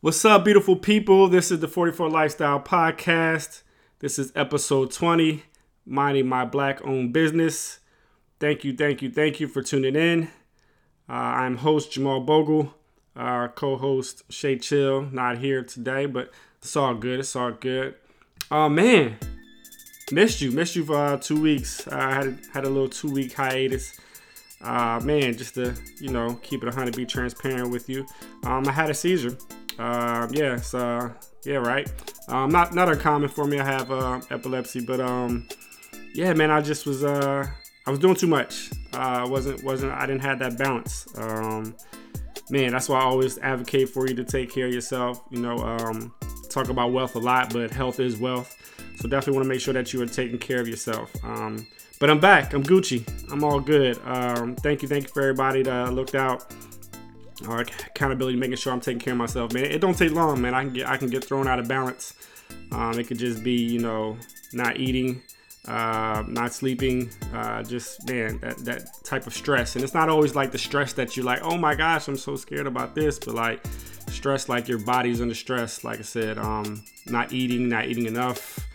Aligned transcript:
What's 0.00 0.24
up, 0.24 0.44
beautiful 0.44 0.76
people? 0.76 1.26
This 1.26 1.50
is 1.50 1.58
the 1.58 1.66
44 1.66 2.08
Lifestyle 2.08 2.60
Podcast. 2.60 3.62
This 3.98 4.16
is 4.16 4.30
episode 4.36 4.92
20, 4.92 5.42
minding 5.84 6.28
my 6.28 6.44
black 6.44 6.86
owned 6.86 7.12
business. 7.12 7.80
Thank 8.38 8.62
you, 8.62 8.76
thank 8.76 9.02
you, 9.02 9.10
thank 9.10 9.40
you 9.40 9.48
for 9.48 9.60
tuning 9.60 9.96
in. 9.96 10.28
Uh, 11.08 11.14
I'm 11.14 11.56
host 11.56 11.90
Jamal 11.90 12.20
Bogle, 12.20 12.72
our 13.16 13.48
co 13.48 13.76
host 13.76 14.22
Shay 14.28 14.56
Chill, 14.56 15.02
not 15.10 15.38
here 15.38 15.64
today, 15.64 16.06
but 16.06 16.32
it's 16.58 16.76
all 16.76 16.94
good. 16.94 17.18
It's 17.18 17.34
all 17.34 17.50
good. 17.50 17.96
Oh, 18.52 18.68
man, 18.68 19.18
missed 20.12 20.40
you. 20.40 20.52
Missed 20.52 20.76
you 20.76 20.84
for 20.84 20.94
uh, 20.94 21.16
two 21.16 21.40
weeks. 21.40 21.88
I 21.88 22.14
had, 22.14 22.38
had 22.54 22.64
a 22.64 22.70
little 22.70 22.88
two 22.88 23.10
week 23.10 23.32
hiatus 23.32 23.98
uh, 24.60 25.00
man, 25.04 25.36
just 25.36 25.54
to 25.54 25.74
you 26.00 26.10
know 26.10 26.34
keep 26.42 26.62
it 26.62 26.66
100, 26.66 26.96
be 26.96 27.06
transparent 27.06 27.70
with 27.70 27.88
you. 27.88 28.06
Um, 28.44 28.66
I 28.68 28.72
had 28.72 28.90
a 28.90 28.94
seizure. 28.94 29.36
Uh, 29.78 30.26
yeah, 30.32 30.56
so 30.56 31.12
yeah, 31.44 31.56
right. 31.56 31.90
Um, 32.28 32.50
not 32.50 32.74
not 32.74 32.88
uncommon 32.88 33.28
for 33.28 33.46
me. 33.46 33.58
I 33.58 33.64
have 33.64 33.90
uh, 33.90 34.20
epilepsy, 34.30 34.80
but 34.80 35.00
um, 35.00 35.46
yeah, 36.14 36.32
man, 36.34 36.50
I 36.50 36.60
just 36.60 36.86
was 36.86 37.04
uh, 37.04 37.46
I 37.86 37.90
was 37.90 37.98
doing 37.98 38.14
too 38.16 38.26
much. 38.26 38.70
Uh, 38.92 39.26
wasn't 39.28 39.62
wasn't 39.62 39.92
I 39.92 40.06
didn't 40.06 40.22
have 40.22 40.38
that 40.40 40.58
balance. 40.58 41.06
Um, 41.16 41.76
man, 42.50 42.72
that's 42.72 42.88
why 42.88 42.98
I 42.98 43.04
always 43.04 43.38
advocate 43.38 43.88
for 43.88 44.08
you 44.08 44.14
to 44.14 44.24
take 44.24 44.50
care 44.50 44.66
of 44.66 44.74
yourself. 44.74 45.22
You 45.30 45.40
know, 45.40 45.58
um, 45.58 46.12
talk 46.50 46.68
about 46.68 46.92
wealth 46.92 47.14
a 47.14 47.20
lot, 47.20 47.52
but 47.52 47.70
health 47.70 48.00
is 48.00 48.16
wealth. 48.16 48.54
So 48.96 49.08
definitely 49.08 49.34
want 49.34 49.44
to 49.44 49.48
make 49.48 49.60
sure 49.60 49.74
that 49.74 49.92
you 49.92 50.02
are 50.02 50.06
taking 50.06 50.38
care 50.38 50.60
of 50.60 50.66
yourself. 50.66 51.12
Um, 51.24 51.66
but 52.00 52.10
I'm 52.10 52.20
back. 52.20 52.52
I'm 52.52 52.62
Gucci. 52.62 53.04
I'm 53.30 53.44
all 53.44 53.60
good. 53.60 53.98
Um, 54.04 54.56
thank 54.56 54.82
you, 54.82 54.88
thank 54.88 55.04
you 55.04 55.10
for 55.10 55.22
everybody 55.22 55.62
that 55.62 55.92
looked 55.94 56.14
out. 56.14 56.52
Uh, 57.48 57.64
accountability, 57.86 58.36
making 58.36 58.56
sure 58.56 58.72
I'm 58.72 58.80
taking 58.80 59.00
care 59.00 59.12
of 59.12 59.18
myself, 59.18 59.52
man. 59.52 59.64
It 59.64 59.80
don't 59.80 59.96
take 59.96 60.12
long, 60.12 60.40
man. 60.40 60.54
I 60.54 60.64
can 60.64 60.72
get 60.72 60.88
I 60.88 60.96
can 60.96 61.08
get 61.08 61.24
thrown 61.24 61.48
out 61.48 61.58
of 61.58 61.68
balance. 61.68 62.14
Um, 62.72 62.98
it 62.98 63.06
could 63.06 63.18
just 63.18 63.42
be, 63.42 63.52
you 63.52 63.78
know, 63.78 64.16
not 64.52 64.78
eating, 64.78 65.22
uh, 65.66 66.24
not 66.26 66.52
sleeping, 66.52 67.10
uh, 67.34 67.62
just 67.62 68.08
man, 68.08 68.38
that 68.40 68.58
that 68.58 69.04
type 69.04 69.26
of 69.26 69.34
stress. 69.34 69.74
And 69.74 69.84
it's 69.84 69.94
not 69.94 70.08
always 70.08 70.34
like 70.34 70.52
the 70.52 70.58
stress 70.58 70.92
that 70.94 71.16
you're 71.16 71.26
like, 71.26 71.40
oh 71.42 71.56
my 71.56 71.74
gosh, 71.74 72.08
I'm 72.08 72.16
so 72.16 72.36
scared 72.36 72.66
about 72.66 72.94
this, 72.94 73.18
but 73.18 73.34
like 73.34 73.64
stress, 74.08 74.48
like 74.48 74.68
your 74.68 74.78
body's 74.78 75.20
under 75.20 75.34
stress. 75.34 75.84
Like 75.84 75.98
I 75.98 76.02
said, 76.02 76.38
um, 76.38 76.84
not 77.06 77.32
eating, 77.32 77.68
not 77.68 77.86
eating 77.86 78.06
enough 78.06 78.68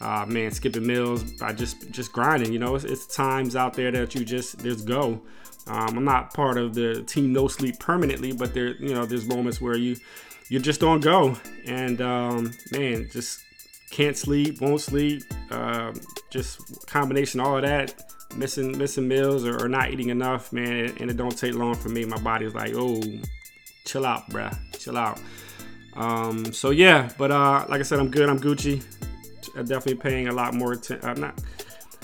uh, 0.00 0.26
man, 0.26 0.50
skipping 0.50 0.86
meals, 0.86 1.40
I 1.40 1.52
just 1.52 1.90
just 1.90 2.12
grinding. 2.12 2.52
You 2.52 2.58
know, 2.58 2.74
it's, 2.74 2.84
it's 2.84 3.06
times 3.06 3.56
out 3.56 3.74
there 3.74 3.90
that 3.92 4.14
you 4.14 4.24
just 4.24 4.58
just 4.60 4.86
go. 4.86 5.22
Um, 5.66 5.98
I'm 5.98 6.04
not 6.04 6.34
part 6.34 6.58
of 6.58 6.74
the 6.74 7.02
team 7.04 7.32
no 7.32 7.48
sleep 7.48 7.78
permanently, 7.78 8.32
but 8.32 8.52
there, 8.52 8.76
you 8.76 8.94
know, 8.94 9.06
there's 9.06 9.26
moments 9.26 9.60
where 9.60 9.76
you 9.76 9.96
you 10.50 10.58
just 10.58 10.78
don't 10.78 11.00
go, 11.00 11.36
and 11.66 12.02
um, 12.02 12.52
man, 12.70 13.08
just 13.10 13.40
can't 13.90 14.16
sleep, 14.16 14.60
won't 14.60 14.80
sleep, 14.80 15.22
uh, 15.50 15.92
just 16.30 16.86
combination 16.86 17.40
all 17.40 17.56
of 17.56 17.62
that, 17.62 17.94
missing 18.36 18.76
missing 18.76 19.08
meals 19.08 19.46
or, 19.46 19.64
or 19.64 19.68
not 19.68 19.90
eating 19.90 20.10
enough, 20.10 20.52
man, 20.52 20.94
and 21.00 21.10
it 21.10 21.16
don't 21.16 21.36
take 21.36 21.54
long 21.54 21.74
for 21.74 21.88
me. 21.88 22.04
My 22.04 22.18
body's 22.18 22.54
like, 22.54 22.72
oh, 22.74 23.00
chill 23.86 24.04
out, 24.04 24.28
bruh, 24.28 24.54
chill 24.78 24.98
out. 24.98 25.18
Um, 25.94 26.52
so 26.52 26.70
yeah, 26.70 27.08
but 27.16 27.30
uh, 27.30 27.64
like 27.68 27.80
I 27.80 27.84
said, 27.84 28.00
I'm 28.00 28.10
good. 28.10 28.28
I'm 28.28 28.38
Gucci 28.40 28.82
definitely 29.62 29.94
paying 29.94 30.28
a 30.28 30.32
lot 30.32 30.54
more 30.54 30.72
attention. 30.72 31.08
I'm 31.08 31.20
not. 31.20 31.40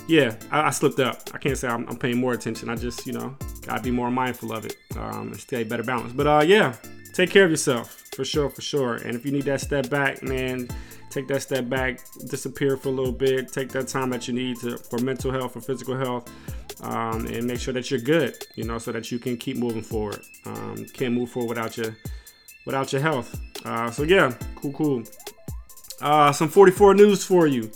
Yeah, 0.06 0.34
I, 0.50 0.62
I, 0.62 0.70
slipped 0.70 0.98
up. 0.98 1.22
I 1.32 1.38
can't 1.38 1.56
say 1.56 1.68
I'm, 1.68 1.86
I'm, 1.88 1.96
paying 1.96 2.18
more 2.18 2.32
attention. 2.32 2.68
I 2.68 2.76
just, 2.76 3.06
you 3.06 3.12
know, 3.12 3.36
gotta 3.62 3.82
be 3.82 3.90
more 3.90 4.10
mindful 4.10 4.52
of 4.52 4.64
it 4.64 4.76
um, 4.96 5.28
and 5.28 5.40
stay 5.40 5.64
better 5.64 5.82
balance. 5.82 6.12
But 6.12 6.26
uh, 6.26 6.42
yeah, 6.46 6.74
take 7.12 7.30
care 7.30 7.44
of 7.44 7.50
yourself 7.50 8.04
for 8.14 8.24
sure, 8.24 8.50
for 8.50 8.62
sure. 8.62 8.94
And 8.96 9.14
if 9.14 9.24
you 9.24 9.32
need 9.32 9.44
that 9.44 9.60
step 9.60 9.88
back, 9.88 10.22
man, 10.22 10.68
take 11.10 11.28
that 11.28 11.42
step 11.42 11.68
back, 11.68 12.00
disappear 12.28 12.76
for 12.76 12.88
a 12.88 12.92
little 12.92 13.12
bit, 13.12 13.52
take 13.52 13.70
that 13.70 13.88
time 13.88 14.10
that 14.10 14.28
you 14.28 14.34
need 14.34 14.58
to 14.58 14.76
for 14.76 14.98
mental 14.98 15.30
health, 15.30 15.52
for 15.52 15.60
physical 15.60 15.96
health, 15.96 16.30
um, 16.82 17.26
and 17.26 17.46
make 17.46 17.60
sure 17.60 17.74
that 17.74 17.90
you're 17.90 18.00
good. 18.00 18.36
You 18.56 18.64
know, 18.64 18.78
so 18.78 18.92
that 18.92 19.10
you 19.10 19.18
can 19.18 19.36
keep 19.36 19.56
moving 19.56 19.82
forward. 19.82 20.20
Um, 20.46 20.84
can't 20.92 21.14
move 21.14 21.30
forward 21.30 21.50
without 21.50 21.76
your 21.76 21.96
without 22.66 22.92
your 22.92 23.02
health. 23.02 23.40
Uh, 23.64 23.90
so 23.90 24.02
yeah, 24.02 24.32
cool, 24.56 24.72
cool. 24.72 25.02
Uh, 26.00 26.32
some 26.32 26.48
44 26.48 26.94
news 26.94 27.24
for 27.24 27.46
you. 27.46 27.70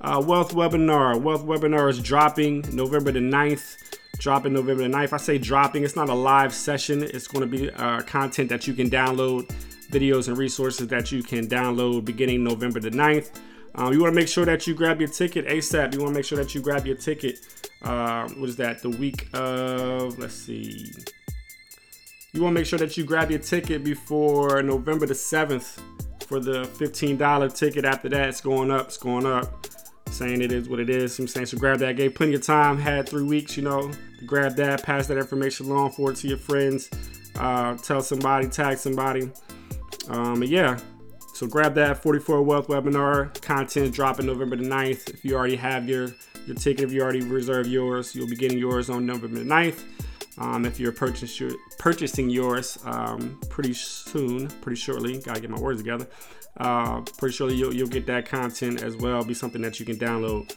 Uh, 0.00 0.22
Wealth 0.26 0.54
Webinar. 0.54 1.20
Wealth 1.20 1.44
Webinar 1.44 1.88
is 1.90 2.00
dropping 2.00 2.64
November 2.72 3.12
the 3.12 3.20
9th. 3.20 3.89
Dropping 4.20 4.52
November 4.52 4.82
the 4.82 4.94
9th. 4.94 5.14
I 5.14 5.16
say 5.16 5.38
dropping, 5.38 5.82
it's 5.82 5.96
not 5.96 6.10
a 6.10 6.14
live 6.14 6.52
session. 6.52 7.02
It's 7.02 7.26
going 7.26 7.40
to 7.40 7.58
be 7.58 7.70
uh, 7.70 8.02
content 8.02 8.50
that 8.50 8.66
you 8.66 8.74
can 8.74 8.90
download, 8.90 9.48
videos 9.90 10.28
and 10.28 10.36
resources 10.36 10.88
that 10.88 11.10
you 11.10 11.22
can 11.22 11.46
download 11.48 12.04
beginning 12.04 12.44
November 12.44 12.80
the 12.80 12.90
9th. 12.90 13.30
Um, 13.76 13.94
you 13.94 14.00
want 14.00 14.12
to 14.12 14.14
make 14.14 14.28
sure 14.28 14.44
that 14.44 14.66
you 14.66 14.74
grab 14.74 15.00
your 15.00 15.08
ticket 15.08 15.46
ASAP. 15.46 15.94
You 15.94 16.00
want 16.00 16.12
to 16.12 16.18
make 16.18 16.26
sure 16.26 16.36
that 16.36 16.54
you 16.54 16.60
grab 16.60 16.86
your 16.86 16.96
ticket. 16.96 17.38
Uh, 17.80 18.28
what 18.36 18.50
is 18.50 18.56
that? 18.56 18.82
The 18.82 18.90
week 18.90 19.26
of, 19.32 20.18
let's 20.18 20.34
see. 20.34 20.92
You 22.34 22.42
want 22.42 22.54
to 22.54 22.60
make 22.60 22.66
sure 22.66 22.78
that 22.78 22.98
you 22.98 23.04
grab 23.04 23.30
your 23.30 23.40
ticket 23.40 23.82
before 23.82 24.62
November 24.62 25.06
the 25.06 25.14
7th 25.14 25.80
for 26.26 26.40
the 26.40 26.64
$15 26.64 27.56
ticket. 27.56 27.86
After 27.86 28.10
that, 28.10 28.28
it's 28.28 28.42
going 28.42 28.70
up, 28.70 28.88
it's 28.88 28.98
going 28.98 29.24
up. 29.24 29.66
Saying 30.10 30.42
it 30.42 30.52
is 30.52 30.68
what 30.68 30.80
it 30.80 30.90
is. 30.90 31.18
I'm 31.18 31.28
saying 31.28 31.46
so 31.46 31.56
grab 31.56 31.78
that. 31.78 31.96
Gave 31.96 32.16
plenty 32.16 32.34
of 32.34 32.42
time, 32.42 32.76
had 32.76 33.08
three 33.08 33.22
weeks, 33.22 33.56
you 33.56 33.62
know, 33.62 33.92
grab 34.26 34.56
that, 34.56 34.82
pass 34.82 35.06
that 35.06 35.18
information 35.18 35.66
along, 35.66 35.92
forward 35.92 36.16
to 36.16 36.28
your 36.28 36.38
friends, 36.38 36.90
uh, 37.36 37.76
tell 37.76 38.02
somebody, 38.02 38.48
tag 38.48 38.78
somebody. 38.78 39.30
Um, 40.08 40.42
yeah, 40.42 40.78
so 41.34 41.46
grab 41.46 41.74
that 41.74 42.02
44 42.02 42.42
Wealth 42.42 42.68
webinar 42.68 43.40
content 43.40 43.94
dropping 43.94 44.26
November 44.26 44.56
the 44.56 44.64
9th. 44.64 45.08
If 45.08 45.24
you 45.24 45.36
already 45.36 45.56
have 45.56 45.88
your 45.88 46.08
your 46.46 46.56
ticket, 46.56 46.84
if 46.84 46.92
you 46.92 47.02
already 47.02 47.22
reserved 47.22 47.68
yours, 47.68 48.14
you'll 48.14 48.28
be 48.28 48.36
getting 48.36 48.58
yours 48.58 48.90
on 48.90 49.06
November 49.06 49.38
the 49.38 49.44
9th. 49.44 49.82
Um, 50.38 50.64
if 50.64 50.80
you're 50.80 50.92
purchase 50.92 51.38
your, 51.38 51.52
purchasing 51.78 52.30
yours 52.30 52.78
um, 52.84 53.38
pretty 53.48 53.74
soon, 53.74 54.48
pretty 54.48 54.76
shortly, 54.76 55.18
gotta 55.18 55.40
get 55.40 55.50
my 55.50 55.58
words 55.58 55.80
together. 55.80 56.06
Uh, 56.56 57.00
pretty 57.18 57.34
surely 57.34 57.54
you'll, 57.54 57.74
you'll 57.74 57.88
get 57.88 58.06
that 58.06 58.26
content 58.26 58.82
as 58.82 58.96
well. 58.96 59.24
Be 59.24 59.34
something 59.34 59.62
that 59.62 59.80
you 59.80 59.86
can 59.86 59.96
download. 59.96 60.54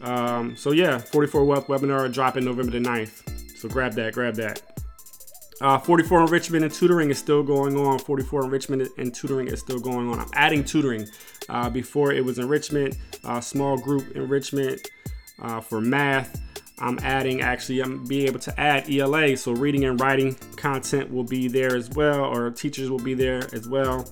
Um, 0.00 0.56
so 0.56 0.72
yeah, 0.72 0.98
44 0.98 1.44
Wealth 1.44 1.66
webinar 1.68 2.12
dropping 2.12 2.44
November 2.44 2.72
the 2.72 2.78
9th. 2.78 3.56
So 3.58 3.68
grab 3.68 3.92
that, 3.94 4.14
grab 4.14 4.34
that. 4.36 4.62
Uh, 5.60 5.78
44 5.78 6.22
enrichment 6.22 6.64
and 6.64 6.74
tutoring 6.74 7.10
is 7.10 7.18
still 7.18 7.42
going 7.44 7.76
on. 7.76 7.98
44 8.00 8.44
enrichment 8.44 8.88
and 8.98 9.14
tutoring 9.14 9.46
is 9.46 9.60
still 9.60 9.78
going 9.78 10.10
on. 10.10 10.18
I'm 10.18 10.30
adding 10.34 10.64
tutoring. 10.64 11.06
Uh, 11.48 11.70
before 11.70 12.12
it 12.12 12.24
was 12.24 12.38
enrichment, 12.38 12.96
uh, 13.24 13.40
small 13.40 13.76
group 13.78 14.16
enrichment 14.16 14.90
uh, 15.40 15.60
for 15.60 15.80
math. 15.80 16.40
I'm 16.78 16.98
adding 17.00 17.42
actually 17.42 17.80
I'm 17.80 18.04
being 18.06 18.26
able 18.26 18.40
to 18.40 18.60
add 18.60 18.90
ELA 18.90 19.36
so 19.36 19.52
reading 19.52 19.84
and 19.84 20.00
writing 20.00 20.34
content 20.56 21.12
will 21.12 21.22
be 21.22 21.46
there 21.46 21.76
as 21.76 21.88
well 21.90 22.24
or 22.24 22.50
teachers 22.50 22.90
will 22.90 22.98
be 22.98 23.14
there 23.14 23.42
as 23.54 23.68
well 23.68 24.08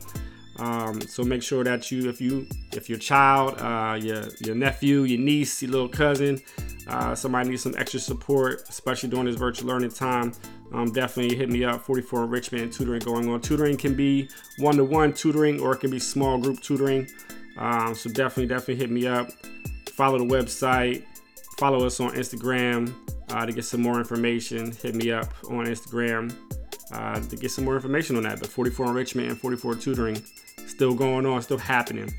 um, 0.56 1.00
so 1.00 1.22
make 1.22 1.42
sure 1.42 1.64
that 1.64 1.90
you 1.90 2.08
if 2.08 2.20
you 2.20 2.46
if 2.72 2.88
your 2.88 2.98
child 2.98 3.54
uh, 3.58 3.98
your 4.00 4.24
your 4.40 4.54
nephew 4.54 5.02
your 5.02 5.18
niece 5.20 5.62
your 5.62 5.70
little 5.70 5.88
cousin 5.88 6.40
uh, 6.88 7.14
somebody 7.14 7.50
needs 7.50 7.62
some 7.62 7.74
extra 7.78 8.00
support 8.00 8.62
especially 8.68 9.08
during 9.08 9.26
this 9.26 9.36
virtual 9.36 9.68
learning 9.68 9.90
time 9.90 10.32
um, 10.72 10.92
definitely 10.92 11.36
hit 11.36 11.48
me 11.48 11.64
up 11.64 11.82
44 11.82 12.24
enrichment 12.24 12.64
and 12.64 12.72
tutoring 12.72 13.00
going 13.00 13.28
on. 13.28 13.40
Tutoring 13.40 13.76
can 13.76 13.94
be 13.94 14.28
one-to-one 14.58 15.12
tutoring 15.12 15.60
or 15.60 15.72
it 15.72 15.80
can 15.80 15.90
be 15.90 15.98
small 15.98 16.38
group 16.38 16.60
tutoring. 16.60 17.08
Um, 17.58 17.94
so 17.94 18.08
definitely 18.10 18.46
definitely 18.46 18.76
hit 18.76 18.90
me 18.90 19.06
up. 19.06 19.30
Follow 19.90 20.18
the 20.18 20.24
website. 20.24 21.04
Follow 21.58 21.84
us 21.84 22.00
on 22.00 22.12
Instagram 22.12 22.94
uh, 23.30 23.44
to 23.44 23.52
get 23.52 23.64
some 23.64 23.82
more 23.82 23.98
information. 23.98 24.72
Hit 24.72 24.94
me 24.94 25.10
up 25.10 25.34
on 25.44 25.66
Instagram 25.66 26.34
uh, 26.92 27.20
to 27.20 27.36
get 27.36 27.50
some 27.50 27.64
more 27.64 27.74
information 27.74 28.16
on 28.16 28.22
that. 28.24 28.40
But 28.40 28.48
44 28.48 28.86
enrichment 28.86 29.28
and 29.28 29.38
44 29.38 29.76
tutoring 29.76 30.22
still 30.66 30.94
going 30.94 31.26
on, 31.26 31.42
still 31.42 31.58
happening. 31.58 32.12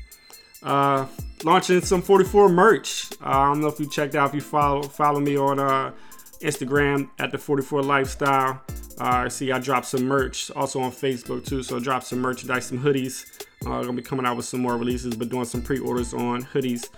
Uh, 0.62 1.06
launching 1.44 1.80
some 1.80 2.02
44 2.02 2.48
merch. 2.48 3.12
Uh, 3.20 3.28
I 3.28 3.46
don't 3.46 3.60
know 3.60 3.68
if 3.68 3.80
you 3.80 3.88
checked 3.88 4.14
out, 4.14 4.28
if 4.28 4.34
you 4.34 4.40
follow 4.40 4.82
follow 4.82 5.20
me 5.20 5.36
on 5.36 5.58
uh, 5.58 5.92
Instagram 6.40 7.10
at 7.18 7.32
the 7.32 7.38
44 7.38 7.82
Lifestyle. 7.82 8.60
Uh, 8.98 9.28
see, 9.28 9.50
I 9.50 9.58
dropped 9.58 9.86
some 9.86 10.04
merch 10.04 10.50
also 10.52 10.80
on 10.80 10.92
Facebook 10.92 11.44
too. 11.46 11.62
So 11.62 11.76
I 11.76 11.80
dropped 11.80 12.06
some 12.06 12.20
merchandise, 12.20 12.66
some 12.66 12.78
hoodies. 12.78 13.44
Uh, 13.64 13.82
gonna 13.82 13.94
be 13.94 14.02
coming 14.02 14.26
out 14.26 14.36
with 14.36 14.46
some 14.46 14.60
more 14.60 14.76
releases, 14.76 15.16
but 15.16 15.28
doing 15.28 15.44
some 15.44 15.62
pre-orders 15.62 16.14
on 16.14 16.44
hoodies. 16.44 16.88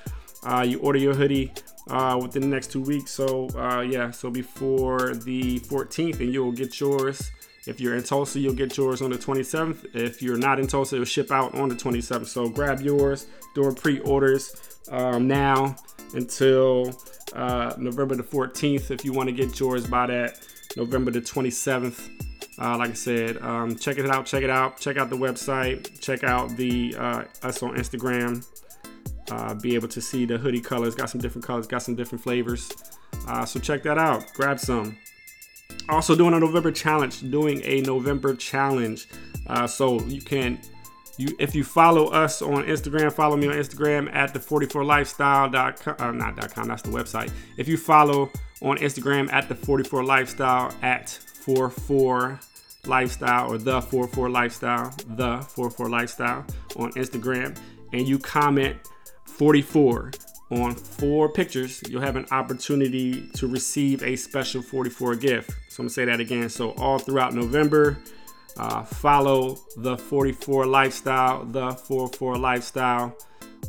Uh, 0.45 0.63
you 0.63 0.79
order 0.81 0.99
your 0.99 1.15
hoodie 1.15 1.53
uh, 1.89 2.19
within 2.21 2.43
the 2.43 2.49
next 2.49 2.71
two 2.71 2.83
weeks. 2.83 3.11
So 3.11 3.49
uh, 3.57 3.81
yeah, 3.81 4.11
so 4.11 4.31
before 4.31 5.15
the 5.15 5.61
14th, 5.61 6.21
and 6.21 6.33
you'll 6.33 6.53
get 6.53 6.79
yours. 6.81 7.31
If 7.67 7.81
you're 7.81 7.97
in 7.97 8.03
Tulsa, 8.03 8.39
you'll 8.39 8.55
get 8.55 8.77
yours 8.77 9.01
on 9.01 9.11
the 9.11 9.17
27th. 9.17 9.95
If 9.95 10.21
you're 10.21 10.37
not 10.37 10.61
in 10.61 10.67
Tulsa, 10.67 10.97
it'll 10.97 11.07
ship 11.07 11.31
out 11.31 11.55
on 11.55 11.69
the 11.69 11.75
27th. 11.75 12.27
So 12.27 12.49
grab 12.49 12.81
yours, 12.81 13.27
doing 13.55 13.75
pre-orders 13.75 14.79
um, 14.91 15.27
now 15.27 15.77
until 16.15 17.01
uh, 17.35 17.75
November 17.79 18.17
the 18.17 18.23
14th. 18.23 18.91
If 18.91 19.05
you 19.05 19.13
want 19.13 19.29
to 19.29 19.35
get 19.35 19.59
yours 19.59 19.87
by 19.87 20.07
that 20.07 20.47
November 20.77 21.11
the 21.11 21.21
27th. 21.21 22.11
Uh, 22.57 22.79
like 22.79 22.91
I 22.91 22.95
said, 22.95 23.39
um, 23.39 23.75
check 23.77 23.99
it 23.99 24.09
out. 24.09 24.27
Check 24.27 24.43
it 24.43 24.51
out. 24.51 24.79
Check 24.79 24.97
out 24.97 25.11
the 25.11 25.17
website. 25.17 26.01
Check 26.01 26.23
out 26.23 26.57
the 26.57 26.95
uh, 26.97 27.25
us 27.43 27.63
on 27.63 27.77
Instagram. 27.77 28.47
Uh, 29.31 29.55
be 29.55 29.75
able 29.75 29.89
to 29.89 30.01
see 30.01 30.25
the 30.25 30.39
hoodie 30.39 30.61
colors. 30.61 30.95
Got 30.95 31.11
some 31.11 31.21
different 31.21 31.45
colors. 31.45 31.67
Got 31.67 31.83
some 31.83 31.97
different 31.97 32.23
flavors. 32.23 32.71
Uh, 33.27 33.45
so 33.45 33.59
check 33.59 33.83
that 33.83 33.99
out. 33.99 34.25
Grab 34.35 34.61
some. 34.61 34.97
Also 35.89 36.17
doing 36.17 36.35
a 36.35 36.41
November 36.41 36.73
challenge. 36.73 37.21
Doing 37.31 37.61
a 37.65 37.81
November 37.83 38.35
challenge. 38.35 39.09
Uh, 39.47 39.67
so 39.67 40.01
you 40.03 40.23
can 40.23 40.59
you 41.19 41.35
if 41.39 41.55
you 41.55 41.65
follow 41.65 42.09
us 42.09 42.43
on 42.43 42.65
Instagram, 42.65 43.13
follow 43.13 43.37
me 43.37 43.47
on 43.47 43.55
Instagram 43.55 44.13
at 44.15 44.33
the 44.33 44.39
44lifestyle.com 44.39 45.95
uh, 45.99 46.13
not 46.13 46.55
.com, 46.55 46.69
that's 46.69 46.83
the 46.83 46.91
website. 46.91 47.31
If 47.57 47.69
you 47.69 47.77
follow 47.77 48.31
on 48.63 48.79
Instagram 48.79 49.33
at 49.33 49.49
the 49.49 49.55
44lifestyle 49.55 50.75
at 50.83 51.11
44 51.11 52.41
lifestyle 52.87 53.53
or 53.53 53.59
the 53.59 53.81
44 53.81 54.29
lifestyle, 54.31 54.95
the 55.17 55.39
44 55.41 55.89
lifestyle 55.89 56.47
on 56.77 56.93
Instagram 56.93 57.57
and 57.93 58.09
you 58.09 58.19
comment 58.19 58.77
44 59.25 60.11
on 60.55 60.75
four 60.75 61.29
pictures, 61.29 61.83
you'll 61.89 62.03
have 62.03 62.17
an 62.17 62.27
opportunity 62.31 63.29
to 63.35 63.47
receive 63.47 64.03
a 64.03 64.17
special 64.17 64.63
44 64.63 65.17
gift. 65.17 65.51
So 65.69 65.83
I'm 65.83 65.85
gonna 65.85 65.91
say 65.91 66.05
that 66.05 66.21
again. 66.21 66.49
So 66.49 66.73
all 66.73 66.99
throughout 66.99 67.35
November, 67.35 67.99
uh, 68.57 68.85
follow 68.85 69.59
the 69.77 69.97
44 69.97 70.67
Lifestyle, 70.67 71.45
the 71.45 71.73
44 71.73 72.39
Lifestyle 72.39 73.17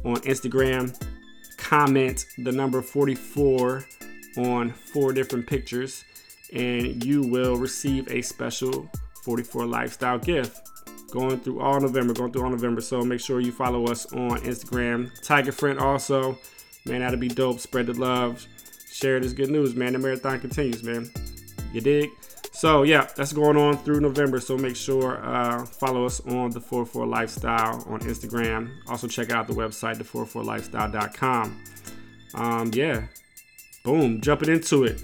on 0.04 0.18
Instagram. 0.18 0.96
Comment 1.58 2.24
the 2.38 2.52
number 2.52 2.82
44 2.82 3.86
on 4.38 4.70
four 4.72 5.14
different 5.14 5.48
pictures, 5.48 6.04
and 6.54 7.04
you 7.04 7.22
will 7.24 7.56
receive 7.56 8.08
a 8.12 8.22
special 8.22 8.88
44 9.24 9.66
Lifestyle 9.66 10.20
gift. 10.20 10.62
Going 11.10 11.40
through 11.40 11.62
all 11.62 11.80
November, 11.80 12.14
going 12.14 12.32
through 12.32 12.44
all 12.44 12.50
November. 12.50 12.82
So 12.82 13.02
make 13.02 13.22
sure 13.22 13.40
you 13.40 13.52
follow 13.52 13.86
us 13.86 14.06
on 14.14 14.40
Instagram. 14.42 15.10
Tiger 15.22 15.52
Friend 15.52 15.80
also. 15.80 16.38
Man, 16.86 17.02
that'll 17.02 17.20
be 17.20 17.28
dope. 17.28 17.60
Spread 17.60 17.88
the 17.88 17.94
love. 17.94 18.46
Share 18.92 19.20
this 19.20 19.34
good 19.34 19.50
news, 19.50 19.76
man. 19.76 19.94
The 19.94 20.00
marathon 20.00 20.40
continues, 20.40 20.84
man. 20.84 21.10
You 21.74 21.82
dig? 21.82 22.10
So 22.56 22.84
yeah, 22.84 23.08
that's 23.18 23.34
going 23.34 23.58
on 23.58 23.78
through 23.80 24.00
November. 24.00 24.40
So 24.40 24.58
make 24.58 24.76
sure 24.76 25.18
uh, 25.26 25.66
follow 25.66 26.06
us 26.06 26.22
on 26.22 26.52
the 26.52 26.62
44 26.62 27.06
Lifestyle 27.06 27.84
on 27.90 28.00
Instagram. 28.02 28.72
Also 28.88 29.08
check 29.08 29.32
out 29.32 29.48
the 29.48 29.54
website, 29.54 29.98
the44lifestyle.com. 29.98 31.62
Um, 32.34 32.72
yeah, 32.74 33.08
boom, 33.84 34.22
jumping 34.22 34.50
into 34.50 34.86
it. 34.86 35.04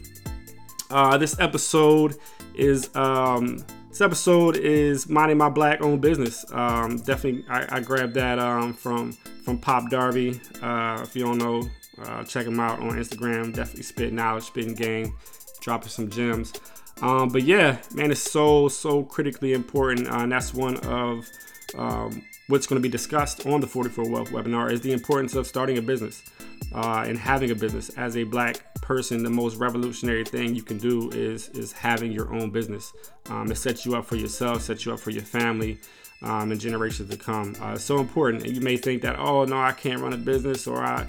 Uh, 0.90 1.18
this 1.18 1.40
episode 1.40 2.16
is 2.56 2.90
um, 2.96 3.64
this 4.02 4.08
episode 4.08 4.58
is 4.58 5.08
minding 5.08 5.38
my 5.38 5.48
black 5.50 5.80
owned 5.84 6.02
business. 6.02 6.44
Um, 6.52 6.98
definitely, 6.98 7.46
I, 7.48 7.78
I 7.78 7.80
grabbed 7.82 8.16
that 8.16 8.40
um, 8.40 8.74
from 8.74 9.12
from 9.44 9.60
Pop 9.60 9.92
Darby. 9.92 10.42
Uh, 10.60 11.02
if 11.04 11.16
you 11.16 11.24
don't 11.24 11.38
know, 11.38 11.62
uh, 12.02 12.24
check 12.24 12.48
him 12.48 12.60
out 12.60 12.80
on 12.80 12.94
Instagram. 12.94 13.54
Definitely 13.54 13.84
spitting 13.84 14.16
knowledge, 14.16 14.46
spitting 14.46 14.74
game, 14.74 15.16
dropping 15.60 15.90
some 15.90 16.10
gems. 16.10 16.52
Um, 17.04 17.30
but 17.30 17.44
yeah, 17.44 17.78
man, 17.94 18.10
it's 18.10 18.20
so 18.22 18.70
so 18.70 19.04
critically 19.04 19.54
important, 19.54 20.08
uh, 20.08 20.22
and 20.22 20.32
that's 20.32 20.52
one 20.52 20.78
of 20.78 21.30
um, 21.78 22.26
what's 22.48 22.68
going 22.68 22.82
to 22.82 22.82
be 22.82 22.92
discussed 22.92 23.46
on 23.46 23.62
the 23.62 23.68
44 23.68 24.10
Wealth 24.10 24.32
webinar 24.32 24.72
is 24.72 24.82
the 24.82 24.92
importance 24.92 25.36
of 25.36 25.48
starting 25.48 25.78
a 25.78 25.82
business 25.82 26.24
uh, 26.74 27.06
and 27.08 27.18
having 27.18 27.52
a 27.52 27.56
business. 27.56 27.90
As 27.90 28.18
a 28.18 28.24
black 28.24 28.74
person, 28.82 29.24
the 29.24 29.30
most 29.30 29.56
revolutionary 29.58 30.26
thing 30.26 30.56
you 30.56 30.64
can 30.64 30.78
do 30.78 31.10
is 31.12 31.50
is 31.50 31.72
having 31.72 32.12
your 32.12 32.34
own 32.34 32.50
business. 32.50 32.92
Um, 33.30 33.52
it 33.52 33.58
sets 33.58 33.86
you 33.86 33.96
up 33.96 34.06
for 34.06 34.16
yourself, 34.16 34.62
sets 34.62 34.86
you 34.86 34.94
up 34.94 35.00
for 35.00 35.12
your 35.12 35.24
family. 35.24 35.80
Um, 36.24 36.52
and 36.52 36.62
generations 36.62 37.10
to 37.10 37.18
come. 37.18 37.56
Uh, 37.60 37.76
so 37.80 37.98
important. 37.98 38.44
And 38.44 38.56
you 38.56 38.62
may 38.62 38.78
think 38.78 39.02
that, 39.02 39.18
oh 39.18 39.44
no, 39.44 39.60
I 39.60 39.72
can't 39.72 40.02
run 40.02 40.14
a 40.14 40.18
business, 40.18 40.68
or 40.68 40.84
I, 40.84 41.08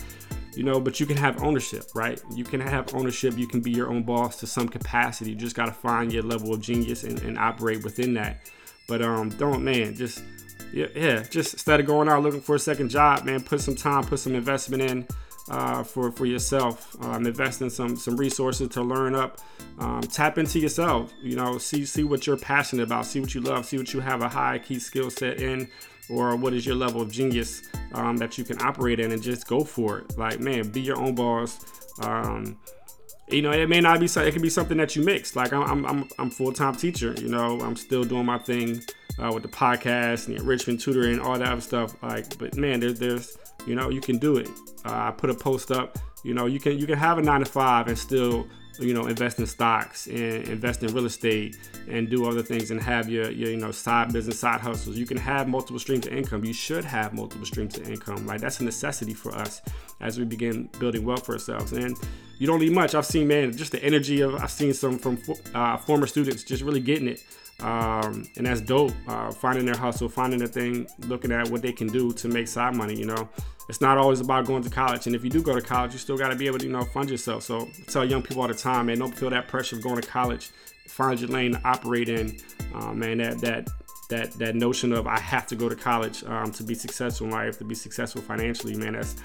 you 0.56 0.64
know, 0.64 0.80
but 0.80 1.00
you 1.00 1.06
can 1.06 1.16
have 1.16 1.42
ownership, 1.42 1.84
right? 1.94 2.20
You 2.34 2.44
can 2.44 2.60
have 2.60 2.94
ownership. 2.94 3.38
You 3.38 3.46
can 3.46 3.60
be 3.60 3.70
your 3.70 3.90
own 3.90 4.02
boss 4.02 4.40
to 4.40 4.46
some 4.46 4.68
capacity. 4.68 5.30
You 5.30 5.36
just 5.36 5.56
got 5.56 5.66
to 5.66 5.72
find 5.72 6.12
your 6.12 6.22
level 6.22 6.52
of 6.52 6.60
genius 6.60 7.04
and, 7.04 7.20
and, 7.22 7.38
operate 7.38 7.84
within 7.84 8.14
that. 8.14 8.50
But 8.88 9.02
um, 9.02 9.30
don't, 9.30 9.64
man, 9.64 9.94
just 9.94 10.22
yeah, 10.72 10.86
yeah, 10.94 11.22
just 11.22 11.54
instead 11.54 11.80
of 11.80 11.86
going 11.86 12.08
out 12.08 12.22
looking 12.22 12.40
for 12.40 12.54
a 12.54 12.58
second 12.58 12.88
job, 12.88 13.24
man, 13.24 13.42
put 13.42 13.60
some 13.60 13.76
time, 13.76 14.04
put 14.04 14.18
some 14.18 14.34
investment 14.34 14.82
in 14.82 15.06
uh, 15.50 15.82
for 15.82 16.10
for 16.10 16.26
yourself. 16.26 16.96
Um, 17.00 17.26
invest 17.26 17.60
in 17.60 17.70
some 17.70 17.96
some 17.96 18.16
resources 18.16 18.68
to 18.70 18.82
learn 18.82 19.14
up. 19.14 19.40
Um, 19.78 20.00
tap 20.00 20.38
into 20.38 20.58
yourself. 20.58 21.12
You 21.22 21.36
know, 21.36 21.58
see 21.58 21.84
see 21.84 22.04
what 22.04 22.26
you're 22.26 22.38
passionate 22.38 22.84
about. 22.84 23.06
See 23.06 23.20
what 23.20 23.34
you 23.34 23.40
love. 23.40 23.66
See 23.66 23.76
what 23.76 23.92
you 23.92 24.00
have 24.00 24.22
a 24.22 24.28
high 24.28 24.58
key 24.58 24.78
skill 24.78 25.10
set 25.10 25.40
in 25.40 25.68
or 26.08 26.36
what 26.36 26.52
is 26.52 26.66
your 26.66 26.74
level 26.74 27.00
of 27.00 27.10
genius 27.10 27.62
um, 27.92 28.16
that 28.16 28.36
you 28.36 28.44
can 28.44 28.60
operate 28.62 29.00
in 29.00 29.12
and 29.12 29.22
just 29.22 29.46
go 29.46 29.64
for 29.64 29.98
it. 29.98 30.18
Like, 30.18 30.40
man, 30.40 30.68
be 30.68 30.80
your 30.80 30.98
own 30.98 31.14
boss. 31.14 31.60
Um, 32.00 32.58
you 33.28 33.40
know, 33.40 33.52
it 33.52 33.68
may 33.68 33.80
not 33.80 34.00
be, 34.00 34.06
it 34.06 34.32
can 34.32 34.42
be 34.42 34.50
something 34.50 34.76
that 34.78 34.96
you 34.96 35.02
mix. 35.02 35.36
Like, 35.36 35.52
I'm, 35.52 35.86
I'm, 35.86 36.08
I'm 36.18 36.30
full 36.30 36.52
time 36.52 36.74
teacher, 36.74 37.14
you 37.18 37.28
know, 37.28 37.60
I'm 37.60 37.76
still 37.76 38.04
doing 38.04 38.26
my 38.26 38.38
thing 38.38 38.82
uh, 39.18 39.30
with 39.32 39.42
the 39.42 39.48
podcast 39.48 40.26
and 40.26 40.36
the 40.36 40.40
enrichment 40.40 40.80
tutoring, 40.80 41.20
all 41.20 41.38
that 41.38 41.48
other 41.48 41.60
stuff. 41.60 42.00
Like, 42.02 42.38
but 42.38 42.56
man, 42.56 42.80
there's, 42.80 42.98
there's, 42.98 43.36
you 43.66 43.74
know, 43.74 43.90
you 43.90 44.00
can 44.00 44.18
do 44.18 44.36
it. 44.36 44.48
Uh, 44.84 45.08
I 45.08 45.10
put 45.10 45.30
a 45.30 45.34
post 45.34 45.70
up, 45.70 45.98
you 46.24 46.34
know, 46.34 46.46
you 46.46 46.60
can, 46.60 46.78
you 46.78 46.86
can 46.86 46.98
have 46.98 47.18
a 47.18 47.22
nine 47.22 47.40
to 47.40 47.46
five 47.46 47.88
and 47.88 47.98
still 47.98 48.46
you 48.78 48.94
know 48.94 49.06
invest 49.06 49.38
in 49.38 49.46
stocks 49.46 50.06
and 50.06 50.48
invest 50.48 50.82
in 50.82 50.92
real 50.94 51.06
estate 51.06 51.58
and 51.88 52.08
do 52.08 52.26
other 52.26 52.42
things 52.42 52.70
and 52.70 52.80
have 52.80 53.08
your, 53.08 53.30
your 53.30 53.50
you 53.50 53.56
know 53.56 53.70
side 53.70 54.12
business 54.12 54.38
side 54.38 54.60
hustles. 54.60 54.96
You 54.96 55.06
can 55.06 55.16
have 55.16 55.48
multiple 55.48 55.78
streams 55.78 56.06
of 56.06 56.12
income. 56.12 56.44
You 56.44 56.52
should 56.52 56.84
have 56.84 57.12
multiple 57.12 57.46
streams 57.46 57.76
of 57.78 57.88
income 57.88 58.26
like 58.26 58.40
that's 58.40 58.60
a 58.60 58.64
necessity 58.64 59.14
for 59.14 59.34
us 59.34 59.60
as 60.00 60.18
we 60.18 60.24
begin 60.24 60.68
building 60.78 61.04
wealth 61.04 61.26
for 61.26 61.32
ourselves. 61.32 61.72
And 61.72 61.96
you 62.38 62.46
don't 62.46 62.60
need 62.60 62.72
much. 62.72 62.94
I've 62.94 63.06
seen 63.06 63.28
man 63.28 63.56
just 63.56 63.72
the 63.72 63.82
energy 63.84 64.20
of 64.20 64.34
i've 64.36 64.50
seen 64.50 64.72
some 64.72 64.98
from 64.98 65.18
uh, 65.54 65.76
former 65.76 66.06
students 66.06 66.42
just 66.44 66.62
really 66.62 66.80
getting 66.80 67.08
it 67.08 67.22
um, 67.62 68.28
and 68.36 68.46
that's 68.46 68.60
dope 68.60 68.92
uh, 69.08 69.30
finding 69.30 69.64
their 69.64 69.76
hustle 69.76 70.08
finding 70.08 70.38
their 70.38 70.48
thing 70.48 70.86
looking 71.06 71.32
at 71.32 71.48
what 71.50 71.62
they 71.62 71.72
can 71.72 71.86
do 71.86 72.12
to 72.12 72.28
make 72.28 72.48
side 72.48 72.74
money 72.74 72.94
you 72.94 73.06
know 73.06 73.28
it's 73.68 73.80
not 73.80 73.98
always 73.98 74.20
about 74.20 74.46
going 74.46 74.62
to 74.62 74.70
college. 74.70 75.06
And 75.06 75.14
if 75.14 75.24
you 75.24 75.30
do 75.30 75.42
go 75.42 75.54
to 75.54 75.62
college, 75.62 75.92
you 75.92 75.98
still 75.98 76.16
got 76.16 76.28
to 76.28 76.36
be 76.36 76.46
able 76.46 76.58
to, 76.58 76.66
you 76.66 76.72
know, 76.72 76.84
fund 76.84 77.10
yourself. 77.10 77.42
So 77.42 77.60
I 77.60 77.90
tell 77.90 78.04
young 78.04 78.22
people 78.22 78.42
all 78.42 78.48
the 78.48 78.54
time, 78.54 78.86
man, 78.86 78.98
don't 78.98 79.14
feel 79.14 79.30
that 79.30 79.48
pressure 79.48 79.76
of 79.76 79.82
going 79.82 80.00
to 80.00 80.06
college. 80.06 80.50
Find 80.88 81.18
your 81.20 81.30
lane 81.30 81.52
to 81.52 81.60
operate 81.64 82.08
in. 82.08 82.36
Uh, 82.74 82.92
man, 82.92 83.18
that 83.18 83.38
that 83.40 83.68
that 84.10 84.32
that 84.32 84.54
notion 84.56 84.92
of 84.92 85.06
I 85.06 85.18
have 85.18 85.46
to 85.46 85.56
go 85.56 85.68
to 85.68 85.76
college 85.76 86.24
um, 86.24 86.52
to 86.52 86.62
be 86.62 86.74
successful 86.74 87.26
in 87.28 87.32
life, 87.32 87.58
to 87.58 87.64
be 87.64 87.74
successful 87.74 88.20
financially, 88.20 88.74
man, 88.74 88.92
that's 88.94 89.16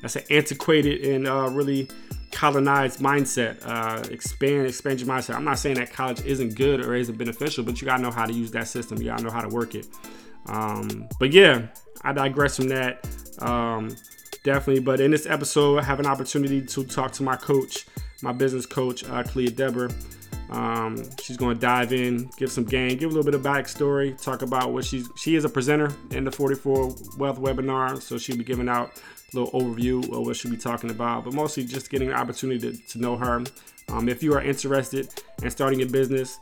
that's 0.00 0.16
an 0.16 0.24
antiquated 0.30 1.04
and 1.04 1.28
uh, 1.28 1.48
really 1.50 1.88
colonized 2.32 3.00
mindset. 3.00 3.64
Uh, 3.64 4.02
expand 4.10 4.66
expand 4.66 5.00
your 5.00 5.08
mindset. 5.08 5.36
I'm 5.36 5.44
not 5.44 5.58
saying 5.58 5.76
that 5.76 5.92
college 5.92 6.24
isn't 6.24 6.56
good 6.56 6.84
or 6.84 6.94
isn't 6.94 7.16
beneficial, 7.16 7.62
but 7.64 7.80
you 7.80 7.86
gotta 7.86 8.02
know 8.02 8.10
how 8.10 8.26
to 8.26 8.32
use 8.32 8.50
that 8.52 8.68
system. 8.68 8.98
You 8.98 9.10
gotta 9.10 9.22
know 9.22 9.30
how 9.30 9.42
to 9.42 9.48
work 9.48 9.74
it. 9.74 9.86
Um, 10.46 11.08
but 11.20 11.32
yeah, 11.32 11.68
I 12.02 12.12
digress 12.12 12.56
from 12.56 12.68
that. 12.68 13.06
Um, 13.38 13.94
definitely. 14.42 14.82
But 14.82 15.00
in 15.00 15.10
this 15.10 15.26
episode, 15.26 15.78
I 15.78 15.82
have 15.84 16.00
an 16.00 16.06
opportunity 16.06 16.62
to 16.62 16.84
talk 16.84 17.12
to 17.12 17.22
my 17.22 17.36
coach, 17.36 17.86
my 18.22 18.32
business 18.32 18.66
coach, 18.66 19.04
uh, 19.04 19.22
Khalia 19.22 19.54
Deborah. 19.54 19.90
Um, 20.50 21.02
she's 21.22 21.38
going 21.38 21.54
to 21.54 21.60
dive 21.60 21.94
in, 21.94 22.30
give 22.36 22.52
some 22.52 22.64
game, 22.64 22.98
give 22.98 23.10
a 23.10 23.14
little 23.14 23.24
bit 23.24 23.34
of 23.34 23.42
backstory, 23.42 24.20
talk 24.20 24.42
about 24.42 24.72
what 24.72 24.84
she's. 24.84 25.08
She 25.16 25.34
is 25.34 25.44
a 25.44 25.48
presenter 25.48 25.90
in 26.10 26.24
the 26.24 26.30
44 26.30 26.94
Wealth 27.16 27.40
webinar, 27.40 28.00
so 28.00 28.18
she'll 28.18 28.36
be 28.36 28.44
giving 28.44 28.68
out 28.68 29.00
little 29.34 29.50
overview 29.58 30.02
of 30.12 30.26
what 30.26 30.36
she'll 30.36 30.50
be 30.50 30.56
talking 30.56 30.90
about, 30.90 31.24
but 31.24 31.32
mostly 31.32 31.64
just 31.64 31.90
getting 31.90 32.08
an 32.08 32.14
opportunity 32.14 32.58
to, 32.72 32.86
to 32.88 32.98
know 32.98 33.16
her. 33.16 33.42
Um, 33.88 34.08
if 34.08 34.22
you 34.22 34.34
are 34.34 34.42
interested 34.42 35.08
in 35.42 35.50
starting 35.50 35.82
a 35.82 35.86
business, 35.86 36.38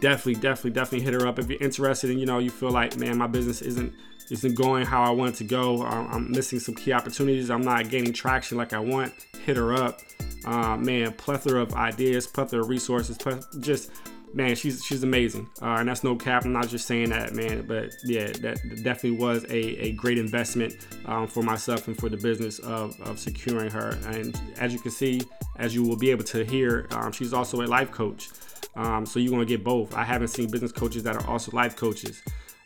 definitely, 0.00 0.34
definitely, 0.34 0.72
definitely 0.72 1.00
hit 1.00 1.14
her 1.14 1.26
up. 1.26 1.38
If 1.38 1.48
you're 1.48 1.62
interested 1.62 2.10
and 2.10 2.20
you 2.20 2.26
know 2.26 2.38
you 2.38 2.50
feel 2.50 2.70
like, 2.70 2.96
man, 2.96 3.18
my 3.18 3.26
business 3.26 3.62
isn't 3.62 3.94
isn't 4.30 4.54
going 4.54 4.86
how 4.86 5.02
I 5.02 5.10
want 5.10 5.34
it 5.34 5.38
to 5.38 5.44
go. 5.44 5.82
I'm 5.84 6.30
missing 6.30 6.58
some 6.58 6.74
key 6.74 6.92
opportunities. 6.92 7.50
I'm 7.50 7.60
not 7.60 7.90
gaining 7.90 8.12
traction 8.12 8.56
like 8.56 8.72
I 8.72 8.78
want. 8.78 9.12
Hit 9.44 9.56
her 9.58 9.74
up. 9.74 10.00
Uh, 10.46 10.76
man, 10.76 11.12
plethora 11.12 11.60
of 11.60 11.74
ideas, 11.74 12.26
plethora 12.26 12.62
of 12.62 12.68
resources, 12.68 13.18
just 13.60 13.90
man, 14.34 14.54
she's 14.54 14.84
she's 14.84 15.02
amazing. 15.02 15.48
Uh, 15.60 15.76
and 15.78 15.88
that's 15.88 16.04
no 16.04 16.16
cap. 16.16 16.44
I'm 16.44 16.52
not 16.52 16.68
just 16.68 16.86
saying 16.86 17.10
that, 17.10 17.34
man. 17.34 17.66
But 17.66 17.90
yeah, 18.04 18.26
that 18.40 18.60
definitely 18.82 19.18
was 19.18 19.44
a, 19.44 19.86
a 19.86 19.92
great 19.92 20.18
investment 20.18 20.86
um, 21.06 21.26
for 21.26 21.42
myself 21.42 21.88
and 21.88 21.96
for 21.96 22.08
the 22.08 22.16
business 22.16 22.58
of, 22.60 22.98
of 23.02 23.18
securing 23.18 23.70
her. 23.70 23.98
And 24.06 24.38
as 24.58 24.72
you 24.72 24.78
can 24.78 24.90
see, 24.90 25.22
as 25.58 25.74
you 25.74 25.82
will 25.82 25.96
be 25.96 26.10
able 26.10 26.24
to 26.24 26.44
hear, 26.44 26.86
um, 26.92 27.12
she's 27.12 27.32
also 27.32 27.62
a 27.62 27.66
life 27.66 27.90
coach. 27.90 28.30
Um, 28.74 29.04
so 29.04 29.18
you're 29.18 29.32
gonna 29.32 29.44
get 29.44 29.62
both. 29.62 29.94
I 29.94 30.04
haven't 30.04 30.28
seen 30.28 30.50
business 30.50 30.72
coaches 30.72 31.02
that 31.02 31.16
are 31.16 31.26
also 31.26 31.52
life 31.52 31.76
coaches. 31.76 32.22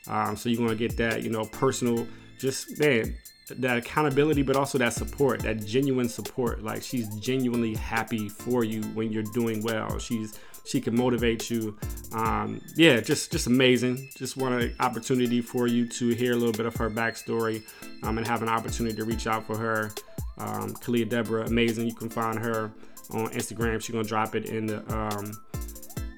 Um, 0.08 0.36
so 0.36 0.48
you're 0.48 0.62
gonna 0.62 0.76
get 0.76 0.96
that, 0.98 1.22
you 1.22 1.30
know, 1.30 1.44
personal, 1.44 2.06
just 2.38 2.78
man, 2.78 3.16
that 3.50 3.76
accountability, 3.76 4.42
but 4.42 4.56
also 4.56 4.78
that 4.78 4.92
support, 4.92 5.40
that 5.40 5.64
genuine 5.64 6.08
support. 6.08 6.62
Like 6.62 6.82
she's 6.82 7.08
genuinely 7.16 7.74
happy 7.74 8.28
for 8.28 8.64
you 8.64 8.82
when 8.94 9.10
you're 9.10 9.24
doing 9.34 9.62
well. 9.62 9.98
She's 9.98 10.38
she 10.66 10.80
can 10.80 10.96
motivate 10.96 11.48
you. 11.50 11.78
Um, 12.12 12.60
yeah, 12.74 13.00
just 13.00 13.32
just 13.32 13.46
amazing. 13.46 14.10
Just 14.16 14.36
want 14.36 14.62
an 14.62 14.74
opportunity 14.80 15.40
for 15.40 15.66
you 15.66 15.86
to 15.88 16.08
hear 16.10 16.32
a 16.32 16.36
little 16.36 16.52
bit 16.52 16.66
of 16.66 16.76
her 16.76 16.90
backstory 16.90 17.62
um, 18.02 18.18
and 18.18 18.26
have 18.26 18.42
an 18.42 18.48
opportunity 18.48 18.96
to 18.96 19.04
reach 19.04 19.26
out 19.26 19.46
for 19.46 19.56
her. 19.56 19.92
Um, 20.38 20.74
Khalia 20.74 21.08
Deborah, 21.08 21.46
amazing. 21.46 21.86
You 21.86 21.94
can 21.94 22.10
find 22.10 22.38
her 22.38 22.70
on 23.10 23.28
Instagram. 23.28 23.80
She's 23.80 23.94
gonna 23.94 24.04
drop 24.04 24.34
it 24.34 24.46
in 24.46 24.66
the 24.66 24.94
um, 24.94 25.32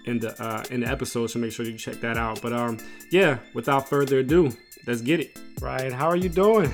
in 0.07 0.19
the 0.19 0.43
uh, 0.43 0.65
in 0.71 0.81
the 0.81 0.89
episode, 0.89 1.29
so 1.29 1.39
make 1.39 1.53
sure 1.53 1.67
you 1.67 1.77
check 1.77 2.01
that 2.01 2.17
out. 2.17 2.41
But 2.43 2.53
um, 2.53 2.79
yeah, 3.13 3.39
without 3.55 3.89
further 3.89 4.21
ado, 4.21 4.51
let's 4.87 5.03
get 5.03 5.21
it. 5.21 5.39
Right, 5.61 5.93
how 5.93 6.09
are 6.09 6.17
you 6.17 6.29
doing? 6.29 6.73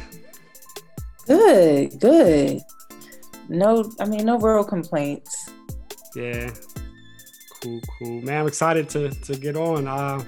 Good, 1.26 1.98
good. 2.00 2.60
No, 3.48 3.90
I 4.00 4.06
mean 4.06 4.24
no 4.24 4.38
real 4.38 4.64
complaints. 4.64 5.50
Yeah, 6.14 6.50
cool, 7.64 7.80
cool, 7.99 8.21
man. 8.23 8.40
I'm 8.40 8.47
excited 8.47 8.88
to 8.90 9.11
to 9.11 9.37
get 9.37 9.56
on. 9.56 9.88
Uh, 9.88 10.23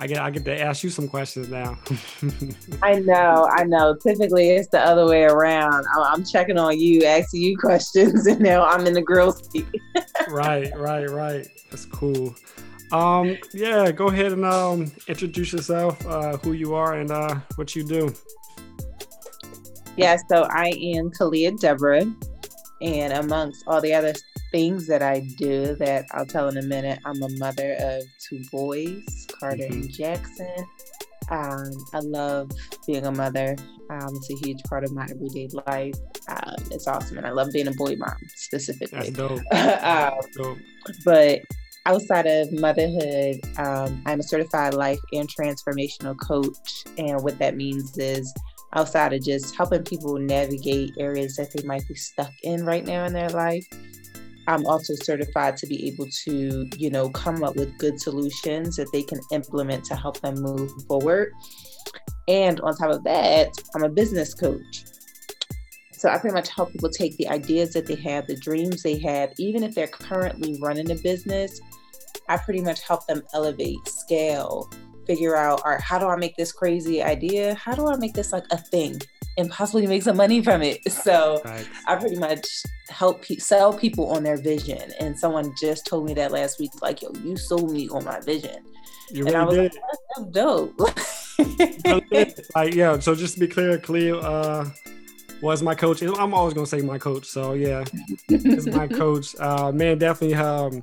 I 0.00 0.06
get 0.06 0.18
I 0.18 0.30
get 0.30 0.44
to 0.44 0.60
ask 0.60 0.82
you 0.82 0.90
some 0.90 1.08
questions 1.08 1.48
now. 1.48 1.78
I 2.82 2.96
know, 3.00 3.48
I 3.52 3.64
know. 3.64 3.94
Typically, 3.94 4.50
it's 4.50 4.68
the 4.68 4.80
other 4.80 5.06
way 5.06 5.22
around. 5.22 5.84
I'm 5.96 6.24
checking 6.24 6.58
on 6.58 6.78
you, 6.78 7.04
asking 7.04 7.42
you 7.42 7.56
questions, 7.60 8.26
and 8.26 8.40
now 8.40 8.64
I'm 8.66 8.86
in 8.86 8.92
the 8.92 9.02
grill 9.02 9.32
seat. 9.32 9.66
right, 10.28 10.76
right, 10.76 11.08
right. 11.08 11.46
That's 11.70 11.86
cool. 11.86 12.34
Um, 12.92 13.38
yeah, 13.52 13.90
go 13.92 14.08
ahead 14.08 14.32
and 14.32 14.44
um, 14.44 14.92
introduce 15.08 15.52
yourself, 15.52 16.04
uh, 16.06 16.36
who 16.38 16.52
you 16.52 16.74
are, 16.74 16.94
and 16.94 17.10
uh, 17.10 17.36
what 17.56 17.74
you 17.74 17.84
do. 17.84 18.12
Yeah, 19.96 20.16
so 20.28 20.48
I 20.50 20.68
am 20.68 21.10
Khalia 21.10 21.58
Deborah, 21.58 22.04
and 22.82 23.12
amongst 23.12 23.64
all 23.66 23.80
the 23.80 23.94
other 23.94 24.12
things 24.54 24.86
that 24.86 25.02
I 25.02 25.18
do 25.36 25.74
that 25.80 26.06
I'll 26.12 26.24
tell 26.24 26.48
in 26.48 26.56
a 26.56 26.62
minute. 26.62 27.00
I'm 27.04 27.20
a 27.20 27.28
mother 27.38 27.74
of 27.80 28.02
two 28.20 28.40
boys, 28.52 29.26
Carter 29.40 29.64
mm-hmm. 29.64 29.72
and 29.72 29.92
Jackson. 29.92 30.66
Um, 31.28 31.72
I 31.92 31.98
love 31.98 32.52
being 32.86 33.04
a 33.04 33.10
mother. 33.10 33.56
Um, 33.90 34.14
it's 34.14 34.30
a 34.30 34.46
huge 34.46 34.62
part 34.68 34.84
of 34.84 34.92
my 34.92 35.08
everyday 35.10 35.48
life. 35.66 35.96
Um, 36.28 36.54
it's 36.70 36.86
awesome, 36.86 37.18
and 37.18 37.26
I 37.26 37.30
love 37.30 37.50
being 37.52 37.66
a 37.66 37.72
boy 37.72 37.96
mom 37.96 38.14
specifically. 38.36 39.10
That's 39.10 39.10
dope. 39.10 39.40
um, 39.82 40.20
dope. 40.36 40.58
But 41.04 41.40
outside 41.86 42.26
of 42.26 42.52
motherhood, 42.52 43.40
um, 43.58 44.02
I'm 44.06 44.20
a 44.20 44.22
certified 44.22 44.74
life 44.74 45.00
and 45.12 45.28
transformational 45.28 46.16
coach, 46.20 46.84
and 46.96 47.24
what 47.24 47.40
that 47.40 47.56
means 47.56 47.98
is 47.98 48.32
outside 48.74 49.12
of 49.12 49.24
just 49.24 49.56
helping 49.56 49.82
people 49.82 50.16
navigate 50.16 50.92
areas 50.96 51.34
that 51.36 51.52
they 51.52 51.66
might 51.66 51.86
be 51.88 51.96
stuck 51.96 52.30
in 52.44 52.64
right 52.64 52.86
now 52.86 53.04
in 53.04 53.12
their 53.12 53.30
life, 53.30 53.66
I'm 54.46 54.66
also 54.66 54.94
certified 54.94 55.56
to 55.58 55.66
be 55.66 55.88
able 55.88 56.06
to, 56.24 56.68
you 56.76 56.90
know, 56.90 57.08
come 57.10 57.42
up 57.42 57.56
with 57.56 57.76
good 57.78 58.00
solutions 58.00 58.76
that 58.76 58.90
they 58.92 59.02
can 59.02 59.20
implement 59.32 59.84
to 59.86 59.96
help 59.96 60.20
them 60.20 60.34
move 60.36 60.70
forward. 60.86 61.32
And 62.28 62.60
on 62.60 62.76
top 62.76 62.90
of 62.90 63.04
that, 63.04 63.50
I'm 63.74 63.84
a 63.84 63.88
business 63.88 64.34
coach. 64.34 64.84
So 65.92 66.10
I 66.10 66.18
pretty 66.18 66.34
much 66.34 66.50
help 66.50 66.72
people 66.72 66.90
take 66.90 67.16
the 67.16 67.28
ideas 67.28 67.72
that 67.72 67.86
they 67.86 67.94
have, 67.96 68.26
the 68.26 68.36
dreams 68.36 68.82
they 68.82 68.98
have, 68.98 69.32
even 69.38 69.62
if 69.62 69.74
they're 69.74 69.86
currently 69.86 70.58
running 70.60 70.90
a 70.90 70.96
business, 70.96 71.60
I 72.28 72.36
pretty 72.36 72.60
much 72.60 72.82
help 72.82 73.06
them 73.06 73.22
elevate, 73.32 73.86
scale, 73.86 74.70
figure 75.06 75.36
out, 75.36 75.62
all 75.64 75.72
right, 75.72 75.80
how 75.80 75.98
do 75.98 76.06
I 76.06 76.16
make 76.16 76.36
this 76.36 76.52
crazy 76.52 77.02
idea? 77.02 77.54
How 77.54 77.74
do 77.74 77.86
I 77.86 77.96
make 77.96 78.14
this 78.14 78.32
like 78.32 78.44
a 78.50 78.58
thing? 78.58 79.00
And 79.36 79.50
possibly 79.50 79.86
make 79.86 80.02
some 80.02 80.16
money 80.16 80.42
from 80.42 80.62
it. 80.62 80.90
So 80.90 81.42
right. 81.44 81.68
I 81.86 81.96
pretty 81.96 82.16
much 82.16 82.46
help 82.88 83.22
pe- 83.22 83.36
sell 83.36 83.72
people 83.72 84.10
on 84.10 84.22
their 84.22 84.36
vision. 84.36 84.92
And 85.00 85.18
someone 85.18 85.52
just 85.60 85.86
told 85.86 86.06
me 86.06 86.14
that 86.14 86.30
last 86.30 86.60
week, 86.60 86.70
like, 86.80 87.02
yo, 87.02 87.12
you 87.24 87.36
sold 87.36 87.72
me 87.72 87.88
on 87.88 88.04
my 88.04 88.20
vision. 88.20 88.64
You 89.10 89.26
and 89.26 89.34
really 89.34 89.36
I 89.36 89.44
was 89.44 89.54
did. 89.56 89.72
like, 89.74 89.82
that's 90.16 90.30
dope. 90.30 90.80
like, 92.54 92.74
yeah. 92.74 92.98
So 93.00 93.14
just 93.14 93.34
to 93.34 93.40
be 93.40 93.48
clear, 93.48 93.78
Khalia 93.78 94.22
uh, 94.22 94.70
was 95.42 95.62
my 95.62 95.74
coach. 95.74 96.02
I'm 96.02 96.32
always 96.32 96.54
gonna 96.54 96.66
say 96.66 96.80
my 96.80 96.98
coach. 96.98 97.26
So 97.26 97.52
yeah, 97.52 97.84
it's 98.28 98.66
my 98.66 98.86
coach. 99.02 99.34
Uh, 99.38 99.72
man, 99.72 99.98
definitely. 99.98 100.36
Um, 100.36 100.82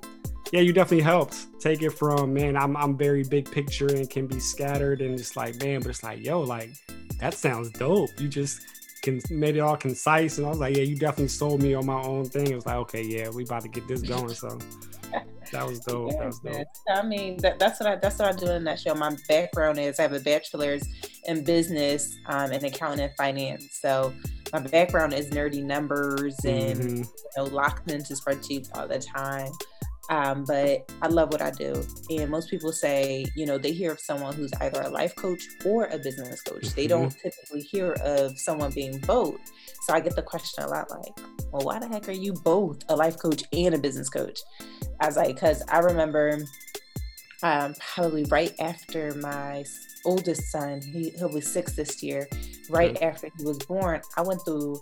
yeah, 0.52 0.60
you 0.62 0.74
definitely 0.74 1.04
helped 1.04 1.60
take 1.60 1.82
it 1.82 1.92
from 1.92 2.34
man. 2.34 2.58
I'm 2.58 2.76
I'm 2.76 2.98
very 2.98 3.24
big 3.24 3.50
picture 3.50 3.88
and 3.88 4.10
can 4.10 4.28
be 4.28 4.40
scattered 4.40 5.02
and 5.02 5.18
just 5.18 5.36
like 5.36 5.62
man, 5.62 5.82
but 5.82 5.90
it's 5.90 6.04
like 6.04 6.24
yo, 6.24 6.42
like 6.42 6.70
that 7.20 7.34
sounds 7.34 7.70
dope. 7.72 8.10
You 8.20 8.28
just 8.28 8.62
can 9.02 9.22
made 9.30 9.56
it 9.56 9.60
all 9.60 9.78
concise, 9.78 10.38
and 10.38 10.46
I 10.46 10.50
was 10.50 10.60
like, 10.60 10.76
yeah, 10.76 10.84
you 10.84 10.96
definitely 10.96 11.30
sold 11.30 11.62
me 11.62 11.74
on 11.74 11.86
my 11.86 12.02
own 12.02 12.26
thing. 12.26 12.48
It 12.48 12.56
was 12.56 12.66
like, 12.66 12.76
okay, 12.76 13.04
yeah, 13.04 13.30
we 13.30 13.44
about 13.44 13.64
to 13.64 13.70
get 13.70 13.88
this 13.88 14.02
going. 14.02 14.34
So 14.34 14.60
that 15.52 15.66
was 15.66 15.80
dope. 15.80 16.12
that 16.12 16.26
was 16.26 16.40
dope. 16.40 16.68
I 16.90 17.02
mean, 17.02 17.38
that, 17.38 17.58
that's 17.58 17.80
what 17.80 17.90
I 17.90 17.96
that's 17.96 18.20
what 18.20 18.34
I 18.34 18.38
do 18.38 18.52
in 18.52 18.64
that 18.66 18.80
show. 18.80 18.94
My 18.94 19.16
background 19.28 19.80
is 19.80 20.00
I 20.00 20.04
have 20.04 20.14
a 20.14 20.20
bachelor's 20.20 20.84
in 21.26 21.44
business 21.44 22.18
um, 22.28 22.52
and 22.52 22.64
accounting 22.64 23.06
and 23.06 23.16
finance. 23.16 23.80
So 23.82 24.14
my 24.54 24.60
background 24.60 25.14
is 25.14 25.30
nerdy 25.30 25.64
numbers 25.64 26.36
and 26.46 26.80
mm-hmm. 26.80 26.98
you 26.98 27.06
know 27.38 27.44
locked 27.46 27.90
into 27.90 28.14
spreadsheets 28.14 28.70
all 28.76 28.88
the 28.88 29.00
time. 29.00 29.52
Um, 30.12 30.44
but 30.44 30.92
I 31.02 31.08
love 31.08 31.32
what 31.32 31.42
I 31.42 31.52
do. 31.52 31.84
And 32.10 32.30
most 32.30 32.50
people 32.50 32.74
say, 32.74 33.26
you 33.34 33.46
know, 33.46 33.58
they 33.58 33.72
hear 33.72 33.94
of 33.94 34.00
someone 34.00 34.36
who's 34.36 34.52
either 34.60 34.82
a 34.82 34.90
life 34.90 35.16
coach 35.16 35.42
or 35.66 35.86
a 35.86 35.98
business 35.98 36.42
coach. 36.42 36.64
Mm-hmm. 36.64 36.76
They 36.76 36.88
don't 36.88 37.18
typically 37.18 37.62
hear 37.62 37.94
of 38.04 38.38
someone 38.38 38.72
being 38.74 39.00
both. 39.00 39.40
So 39.84 39.94
I 39.94 40.02
get 40.02 40.18
the 40.18 40.22
question 40.22 40.66
a 40.66 40.68
lot 40.68 40.92
like, 40.92 41.18
well, 41.52 41.64
why 41.64 41.80
the 41.80 41.88
heck 41.88 42.10
are 42.10 42.12
you 42.12 42.34
both 42.34 42.84
a 42.90 42.96
life 42.96 43.18
coach 43.18 43.44
and 43.54 43.74
a 43.74 43.78
business 43.78 44.10
coach? 44.10 44.38
I 45.00 45.08
was 45.08 45.16
like, 45.16 45.34
because 45.34 45.64
I 45.70 45.80
remember 45.80 46.40
um, 47.42 47.74
probably 47.80 48.26
right 48.26 48.54
after 48.60 49.16
my 49.16 49.64
oldest 50.04 50.52
son, 50.52 50.82
he, 50.82 51.12
he'll 51.12 51.34
be 51.34 51.40
six 51.40 51.74
this 51.74 52.04
year, 52.04 52.28
right 52.70 52.96
mm-hmm. 52.96 53.04
after 53.04 53.30
he 53.38 53.46
was 53.46 53.60
born, 53.60 54.02
I 54.18 54.22
went 54.24 54.44
through 54.44 54.82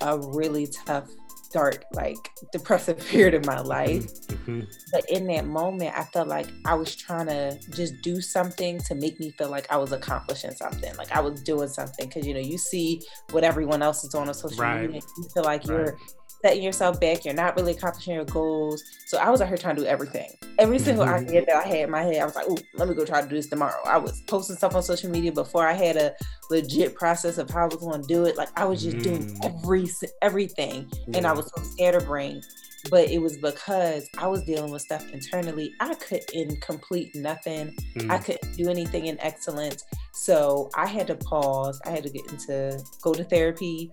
a 0.00 0.18
really 0.18 0.66
tough 0.68 1.10
dark, 1.52 1.84
like 1.92 2.16
depressive 2.52 2.98
period 3.08 3.34
of 3.34 3.46
my 3.46 3.56
mm-hmm, 3.56 3.68
life. 3.68 4.06
Mm-hmm. 4.28 4.60
But 4.92 5.08
in 5.10 5.26
that 5.28 5.46
moment, 5.46 5.96
I 5.96 6.04
felt 6.04 6.28
like 6.28 6.46
I 6.64 6.74
was 6.74 6.94
trying 6.94 7.26
to 7.26 7.58
just 7.70 8.00
do 8.02 8.20
something 8.20 8.78
to 8.88 8.94
make 8.94 9.18
me 9.20 9.30
feel 9.32 9.48
like 9.48 9.70
I 9.70 9.76
was 9.76 9.92
accomplishing 9.92 10.52
something, 10.52 10.94
like 10.96 11.12
I 11.12 11.20
was 11.20 11.42
doing 11.42 11.68
something. 11.68 12.06
Because 12.06 12.26
you 12.26 12.34
know, 12.34 12.40
you 12.40 12.58
see 12.58 13.02
what 13.30 13.44
everyone 13.44 13.82
else 13.82 14.04
is 14.04 14.10
doing 14.10 14.28
on 14.28 14.34
social 14.34 14.58
right. 14.58 14.82
media, 14.82 15.00
you 15.16 15.28
feel 15.34 15.44
like 15.44 15.62
right. 15.62 15.70
you're 15.70 15.98
setting 16.42 16.62
yourself 16.62 17.00
back. 17.00 17.24
You're 17.24 17.34
not 17.34 17.56
really 17.56 17.72
accomplishing 17.72 18.14
your 18.14 18.24
goals. 18.24 18.82
So 19.06 19.18
I 19.18 19.30
was 19.30 19.40
out 19.40 19.48
here 19.48 19.56
trying 19.56 19.76
to 19.76 19.82
do 19.82 19.88
everything. 19.88 20.30
Every 20.58 20.78
single 20.78 21.04
mm-hmm. 21.04 21.26
idea 21.26 21.44
that 21.46 21.56
I 21.56 21.66
had 21.66 21.78
in 21.80 21.90
my 21.90 22.02
head, 22.02 22.16
I 22.16 22.24
was 22.24 22.34
like, 22.34 22.46
oh, 22.48 22.58
let 22.74 22.88
me 22.88 22.94
go 22.94 23.04
try 23.04 23.20
to 23.20 23.28
do 23.28 23.36
this 23.36 23.48
tomorrow. 23.48 23.82
I 23.84 23.98
was 23.98 24.22
posting 24.22 24.56
stuff 24.56 24.74
on 24.74 24.82
social 24.82 25.10
media 25.10 25.32
before 25.32 25.66
I 25.66 25.72
had 25.72 25.96
a 25.96 26.14
legit 26.50 26.94
process 26.94 27.38
of 27.38 27.48
how 27.50 27.62
I 27.62 27.66
was 27.66 27.76
going 27.76 28.02
to 28.02 28.08
do 28.08 28.24
it. 28.24 28.36
Like 28.36 28.48
I 28.56 28.64
was 28.64 28.82
just 28.82 28.98
mm. 28.98 29.02
doing 29.02 29.40
every 29.42 29.88
everything, 30.22 30.90
yeah. 31.06 31.18
and 31.18 31.26
I 31.26 31.32
was 31.32 31.50
so 31.54 31.62
scatterbrained. 31.62 32.44
But 32.90 33.10
it 33.10 33.18
was 33.18 33.36
because 33.36 34.08
I 34.16 34.26
was 34.26 34.42
dealing 34.44 34.72
with 34.72 34.80
stuff 34.80 35.06
internally. 35.12 35.74
I 35.80 35.94
couldn't 35.94 36.62
complete 36.62 37.14
nothing. 37.14 37.76
Mm. 37.96 38.10
I 38.10 38.18
couldn't 38.18 38.56
do 38.56 38.70
anything 38.70 39.06
in 39.06 39.20
excellence. 39.20 39.84
So 40.12 40.70
I 40.74 40.86
had 40.86 41.06
to 41.08 41.14
pause. 41.14 41.78
I 41.84 41.90
had 41.90 42.04
to 42.04 42.10
get 42.10 42.30
into 42.30 42.82
go 43.02 43.12
to 43.12 43.24
therapy. 43.24 43.90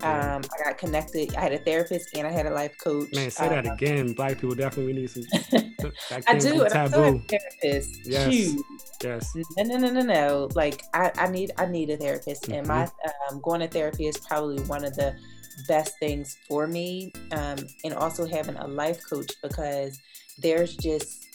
Um, 0.00 0.42
I 0.54 0.64
got 0.64 0.78
connected. 0.78 1.34
I 1.34 1.40
had 1.40 1.52
a 1.52 1.58
therapist 1.58 2.16
and 2.16 2.24
I 2.24 2.30
had 2.30 2.46
a 2.46 2.50
life 2.50 2.76
coach. 2.78 3.08
Man, 3.12 3.32
say 3.32 3.48
that 3.48 3.66
um, 3.66 3.72
again. 3.72 4.12
Black 4.12 4.34
people 4.34 4.54
definitely 4.54 4.92
need 4.92 5.10
some. 5.10 5.24
I 5.32 5.58
do. 5.80 5.92
And 6.10 6.24
I 6.28 6.38
still 6.38 6.70
have 6.70 6.94
a 6.94 7.18
therapist. 7.18 8.06
Yes. 8.06 8.54
Yes. 9.02 9.32
No, 9.56 9.64
no, 9.64 9.76
no, 9.76 9.90
no, 9.90 10.02
no. 10.02 10.48
Like 10.54 10.84
I, 10.94 11.12
I 11.16 11.28
need, 11.28 11.52
I 11.56 11.66
need 11.66 11.90
a 11.90 11.96
therapist, 11.96 12.44
mm-hmm. 12.44 12.54
and 12.54 12.66
my 12.66 12.84
mm-hmm. 12.84 13.34
um, 13.34 13.40
going 13.42 13.60
to 13.60 13.68
therapy 13.68 14.06
is 14.06 14.18
probably 14.18 14.60
one 14.64 14.84
of 14.84 14.94
the 14.96 15.14
best 15.66 15.98
things 15.98 16.36
for 16.48 16.66
me. 16.66 17.12
Um, 17.32 17.58
and 17.84 17.94
also 17.94 18.26
having 18.26 18.56
a 18.56 18.66
life 18.66 19.00
coach 19.08 19.32
because 19.42 20.00
there's 20.38 20.76
just 20.76 21.26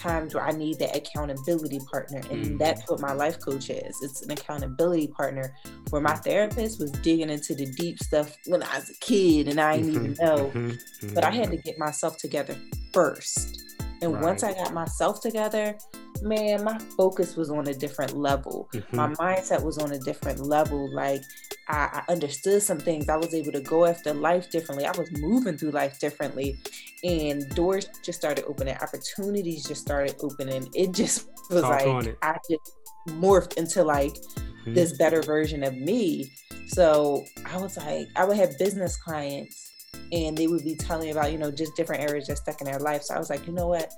times 0.00 0.34
where 0.34 0.44
I 0.44 0.50
need 0.52 0.78
that 0.78 0.96
accountability 0.96 1.80
partner. 1.90 2.20
And 2.30 2.46
mm. 2.46 2.58
that's 2.58 2.88
what 2.90 3.00
my 3.00 3.12
life 3.12 3.38
coach 3.40 3.70
is. 3.70 3.96
It's 4.02 4.22
an 4.22 4.30
accountability 4.30 5.08
partner 5.08 5.54
where 5.90 6.00
my 6.00 6.14
therapist 6.14 6.80
was 6.80 6.90
digging 6.90 7.30
into 7.30 7.54
the 7.54 7.66
deep 7.72 7.98
stuff 8.02 8.34
when 8.46 8.62
I 8.62 8.76
was 8.76 8.90
a 8.90 8.98
kid 9.00 9.48
and 9.48 9.60
I 9.60 9.76
didn't 9.76 9.94
even 9.94 10.14
mm-hmm. 10.14 10.24
know. 10.24 10.50
Mm-hmm. 10.54 11.14
But 11.14 11.24
I 11.24 11.30
had 11.30 11.50
to 11.50 11.56
get 11.56 11.78
myself 11.78 12.16
together 12.16 12.56
first. 12.92 13.62
And 14.02 14.14
right. 14.14 14.22
once 14.22 14.42
I 14.42 14.54
got 14.54 14.72
myself 14.72 15.20
together, 15.20 15.76
man, 16.22 16.64
my 16.64 16.78
focus 16.96 17.36
was 17.36 17.50
on 17.50 17.66
a 17.68 17.74
different 17.74 18.16
level. 18.16 18.68
Mm-hmm. 18.72 18.96
My 18.96 19.08
mindset 19.14 19.62
was 19.62 19.78
on 19.78 19.92
a 19.92 19.98
different 19.98 20.40
level. 20.40 20.92
Like 20.94 21.22
I, 21.68 22.02
I, 22.08 22.12
understood 22.12 22.62
some 22.62 22.78
things. 22.78 23.08
I 23.08 23.16
was 23.16 23.34
able 23.34 23.52
to 23.52 23.60
go 23.60 23.84
after 23.84 24.14
life 24.14 24.50
differently. 24.50 24.86
I 24.86 24.92
was 24.92 25.10
moving 25.12 25.58
through 25.58 25.70
life 25.70 25.98
differently. 25.98 26.58
And 27.04 27.48
doors 27.50 27.88
just 28.02 28.18
started 28.18 28.44
opening, 28.46 28.76
opportunities 28.76 29.66
just 29.66 29.82
started 29.82 30.16
opening. 30.20 30.68
It 30.74 30.92
just 30.92 31.28
was 31.50 31.62
Talk 31.62 31.84
like 31.84 32.16
I 32.22 32.38
just 32.50 32.72
morphed 33.08 33.58
into 33.58 33.82
like 33.82 34.14
mm-hmm. 34.14 34.74
this 34.74 34.96
better 34.96 35.22
version 35.22 35.62
of 35.62 35.74
me. 35.74 36.32
So 36.68 37.24
I 37.46 37.58
was 37.58 37.76
like, 37.76 38.08
I 38.16 38.24
would 38.24 38.36
have 38.36 38.56
business 38.58 38.96
clients 38.96 39.69
and 40.12 40.36
they 40.36 40.46
would 40.46 40.64
be 40.64 40.74
telling 40.74 41.06
me 41.06 41.10
about, 41.10 41.32
you 41.32 41.38
know, 41.38 41.50
just 41.50 41.76
different 41.76 42.02
areas 42.02 42.26
just 42.26 42.42
stuck 42.42 42.60
in 42.60 42.66
their 42.66 42.78
life. 42.78 43.02
So 43.02 43.14
I 43.14 43.18
was 43.18 43.30
like, 43.30 43.46
you 43.46 43.52
know 43.52 43.68
what? 43.68 43.92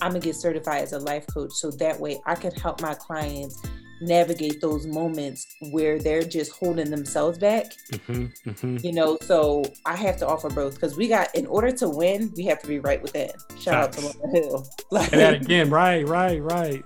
I'm 0.00 0.10
gonna 0.10 0.20
get 0.20 0.36
certified 0.36 0.82
as 0.82 0.92
a 0.92 0.98
life 0.98 1.26
coach 1.26 1.52
so 1.52 1.70
that 1.72 1.98
way 1.98 2.20
I 2.26 2.34
can 2.34 2.52
help 2.52 2.80
my 2.80 2.94
clients 2.94 3.62
navigate 4.00 4.60
those 4.60 4.86
moments 4.86 5.56
where 5.70 5.98
they're 5.98 6.22
just 6.22 6.52
holding 6.52 6.90
themselves 6.90 7.38
back. 7.38 7.66
Mm-hmm, 7.92 8.50
mm-hmm. 8.50 8.76
You 8.82 8.92
know, 8.92 9.18
so 9.22 9.64
I 9.84 9.96
have 9.96 10.16
to 10.18 10.26
offer 10.26 10.50
both 10.50 10.74
because 10.74 10.96
we 10.96 11.08
got 11.08 11.34
in 11.34 11.46
order 11.46 11.72
to 11.72 11.88
win, 11.88 12.32
we 12.36 12.44
have 12.44 12.60
to 12.62 12.68
be 12.68 12.78
right 12.78 13.02
within. 13.02 13.30
Shout 13.58 13.94
Facts. 13.94 14.04
out 14.04 14.12
to 14.12 14.18
Lauryn 14.18 14.34
Hill. 14.34 14.66
Like 14.92 15.12
and 15.12 15.20
that 15.20 15.34
again, 15.42 15.68
right, 15.70 16.06
right, 16.06 16.40
right. 16.40 16.84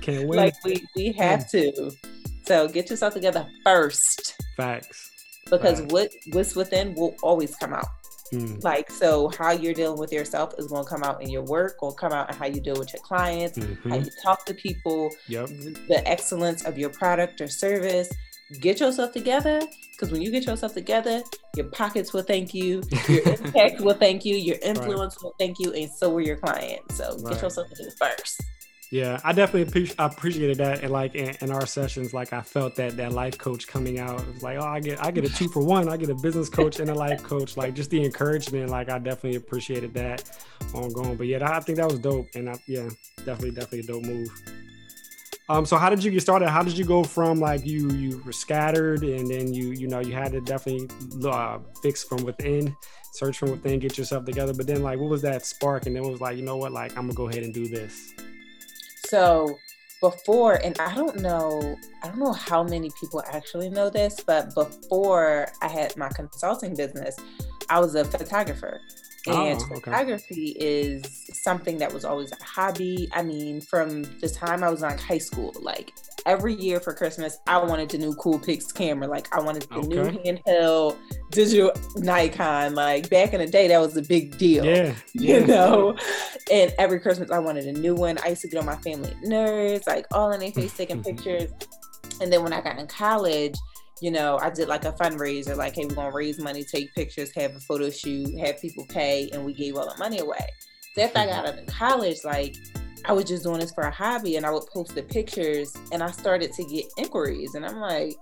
Can't 0.00 0.28
win. 0.28 0.38
Like 0.38 0.54
we 0.64 0.84
we 0.94 1.12
have 1.12 1.46
yeah. 1.52 1.70
to. 1.72 1.90
So 2.46 2.68
get 2.68 2.90
yourself 2.90 3.14
together 3.14 3.46
first. 3.64 4.36
Facts. 4.56 5.10
Because 5.50 5.80
what 5.82 6.10
what's 6.32 6.54
within 6.54 6.94
will 6.94 7.14
always 7.22 7.54
come 7.56 7.72
out. 7.72 7.86
Mm. 8.32 8.62
Like, 8.62 8.90
so 8.90 9.30
how 9.36 9.52
you're 9.52 9.74
dealing 9.74 9.98
with 9.98 10.12
yourself 10.12 10.54
is 10.58 10.68
going 10.68 10.84
to 10.84 10.88
come 10.88 11.02
out 11.02 11.22
in 11.22 11.30
your 11.30 11.42
work, 11.42 11.82
will 11.82 11.92
come 11.92 12.12
out 12.12 12.30
in 12.30 12.36
how 12.36 12.46
you 12.46 12.60
deal 12.60 12.76
with 12.76 12.92
your 12.92 13.02
clients, 13.02 13.58
mm-hmm. 13.58 13.90
how 13.90 13.96
you 13.96 14.10
talk 14.22 14.44
to 14.46 14.54
people, 14.54 15.10
yep. 15.26 15.48
the 15.48 16.02
excellence 16.06 16.64
of 16.64 16.78
your 16.78 16.90
product 16.90 17.40
or 17.40 17.48
service. 17.48 18.10
Get 18.60 18.80
yourself 18.80 19.12
together 19.12 19.60
because 19.92 20.10
when 20.10 20.22
you 20.22 20.30
get 20.30 20.46
yourself 20.46 20.74
together, 20.74 21.22
your 21.56 21.66
pockets 21.66 22.12
will 22.12 22.22
thank 22.22 22.52
you, 22.54 22.82
your 23.08 23.22
impact 23.28 23.80
will 23.80 23.94
thank 23.94 24.24
you, 24.24 24.34
your 24.34 24.56
influence 24.62 25.16
right. 25.16 25.22
will 25.22 25.34
thank 25.38 25.58
you, 25.60 25.72
and 25.72 25.90
so 25.90 26.10
will 26.10 26.22
your 26.22 26.36
clients. 26.36 26.96
So 26.96 27.16
right. 27.18 27.34
get 27.34 27.42
yourself 27.42 27.68
together 27.68 27.92
first. 27.98 28.40
Yeah, 28.90 29.20
I 29.22 29.32
definitely 29.32 29.92
I 30.00 30.06
appreciated 30.06 30.58
that, 30.58 30.82
and 30.82 30.90
like 30.90 31.14
in, 31.14 31.36
in, 31.40 31.52
our 31.52 31.64
sessions, 31.64 32.12
like 32.12 32.32
I 32.32 32.40
felt 32.40 32.74
that 32.74 32.96
that 32.96 33.12
life 33.12 33.38
coach 33.38 33.68
coming 33.68 34.00
out. 34.00 34.26
Was 34.26 34.42
like, 34.42 34.58
oh, 34.58 34.66
I 34.66 34.80
get 34.80 35.00
I 35.00 35.12
get 35.12 35.24
a 35.24 35.28
two 35.28 35.46
for 35.46 35.64
one. 35.64 35.88
I 35.88 35.96
get 35.96 36.10
a 36.10 36.14
business 36.16 36.48
coach 36.48 36.80
and 36.80 36.90
a 36.90 36.94
life 36.94 37.22
coach. 37.22 37.56
Like 37.56 37.74
just 37.74 37.90
the 37.90 38.04
encouragement. 38.04 38.68
Like 38.68 38.90
I 38.90 38.98
definitely 38.98 39.36
appreciated 39.36 39.94
that 39.94 40.28
ongoing. 40.74 41.16
But 41.16 41.28
yeah, 41.28 41.38
I 41.48 41.60
think 41.60 41.78
that 41.78 41.88
was 41.88 42.00
dope, 42.00 42.26
and 42.34 42.50
I, 42.50 42.54
yeah, 42.66 42.88
definitely 43.18 43.52
definitely 43.52 43.80
a 43.80 43.82
dope 43.84 44.02
move. 44.02 44.28
Um, 45.48 45.64
so 45.66 45.76
how 45.76 45.88
did 45.88 46.02
you 46.02 46.10
get 46.10 46.22
started? 46.22 46.48
How 46.48 46.64
did 46.64 46.76
you 46.76 46.84
go 46.84 47.04
from 47.04 47.38
like 47.38 47.64
you 47.64 47.92
you 47.92 48.20
were 48.26 48.32
scattered, 48.32 49.04
and 49.04 49.30
then 49.30 49.54
you 49.54 49.70
you 49.70 49.86
know 49.86 50.00
you 50.00 50.14
had 50.14 50.32
to 50.32 50.40
definitely 50.40 50.88
uh, 51.28 51.60
fix 51.80 52.02
from 52.02 52.24
within, 52.24 52.74
search 53.12 53.38
from 53.38 53.52
within, 53.52 53.78
get 53.78 53.96
yourself 53.96 54.24
together. 54.24 54.52
But 54.52 54.66
then 54.66 54.82
like, 54.82 54.98
what 54.98 55.10
was 55.10 55.22
that 55.22 55.46
spark? 55.46 55.86
And 55.86 55.94
then 55.94 56.04
it 56.04 56.10
was 56.10 56.20
like, 56.20 56.36
you 56.36 56.42
know 56.42 56.56
what? 56.56 56.72
Like 56.72 56.96
I'm 56.96 57.04
gonna 57.06 57.14
go 57.14 57.28
ahead 57.28 57.44
and 57.44 57.54
do 57.54 57.68
this. 57.68 58.14
So 59.10 59.58
before, 60.00 60.54
and 60.62 60.78
I 60.78 60.94
don't 60.94 61.16
know, 61.16 61.76
I 62.04 62.06
don't 62.06 62.20
know 62.20 62.32
how 62.32 62.62
many 62.62 62.92
people 63.00 63.24
actually 63.26 63.68
know 63.68 63.90
this, 63.90 64.20
but 64.24 64.54
before 64.54 65.48
I 65.60 65.66
had 65.66 65.96
my 65.96 66.08
consulting 66.10 66.76
business, 66.76 67.16
I 67.68 67.80
was 67.80 67.96
a 67.96 68.04
photographer. 68.04 68.80
And 69.26 69.36
oh, 69.36 69.64
okay. 69.64 69.74
photography 69.74 70.56
is 70.58 71.28
something 71.32 71.78
that 71.78 71.92
was 71.92 72.04
always 72.04 72.32
a 72.32 72.42
hobby. 72.42 73.08
I 73.12 73.22
mean, 73.22 73.60
from 73.60 74.02
the 74.20 74.28
time 74.28 74.64
I 74.64 74.70
was 74.70 74.82
in 74.82 74.88
like 74.88 75.00
high 75.00 75.18
school, 75.18 75.52
like 75.60 75.92
every 76.24 76.54
year 76.54 76.80
for 76.80 76.94
Christmas, 76.94 77.38
I 77.46 77.58
wanted 77.58 77.90
the 77.90 77.98
new 77.98 78.14
Coolpix 78.14 78.72
camera. 78.74 79.08
Like 79.08 79.34
I 79.36 79.40
wanted 79.40 79.62
the 79.64 79.74
okay. 79.74 79.86
new 79.86 80.04
handheld 80.04 80.96
digital 81.30 81.72
Nikon. 81.96 82.74
Like 82.74 83.10
back 83.10 83.34
in 83.34 83.40
the 83.40 83.46
day, 83.46 83.68
that 83.68 83.78
was 83.78 83.96
a 83.96 84.02
big 84.02 84.38
deal. 84.38 84.64
Yeah, 84.64 84.94
yeah. 85.14 85.38
You 85.38 85.46
know? 85.46 85.96
And 86.50 86.72
every 86.78 86.98
Christmas 86.98 87.30
I 87.30 87.38
wanted 87.38 87.66
a 87.66 87.72
new 87.72 87.94
one. 87.94 88.18
I 88.24 88.28
used 88.28 88.42
to 88.42 88.48
get 88.48 88.58
on 88.58 88.66
my 88.66 88.76
family 88.76 89.14
nerves, 89.22 89.86
like 89.86 90.06
all 90.12 90.32
in 90.32 90.40
their 90.40 90.52
face 90.52 90.74
taking 90.76 91.02
pictures. 91.02 91.50
And 92.20 92.32
then 92.32 92.42
when 92.42 92.52
I 92.52 92.60
got 92.60 92.78
in 92.78 92.86
college, 92.86 93.54
you 94.00 94.10
know, 94.10 94.38
I 94.40 94.50
did 94.50 94.68
like 94.68 94.84
a 94.84 94.92
fundraiser, 94.92 95.56
like, 95.56 95.74
hey, 95.74 95.86
we're 95.86 95.94
gonna 95.94 96.14
raise 96.14 96.38
money, 96.38 96.64
take 96.64 96.94
pictures, 96.94 97.30
have 97.34 97.54
a 97.54 97.60
photo 97.60 97.90
shoot, 97.90 98.38
have 98.38 98.60
people 98.60 98.86
pay, 98.86 99.28
and 99.32 99.44
we 99.44 99.52
gave 99.52 99.76
all 99.76 99.90
the 99.90 99.98
money 99.98 100.18
away. 100.18 100.50
So 100.94 101.02
after 101.02 101.18
I 101.18 101.26
got 101.26 101.46
out 101.46 101.58
of 101.58 101.66
college, 101.66 102.24
like 102.24 102.56
I 103.04 103.12
was 103.12 103.24
just 103.24 103.44
doing 103.44 103.60
this 103.60 103.72
for 103.72 103.84
a 103.84 103.90
hobby 103.90 104.36
and 104.36 104.44
I 104.44 104.50
would 104.50 104.66
post 104.66 104.94
the 104.94 105.02
pictures 105.02 105.74
and 105.92 106.02
I 106.02 106.10
started 106.10 106.52
to 106.52 106.64
get 106.64 106.86
inquiries 106.96 107.54
and 107.54 107.64
I'm 107.64 107.78
like, 107.78 108.16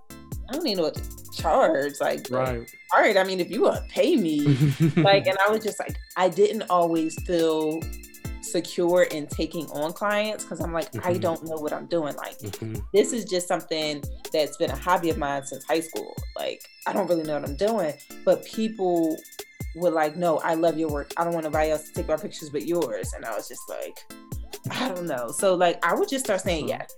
I 0.48 0.52
don't 0.52 0.66
even 0.66 0.78
know 0.78 0.84
what 0.84 0.94
to 0.94 1.32
charge. 1.32 1.94
Like, 2.00 2.26
right. 2.30 2.70
all 2.94 3.00
right, 3.00 3.16
I 3.16 3.24
mean, 3.24 3.40
if 3.40 3.50
you 3.50 3.62
want 3.62 3.76
to 3.76 3.94
pay 3.94 4.16
me, 4.16 4.40
like, 4.96 5.26
and 5.26 5.36
I 5.38 5.50
was 5.50 5.62
just 5.62 5.78
like, 5.78 5.96
I 6.16 6.28
didn't 6.28 6.64
always 6.70 7.20
feel 7.24 7.80
secure 8.50 9.02
in 9.04 9.26
taking 9.26 9.66
on 9.70 9.92
clients 9.92 10.44
because 10.44 10.60
I'm 10.60 10.72
like, 10.72 10.90
mm-hmm. 10.92 11.08
I 11.08 11.14
don't 11.18 11.44
know 11.44 11.56
what 11.56 11.72
I'm 11.72 11.86
doing. 11.86 12.14
Like, 12.16 12.38
mm-hmm. 12.38 12.76
this 12.92 13.12
is 13.12 13.24
just 13.24 13.48
something 13.48 14.02
that's 14.32 14.56
been 14.56 14.70
a 14.70 14.76
hobby 14.76 15.10
of 15.10 15.18
mine 15.18 15.44
since 15.44 15.64
high 15.64 15.80
school. 15.80 16.14
Like, 16.36 16.60
I 16.86 16.92
don't 16.92 17.08
really 17.08 17.24
know 17.24 17.34
what 17.34 17.48
I'm 17.48 17.56
doing, 17.56 17.94
but 18.24 18.44
people 18.44 19.16
were 19.76 19.90
like, 19.90 20.16
no, 20.16 20.38
I 20.38 20.54
love 20.54 20.78
your 20.78 20.90
work. 20.90 21.12
I 21.16 21.24
don't 21.24 21.32
want 21.32 21.44
nobody 21.44 21.70
else 21.70 21.88
to 21.88 21.92
take 21.94 22.08
my 22.08 22.16
pictures 22.16 22.50
but 22.50 22.66
yours. 22.66 23.12
And 23.14 23.24
I 23.24 23.34
was 23.34 23.48
just 23.48 23.62
like, 23.68 23.98
I 24.70 24.88
don't 24.88 25.06
know. 25.06 25.30
So, 25.30 25.54
like, 25.54 25.84
I 25.84 25.94
would 25.94 26.08
just 26.08 26.24
start 26.24 26.40
saying 26.40 26.68
mm-hmm. 26.68 26.80
yes. 26.80 26.94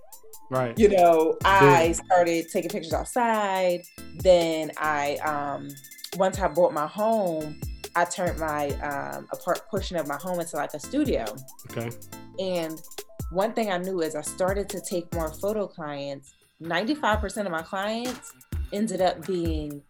Right. 0.51 0.77
You 0.77 0.89
know, 0.89 1.37
I 1.45 1.93
started 1.93 2.47
taking 2.53 2.71
pictures 2.71 2.93
outside. 2.93 3.83
Then 4.17 4.73
I, 4.79 5.17
um, 5.19 5.69
once 6.17 6.41
I 6.41 6.49
bought 6.49 6.73
my 6.73 6.89
home, 6.89 7.61
I 7.97 8.05
turned 8.05 8.39
my 8.39 8.69
um, 8.81 9.27
a 9.33 9.37
part 9.37 9.69
portion 9.69 9.97
of 9.97 10.07
my 10.07 10.17
home 10.17 10.41
into 10.41 10.57
like 10.57 10.75
a 10.75 10.81
studio. 10.81 11.25
Okay. 11.71 11.91
And 12.39 12.81
one 13.31 13.53
thing 13.53 13.71
I 13.71 13.79
knew 13.79 14.01
is 14.01 14.15
I 14.15 14.23
started 14.23 14.69
to 14.71 14.81
take 14.81 15.13
more 15.15 15.33
photo 15.33 15.67
clients. 15.67 16.35
95% 16.63 17.47
of 17.47 17.53
my 17.53 17.63
clients 17.63 18.33
ended 18.73 19.01
up 19.01 19.27
being 19.27 19.83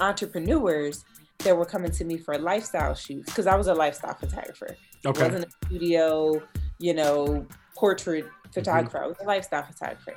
entrepreneurs 0.00 1.04
that 1.38 1.56
were 1.56 1.64
coming 1.64 1.90
to 1.92 2.04
me 2.04 2.18
for 2.18 2.36
lifestyle 2.38 2.94
shoots 2.94 3.26
because 3.26 3.46
I 3.46 3.56
was 3.56 3.68
a 3.68 3.74
lifestyle 3.74 4.14
photographer. 4.14 4.76
Okay. 5.06 5.20
I 5.20 5.28
wasn't 5.28 5.44
a 5.44 5.66
studio, 5.66 6.42
you 6.78 6.94
know, 6.94 7.46
portrait 7.76 8.26
photographer. 8.52 8.98
Mm-hmm. 8.98 9.04
I 9.04 9.08
was 9.08 9.16
a 9.22 9.24
lifestyle 9.24 9.62
photographer. 9.62 10.14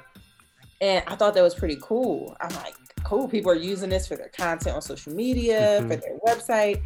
And 0.82 1.04
I 1.08 1.16
thought 1.16 1.36
that 1.36 1.44
was 1.44 1.54
pretty 1.54 1.78
cool. 1.80 2.36
I'm 2.42 2.54
like, 2.56 2.74
cool, 3.04 3.28
people 3.28 3.52
are 3.52 3.56
using 3.56 3.90
this 3.90 4.08
for 4.08 4.16
their 4.16 4.30
content 4.30 4.76
on 4.76 4.82
social 4.82 5.14
media, 5.14 5.80
mm-hmm. 5.80 5.90
for 5.90 5.96
their 5.98 6.18
website. 6.26 6.82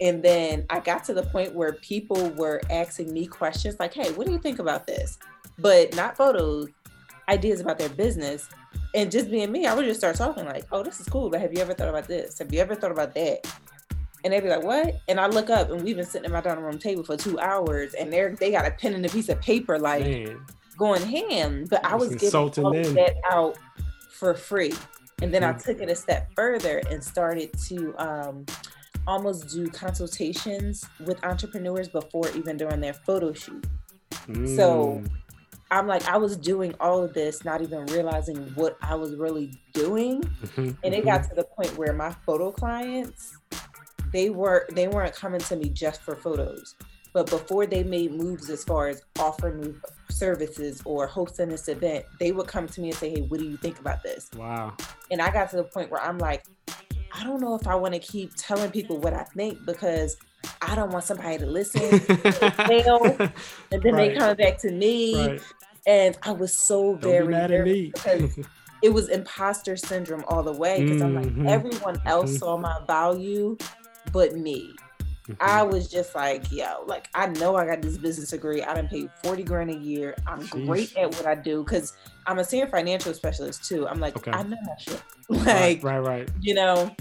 And 0.00 0.22
then 0.22 0.66
I 0.70 0.80
got 0.80 1.04
to 1.04 1.14
the 1.14 1.22
point 1.22 1.54
where 1.54 1.74
people 1.74 2.30
were 2.30 2.60
asking 2.70 3.12
me 3.12 3.26
questions 3.26 3.76
like, 3.78 3.94
hey, 3.94 4.12
what 4.12 4.26
do 4.26 4.32
you 4.32 4.38
think 4.38 4.58
about 4.58 4.86
this? 4.86 5.18
But 5.58 5.94
not 5.94 6.16
photos, 6.16 6.68
ideas 7.28 7.60
about 7.60 7.78
their 7.78 7.88
business. 7.88 8.48
And 8.94 9.10
just 9.10 9.30
being 9.30 9.50
me, 9.52 9.66
I 9.66 9.74
would 9.74 9.84
just 9.84 10.00
start 10.00 10.16
talking 10.16 10.44
like, 10.46 10.66
oh, 10.72 10.82
this 10.82 11.00
is 11.00 11.08
cool, 11.08 11.30
but 11.30 11.40
have 11.40 11.52
you 11.52 11.60
ever 11.60 11.74
thought 11.74 11.88
about 11.88 12.08
this? 12.08 12.38
Have 12.38 12.52
you 12.52 12.60
ever 12.60 12.74
thought 12.74 12.90
about 12.90 13.14
that? 13.14 13.46
And 14.24 14.32
they'd 14.32 14.40
be 14.40 14.48
like, 14.48 14.62
what? 14.62 15.00
And 15.06 15.20
I 15.20 15.26
look 15.26 15.50
up 15.50 15.70
and 15.70 15.82
we've 15.82 15.96
been 15.96 16.06
sitting 16.06 16.24
at 16.24 16.32
my 16.32 16.40
dining 16.40 16.64
room 16.64 16.78
table 16.78 17.04
for 17.04 17.16
two 17.16 17.38
hours 17.38 17.92
and 17.94 18.10
they're 18.10 18.34
they 18.34 18.50
got 18.50 18.66
a 18.66 18.70
pen 18.70 18.94
and 18.94 19.04
a 19.04 19.08
piece 19.10 19.28
of 19.28 19.38
paper 19.40 19.78
like 19.78 20.04
Man. 20.04 20.40
going 20.78 21.02
ham. 21.02 21.66
But 21.68 21.84
I 21.84 21.94
was 21.94 22.14
giving 22.14 22.34
all 22.34 22.50
that 22.50 23.16
out 23.30 23.58
for 24.10 24.34
free. 24.34 24.72
And 25.20 25.32
then 25.32 25.42
mm-hmm. 25.42 25.56
I 25.56 25.58
took 25.58 25.80
it 25.80 25.90
a 25.90 25.94
step 25.94 26.30
further 26.34 26.80
and 26.90 27.04
started 27.04 27.52
to 27.68 27.94
um, 27.98 28.46
almost 29.06 29.48
do 29.48 29.68
consultations 29.68 30.84
with 31.04 31.22
entrepreneurs 31.24 31.88
before 31.88 32.30
even 32.34 32.56
during 32.56 32.80
their 32.80 32.94
photo 32.94 33.32
shoot. 33.32 33.66
Mm. 34.26 34.56
So 34.56 35.02
I'm 35.70 35.86
like, 35.86 36.06
I 36.06 36.16
was 36.16 36.36
doing 36.36 36.74
all 36.80 37.02
of 37.02 37.14
this, 37.14 37.44
not 37.44 37.62
even 37.62 37.86
realizing 37.86 38.36
what 38.54 38.76
I 38.82 38.94
was 38.94 39.16
really 39.16 39.58
doing. 39.72 40.22
Mm-hmm, 40.22 40.70
and 40.82 40.94
it 40.94 41.04
got 41.04 41.22
mm-hmm. 41.22 41.30
to 41.30 41.34
the 41.34 41.44
point 41.44 41.76
where 41.76 41.92
my 41.92 42.14
photo 42.24 42.50
clients, 42.52 43.36
they 44.12 44.30
were 44.30 44.66
they 44.72 44.88
weren't 44.88 45.14
coming 45.14 45.40
to 45.40 45.56
me 45.56 45.68
just 45.70 46.00
for 46.02 46.14
photos. 46.14 46.74
But 47.12 47.30
before 47.30 47.64
they 47.66 47.84
made 47.84 48.12
moves 48.12 48.50
as 48.50 48.64
far 48.64 48.88
as 48.88 49.02
offering 49.20 49.80
services 50.10 50.82
or 50.84 51.06
hosting 51.06 51.48
this 51.48 51.68
event, 51.68 52.04
they 52.18 52.32
would 52.32 52.48
come 52.48 52.66
to 52.66 52.80
me 52.80 52.88
and 52.88 52.96
say, 52.96 53.10
Hey, 53.10 53.22
what 53.22 53.38
do 53.38 53.46
you 53.46 53.56
think 53.56 53.78
about 53.78 54.02
this? 54.02 54.30
Wow. 54.36 54.76
And 55.10 55.22
I 55.22 55.30
got 55.30 55.48
to 55.50 55.56
the 55.56 55.64
point 55.64 55.90
where 55.90 56.02
I'm 56.02 56.18
like, 56.18 56.44
I 57.16 57.22
don't 57.22 57.40
know 57.40 57.54
if 57.54 57.66
I 57.66 57.74
want 57.76 57.94
to 57.94 58.00
keep 58.00 58.32
telling 58.36 58.70
people 58.70 58.98
what 58.98 59.14
I 59.14 59.22
think 59.22 59.64
because 59.64 60.16
I 60.60 60.74
don't 60.74 60.90
want 60.90 61.04
somebody 61.04 61.38
to 61.38 61.46
listen 61.46 62.00
fail, 62.00 63.04
and 63.04 63.82
then 63.82 63.94
right. 63.94 64.12
they 64.12 64.16
come 64.16 64.36
back 64.36 64.58
to 64.58 64.72
me. 64.72 65.16
Right. 65.16 65.40
And 65.86 66.18
I 66.22 66.32
was 66.32 66.54
so 66.54 66.94
very, 66.94 67.26
very 67.26 67.92
because 67.94 68.38
it 68.82 68.92
was 68.92 69.08
imposter 69.08 69.76
syndrome 69.76 70.24
all 70.28 70.42
the 70.42 70.52
way 70.52 70.82
because 70.82 71.02
mm-hmm. 71.02 71.04
I'm 71.04 71.14
like 71.14 71.26
mm-hmm. 71.26 71.48
everyone 71.48 72.00
else 72.06 72.30
mm-hmm. 72.30 72.38
saw 72.38 72.56
my 72.56 72.80
value 72.86 73.56
but 74.12 74.34
me. 74.34 74.74
Mm-hmm. 75.28 75.34
I 75.40 75.62
was 75.62 75.90
just 75.90 76.14
like, 76.14 76.50
yo, 76.52 76.84
like 76.86 77.08
I 77.14 77.28
know 77.28 77.56
I 77.56 77.64
got 77.64 77.80
this 77.80 77.96
business 77.96 78.30
degree. 78.30 78.62
I 78.62 78.74
done 78.74 78.88
paid 78.88 79.08
40 79.22 79.42
grand 79.44 79.70
a 79.70 79.78
year. 79.78 80.14
I'm 80.26 80.40
Jeez. 80.40 80.66
great 80.66 80.96
at 80.96 81.10
what 81.12 81.26
I 81.26 81.34
do 81.34 81.64
because 81.64 81.94
I'm 82.26 82.38
a 82.38 82.44
senior 82.44 82.66
financial 82.66 83.14
specialist 83.14 83.64
too. 83.64 83.88
I'm 83.88 84.00
like, 84.00 84.16
okay. 84.16 84.32
I 84.32 84.42
know 84.42 84.56
my 84.62 84.74
shit. 84.78 85.02
Like, 85.30 85.82
right, 85.82 85.82
right, 85.82 85.98
right. 86.00 86.28
You 86.42 86.52
know, 86.52 86.94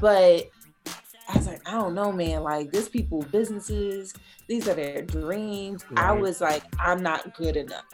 but 0.00 0.50
I 1.28 1.36
was 1.36 1.46
like, 1.46 1.68
I 1.68 1.72
don't 1.72 1.94
know, 1.94 2.12
man. 2.12 2.42
Like, 2.42 2.70
this 2.72 2.88
people 2.88 3.22
businesses, 3.32 4.14
these 4.46 4.68
are 4.68 4.74
their 4.74 5.02
dreams. 5.02 5.84
Right. 5.90 6.06
I 6.06 6.12
was 6.12 6.40
like, 6.40 6.62
I'm 6.78 7.02
not 7.02 7.36
good 7.36 7.56
enough 7.56 7.84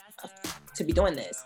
to 0.74 0.84
be 0.84 0.92
doing 0.92 1.14
this. 1.14 1.44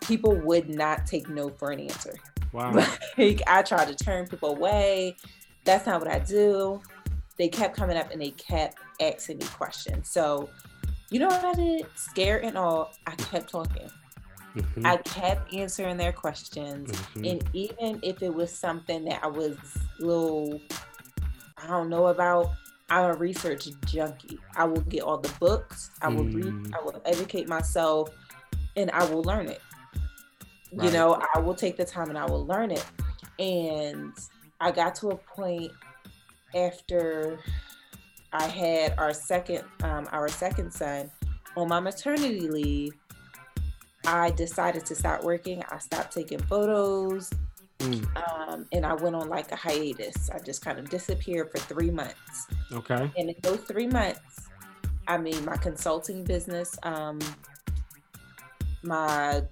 People 0.00 0.34
would 0.36 0.68
not 0.68 1.06
take 1.06 1.28
no 1.28 1.48
for 1.48 1.70
an 1.70 1.80
answer. 1.80 2.14
Wow. 2.52 2.72
like, 3.18 3.42
I 3.46 3.62
tried 3.62 3.88
to 3.88 3.94
turn 3.94 4.26
people 4.26 4.50
away. 4.50 5.16
That's 5.64 5.86
not 5.86 6.00
what 6.00 6.10
I 6.10 6.18
do. 6.20 6.80
They 7.38 7.48
kept 7.48 7.76
coming 7.76 7.96
up 7.96 8.10
and 8.12 8.20
they 8.20 8.30
kept 8.30 8.78
asking 9.00 9.38
me 9.38 9.46
questions. 9.46 10.08
So 10.08 10.50
You 11.10 11.18
know 11.18 11.28
what 11.28 11.44
I 11.44 11.52
did? 11.52 11.86
Scared 11.94 12.44
and 12.44 12.56
all, 12.56 12.92
I 13.06 13.10
kept 13.16 13.50
talking. 13.50 13.90
Mm-hmm. 14.56 14.86
I 14.86 14.96
kept 14.98 15.54
answering 15.54 15.96
their 15.96 16.12
questions. 16.12 16.90
Mm-hmm. 16.90 17.24
And 17.24 17.50
even 17.52 18.00
if 18.02 18.22
it 18.22 18.34
was 18.34 18.52
something 18.52 19.04
that 19.06 19.22
I 19.22 19.26
was 19.26 19.56
a 20.00 20.04
little, 20.04 20.60
I 21.56 21.66
don't 21.66 21.88
know 21.88 22.06
about, 22.06 22.50
I'm 22.90 23.10
a 23.10 23.14
research 23.14 23.68
junkie. 23.86 24.38
I 24.56 24.64
will 24.64 24.82
get 24.82 25.02
all 25.02 25.18
the 25.18 25.32
books, 25.40 25.90
I 26.02 26.08
will 26.08 26.24
mm. 26.24 26.64
read, 26.64 26.74
I 26.74 26.84
will 26.84 27.00
educate 27.06 27.48
myself, 27.48 28.10
and 28.76 28.90
I 28.90 29.04
will 29.04 29.22
learn 29.22 29.48
it. 29.48 29.62
Right. 30.72 30.86
You 30.86 30.92
know, 30.92 31.20
I 31.34 31.38
will 31.38 31.54
take 31.54 31.76
the 31.76 31.84
time 31.84 32.08
and 32.08 32.18
I 32.18 32.26
will 32.26 32.46
learn 32.46 32.70
it. 32.70 32.84
And 33.38 34.12
I 34.60 34.70
got 34.70 34.94
to 34.96 35.08
a 35.08 35.16
point 35.16 35.72
after 36.54 37.38
I 38.32 38.46
had 38.46 38.94
our 38.98 39.12
second 39.12 39.64
um, 39.82 40.08
our 40.12 40.28
second 40.28 40.72
son 40.72 41.10
on 41.56 41.68
my 41.68 41.80
maternity 41.80 42.48
leave. 42.48 42.94
I 44.06 44.30
decided 44.30 44.84
to 44.86 44.94
stop 44.94 45.22
working. 45.22 45.62
I 45.70 45.78
stopped 45.78 46.12
taking 46.12 46.40
photos. 46.40 47.30
Mm. 47.78 48.06
Um, 48.16 48.66
and 48.72 48.86
I 48.86 48.94
went 48.94 49.16
on 49.16 49.28
like 49.28 49.50
a 49.50 49.56
hiatus. 49.56 50.30
I 50.30 50.38
just 50.38 50.64
kind 50.64 50.78
of 50.78 50.88
disappeared 50.88 51.50
for 51.50 51.58
three 51.58 51.90
months. 51.90 52.46
Okay. 52.72 53.10
And 53.16 53.30
in 53.30 53.34
those 53.42 53.60
three 53.60 53.86
months, 53.86 54.20
I 55.08 55.18
mean, 55.18 55.44
my 55.44 55.56
consulting 55.56 56.24
business, 56.24 56.76
um, 56.84 57.18
my 58.82 59.42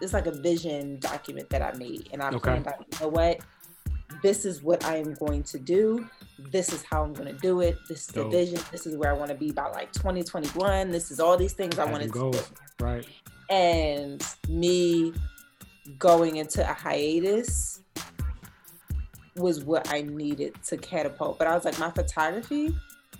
it's 0.00 0.12
like 0.12 0.26
a 0.26 0.32
vision 0.32 0.98
document 0.98 1.50
that 1.50 1.62
I 1.62 1.76
made, 1.76 2.08
and 2.12 2.22
I 2.22 2.28
okay. 2.28 2.38
planned 2.38 2.66
out. 2.68 2.86
You 2.92 2.98
know 3.00 3.08
what? 3.08 3.40
This 4.22 4.44
is 4.44 4.62
what 4.62 4.84
I 4.84 4.96
am 4.96 5.14
going 5.14 5.42
to 5.44 5.58
do. 5.58 6.08
This 6.50 6.72
is 6.72 6.82
how 6.82 7.02
I'm 7.02 7.12
going 7.12 7.32
to 7.32 7.40
do 7.40 7.60
it. 7.60 7.76
This 7.88 8.00
is 8.00 8.06
the 8.06 8.22
Dope. 8.22 8.32
vision. 8.32 8.60
This 8.70 8.86
is 8.86 8.96
where 8.96 9.10
I 9.10 9.12
want 9.16 9.30
to 9.30 9.36
be 9.36 9.52
by 9.52 9.68
like 9.68 9.92
2021. 9.92 10.90
This 10.90 11.10
is 11.10 11.20
all 11.20 11.36
these 11.36 11.52
things 11.52 11.78
I 11.78 11.84
want 11.84 12.02
to 12.02 12.08
do. 12.08 12.32
Right. 12.80 13.06
And 13.50 14.24
me 14.48 15.12
going 15.98 16.36
into 16.36 16.68
a 16.68 16.72
hiatus 16.72 17.80
was 19.36 19.64
what 19.64 19.92
I 19.92 20.02
needed 20.02 20.54
to 20.64 20.76
catapult. 20.76 21.38
But 21.38 21.48
I 21.48 21.54
was 21.54 21.64
like, 21.64 21.78
my 21.78 21.90
photography 21.90 22.74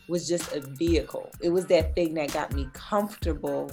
was 0.08 0.28
just 0.28 0.52
a 0.54 0.60
vehicle. 0.60 1.30
It 1.40 1.50
was 1.50 1.66
that 1.66 1.94
thing 1.94 2.14
that 2.14 2.32
got 2.32 2.52
me 2.52 2.68
comfortable 2.72 3.70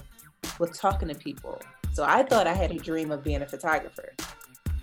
with 0.59 0.77
talking 0.77 1.07
to 1.09 1.15
people. 1.15 1.61
So 1.93 2.03
I 2.03 2.23
thought 2.23 2.47
I 2.47 2.53
had 2.53 2.71
a 2.71 2.77
dream 2.77 3.11
of 3.11 3.23
being 3.23 3.41
a 3.41 3.47
photographer. 3.47 4.13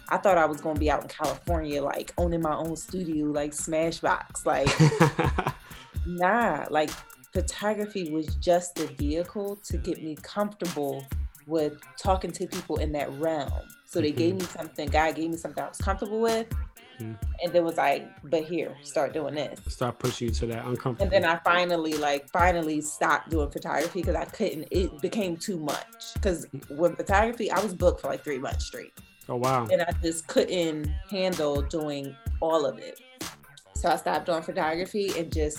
I 0.09 0.19
thought 0.19 0.37
I 0.37 0.45
was 0.45 0.61
gonna 0.61 0.79
be 0.79 0.91
out 0.91 1.03
in 1.03 1.09
California, 1.09 1.83
like 1.83 2.13
owning 2.19 2.43
my 2.43 2.55
own 2.55 2.77
studio, 2.77 3.27
like 3.27 3.53
Smashbox. 3.53 4.45
Like, 4.45 5.55
nah, 6.07 6.67
like 6.71 6.91
photography 7.33 8.11
was 8.11 8.27
just 8.37 8.75
the 8.75 8.87
vehicle 8.87 9.57
to 9.65 9.79
get 9.79 10.03
me 10.03 10.17
comfortable 10.23 11.07
with 11.47 11.79
talking 11.97 12.33
to 12.33 12.47
people 12.47 12.77
in 12.77 12.93
that 12.93 13.13
realm. 13.19 13.51
So 13.85 14.01
they 14.01 14.09
mm-hmm. 14.09 14.19
gave 14.19 14.35
me 14.37 14.41
something, 14.43 14.89
God 14.89 15.15
gave 15.15 15.31
me 15.31 15.37
something 15.37 15.63
I 15.63 15.69
was 15.69 15.79
comfortable 15.79 16.21
with. 16.21 16.49
Mm-hmm. 17.01 17.13
And 17.43 17.53
then 17.53 17.65
was 17.65 17.77
like, 17.77 18.09
but 18.31 18.45
here, 18.45 18.77
start 18.83 19.13
doing 19.13 19.35
this. 19.35 19.59
Start 19.69 19.99
pushing 19.99 20.29
you 20.29 20.35
to 20.35 20.47
that 20.47 20.65
uncomfortable. 20.65 21.03
And 21.03 21.11
then 21.13 21.25
I 21.25 21.41
finally, 21.45 21.95
like, 21.95 22.29
finally 22.31 22.81
stopped 22.81 23.31
doing 23.31 23.51
photography 23.51 24.01
because 24.01 24.15
I 24.15 24.27
couldn't. 24.27 24.69
It 24.71 25.01
became 25.01 25.37
too 25.37 25.59
much. 25.59 26.15
Because 26.15 26.47
when 26.69 26.95
photography, 26.95 27.51
I 27.51 27.61
was 27.61 27.75
booked 27.75 28.01
for 28.01 28.09
like 28.09 28.23
three 28.23 28.39
months 28.39 28.67
straight. 28.67 28.93
Oh 29.29 29.37
wow! 29.37 29.67
And 29.73 29.83
I 29.83 29.91
just 30.03 30.27
couldn't 30.27 30.87
handle 31.11 31.63
doing 31.63 32.15
all 32.41 32.67
of 32.67 32.79
it. 32.79 33.01
So 33.75 33.89
I 33.89 33.97
stopped 33.97 34.27
doing 34.27 34.43
photography 34.43 35.13
and 35.19 35.33
just 35.33 35.59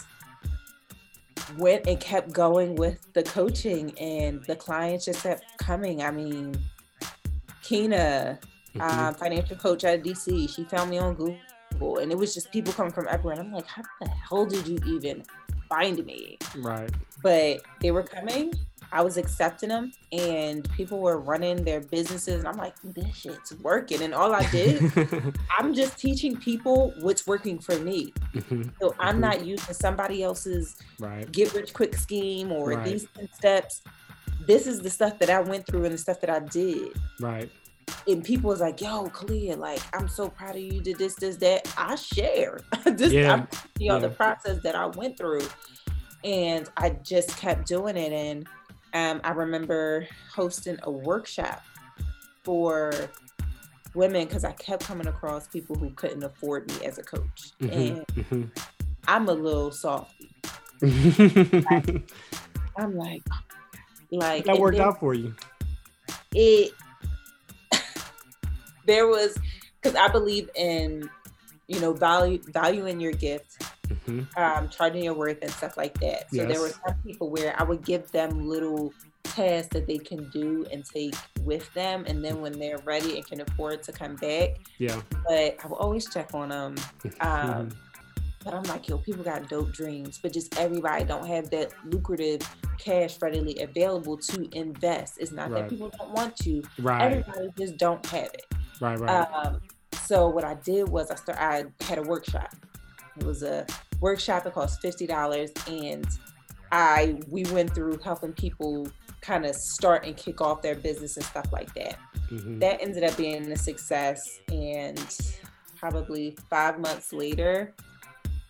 went 1.57 1.87
and 1.87 1.99
kept 1.99 2.31
going 2.31 2.75
with 2.75 3.13
the 3.13 3.23
coaching, 3.23 3.97
and 3.99 4.43
the 4.45 4.55
clients 4.55 5.05
just 5.05 5.23
kept 5.23 5.43
coming. 5.57 6.01
I 6.01 6.11
mean, 6.11 6.55
Kina, 7.63 8.39
mm-hmm. 8.75 8.81
uh, 8.81 9.13
financial 9.13 9.55
coach 9.57 9.83
at 9.83 10.03
DC, 10.03 10.53
she 10.53 10.63
found 10.65 10.91
me 10.91 10.97
on 10.97 11.15
Google, 11.15 11.97
and 11.99 12.11
it 12.11 12.17
was 12.17 12.33
just 12.33 12.51
people 12.51 12.73
coming 12.73 12.91
from 12.91 13.07
everywhere. 13.09 13.37
And 13.39 13.47
I'm 13.47 13.53
like, 13.53 13.67
how 13.67 13.83
the 14.01 14.09
hell 14.09 14.45
did 14.45 14.67
you 14.67 14.79
even 14.87 15.23
find 15.69 16.05
me? 16.05 16.37
Right. 16.57 16.91
But 17.21 17.61
they 17.81 17.91
were 17.91 18.03
coming. 18.03 18.53
I 18.91 19.01
was 19.01 19.17
accepting 19.17 19.69
them, 19.69 19.91
and 20.11 20.69
people 20.71 20.99
were 20.99 21.19
running 21.19 21.63
their 21.63 21.81
businesses. 21.81 22.39
And 22.39 22.47
I'm 22.47 22.57
like, 22.57 22.75
this 22.83 23.15
shit's 23.15 23.53
working. 23.59 24.01
And 24.01 24.13
all 24.13 24.33
I 24.33 24.49
did, 24.51 24.81
I'm 25.57 25.73
just 25.73 25.97
teaching 25.97 26.37
people 26.37 26.93
what's 27.01 27.27
working 27.27 27.59
for 27.59 27.77
me. 27.79 28.13
Mm-hmm. 28.33 28.69
So 28.81 28.95
I'm 28.99 29.13
mm-hmm. 29.13 29.21
not 29.21 29.45
using 29.45 29.73
somebody 29.73 30.23
else's 30.23 30.77
right. 30.99 31.31
get 31.31 31.53
rich 31.53 31.73
quick 31.73 31.95
scheme 31.95 32.51
or 32.51 32.69
right. 32.69 32.85
these 32.85 33.07
steps 33.33 33.81
this 34.47 34.67
is 34.67 34.81
the 34.81 34.89
stuff 34.89 35.19
that 35.19 35.29
I 35.29 35.39
went 35.39 35.65
through 35.65 35.85
and 35.85 35.93
the 35.93 35.97
stuff 35.97 36.21
that 36.21 36.29
I 36.29 36.39
did. 36.39 36.93
Right. 37.19 37.49
And 38.07 38.23
people 38.23 38.49
was 38.49 38.61
like, 38.61 38.81
yo, 38.81 39.07
Khalia, 39.09 39.57
like, 39.57 39.81
I'm 39.93 40.07
so 40.07 40.29
proud 40.29 40.55
of 40.55 40.61
you, 40.61 40.81
did 40.81 40.97
this, 40.97 41.15
this, 41.15 41.37
that. 41.37 41.71
I 41.77 41.95
share. 41.95 42.59
this 42.85 43.13
yeah. 43.13 43.33
I'm, 43.33 43.47
you 43.79 43.89
know, 43.89 43.95
yeah. 43.95 44.01
the 44.01 44.09
process 44.09 44.61
that 44.63 44.75
I 44.75 44.87
went 44.87 45.17
through. 45.17 45.47
And 46.23 46.67
I 46.77 46.89
just 46.89 47.37
kept 47.37 47.67
doing 47.67 47.97
it. 47.97 48.11
And 48.11 48.47
um, 48.95 49.19
I 49.25 49.31
remember 49.31 50.07
hosting 50.33 50.79
a 50.83 50.89
workshop 50.89 51.61
for 52.43 52.93
women 53.93 54.25
because 54.25 54.45
I 54.45 54.53
kept 54.53 54.85
coming 54.85 55.07
across 55.07 55.49
people 55.49 55.75
who 55.75 55.89
couldn't 55.91 56.23
afford 56.23 56.69
me 56.69 56.85
as 56.85 56.97
a 56.97 57.03
coach. 57.03 57.51
Mm-hmm. 57.61 57.73
And 57.73 58.07
mm-hmm. 58.07 58.43
I'm 59.05 59.27
a 59.27 59.33
little 59.33 59.71
softy. 59.71 60.29
like, 60.81 62.09
I'm 62.77 62.95
like, 62.95 63.21
like 64.11 64.45
that 64.45 64.57
worked 64.57 64.79
out 64.79 65.01
for 65.01 65.13
you. 65.13 65.35
It 66.33 66.71
there 68.85 69.07
was 69.07 69.37
because 69.81 69.97
I 69.97 70.07
believe 70.07 70.49
in 70.55 71.09
you 71.67 71.81
know 71.81 71.91
value 71.91 72.39
valuing 72.47 73.01
your 73.01 73.11
gift, 73.11 73.61
mm-hmm. 74.07 74.41
um, 74.41 74.69
charging 74.69 75.03
your 75.03 75.13
worth 75.13 75.37
and 75.41 75.51
stuff 75.51 75.77
like 75.77 75.99
that. 75.99 76.29
So 76.31 76.37
yes. 76.37 76.47
there 76.47 76.61
were 76.61 76.69
some 76.69 76.95
people 77.03 77.29
where 77.29 77.59
I 77.59 77.63
would 77.63 77.83
give 77.83 78.11
them 78.11 78.47
little 78.47 78.93
tasks 79.23 79.69
that 79.73 79.87
they 79.87 79.97
can 79.97 80.29
do 80.29 80.65
and 80.71 80.85
take 80.85 81.15
with 81.43 81.71
them, 81.73 82.05
and 82.07 82.23
then 82.23 82.41
when 82.41 82.57
they're 82.57 82.79
ready 82.85 83.17
and 83.17 83.25
can 83.27 83.41
afford 83.41 83.83
to 83.83 83.91
come 83.91 84.15
back, 84.15 84.57
yeah. 84.77 85.01
But 85.27 85.57
I 85.63 85.67
will 85.67 85.77
always 85.77 86.07
check 86.11 86.33
on 86.33 86.49
them. 86.49 86.75
Um, 87.21 87.69
but 88.43 88.53
I'm 88.53 88.63
like, 88.63 88.87
yo, 88.87 88.99
people 88.99 89.23
got 89.23 89.49
dope 89.49 89.71
dreams, 89.71 90.19
but 90.21 90.31
just 90.31 90.59
everybody 90.59 91.03
don't 91.03 91.25
have 91.25 91.49
that 91.49 91.71
lucrative 91.85 92.41
cash 92.77 93.19
readily 93.19 93.59
available 93.59 94.17
to 94.17 94.47
invest. 94.55 95.17
It's 95.19 95.31
not 95.31 95.49
right. 95.49 95.61
that 95.61 95.69
people 95.71 95.89
don't 95.97 96.11
want 96.11 96.37
to. 96.37 96.61
Right. 96.77 97.01
Everybody 97.01 97.49
just 97.57 97.77
don't 97.77 98.05
have 98.05 98.25
it. 98.25 98.45
Right, 98.79 98.99
right. 98.99 99.27
Um, 99.33 99.61
so 99.93 100.29
what 100.29 100.43
I 100.43 100.53
did 100.53 100.87
was 100.87 101.09
I 101.09 101.15
start 101.15 101.39
I 101.39 101.65
had 101.83 101.97
a 101.97 102.03
workshop. 102.03 102.53
It 103.17 103.23
was 103.23 103.41
a 103.41 103.65
workshop. 104.01 104.45
It 104.45 104.53
cost 104.53 104.81
fifty 104.81 105.07
dollars, 105.07 105.51
and 105.67 106.07
I 106.71 107.19
we 107.29 107.43
went 107.45 107.73
through 107.73 107.99
helping 108.03 108.33
people 108.33 108.87
kind 109.21 109.45
of 109.45 109.55
start 109.55 110.05
and 110.05 110.15
kick 110.15 110.39
off 110.41 110.61
their 110.61 110.75
business 110.75 111.17
and 111.17 111.25
stuff 111.25 111.51
like 111.51 111.73
that. 111.73 111.97
Mm-hmm. 112.31 112.59
That 112.59 112.81
ended 112.81 113.03
up 113.03 113.17
being 113.17 113.51
a 113.51 113.57
success, 113.57 114.39
and 114.51 114.99
probably 115.75 116.37
five 116.49 116.79
months 116.79 117.11
later, 117.11 117.73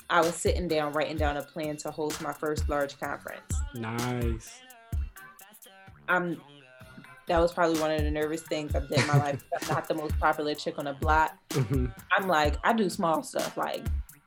I 0.10 0.22
was 0.22 0.36
sitting 0.36 0.68
down 0.68 0.94
writing 0.94 1.18
down 1.18 1.38
a 1.38 1.42
plan 1.42 1.78
to 1.78 1.92
host 1.92 2.22
my 2.22 2.34
first 2.34 2.70
large 2.70 3.00
conference. 3.00 3.54
Nice. 3.74 4.60
I'm 6.08 6.40
that 7.28 7.40
was 7.40 7.52
probably 7.52 7.80
one 7.80 7.92
of 7.92 8.02
the 8.02 8.12
nervous 8.12 8.42
things 8.42 8.76
I've 8.76 8.88
done 8.88 9.00
in 9.00 9.08
my 9.08 9.18
life. 9.18 9.44
I'm 9.60 9.68
not 9.76 9.88
the 9.88 9.96
most 9.96 10.18
popular 10.20 10.54
chick 10.54 10.78
on 10.78 10.86
the 10.86 10.94
block. 10.94 11.36
Mm-hmm. 11.50 11.88
I'm 12.16 12.28
like, 12.28 12.56
I 12.64 12.74
do 12.74 12.88
small 12.90 13.24
stuff. 13.24 13.58
Like 13.58 13.84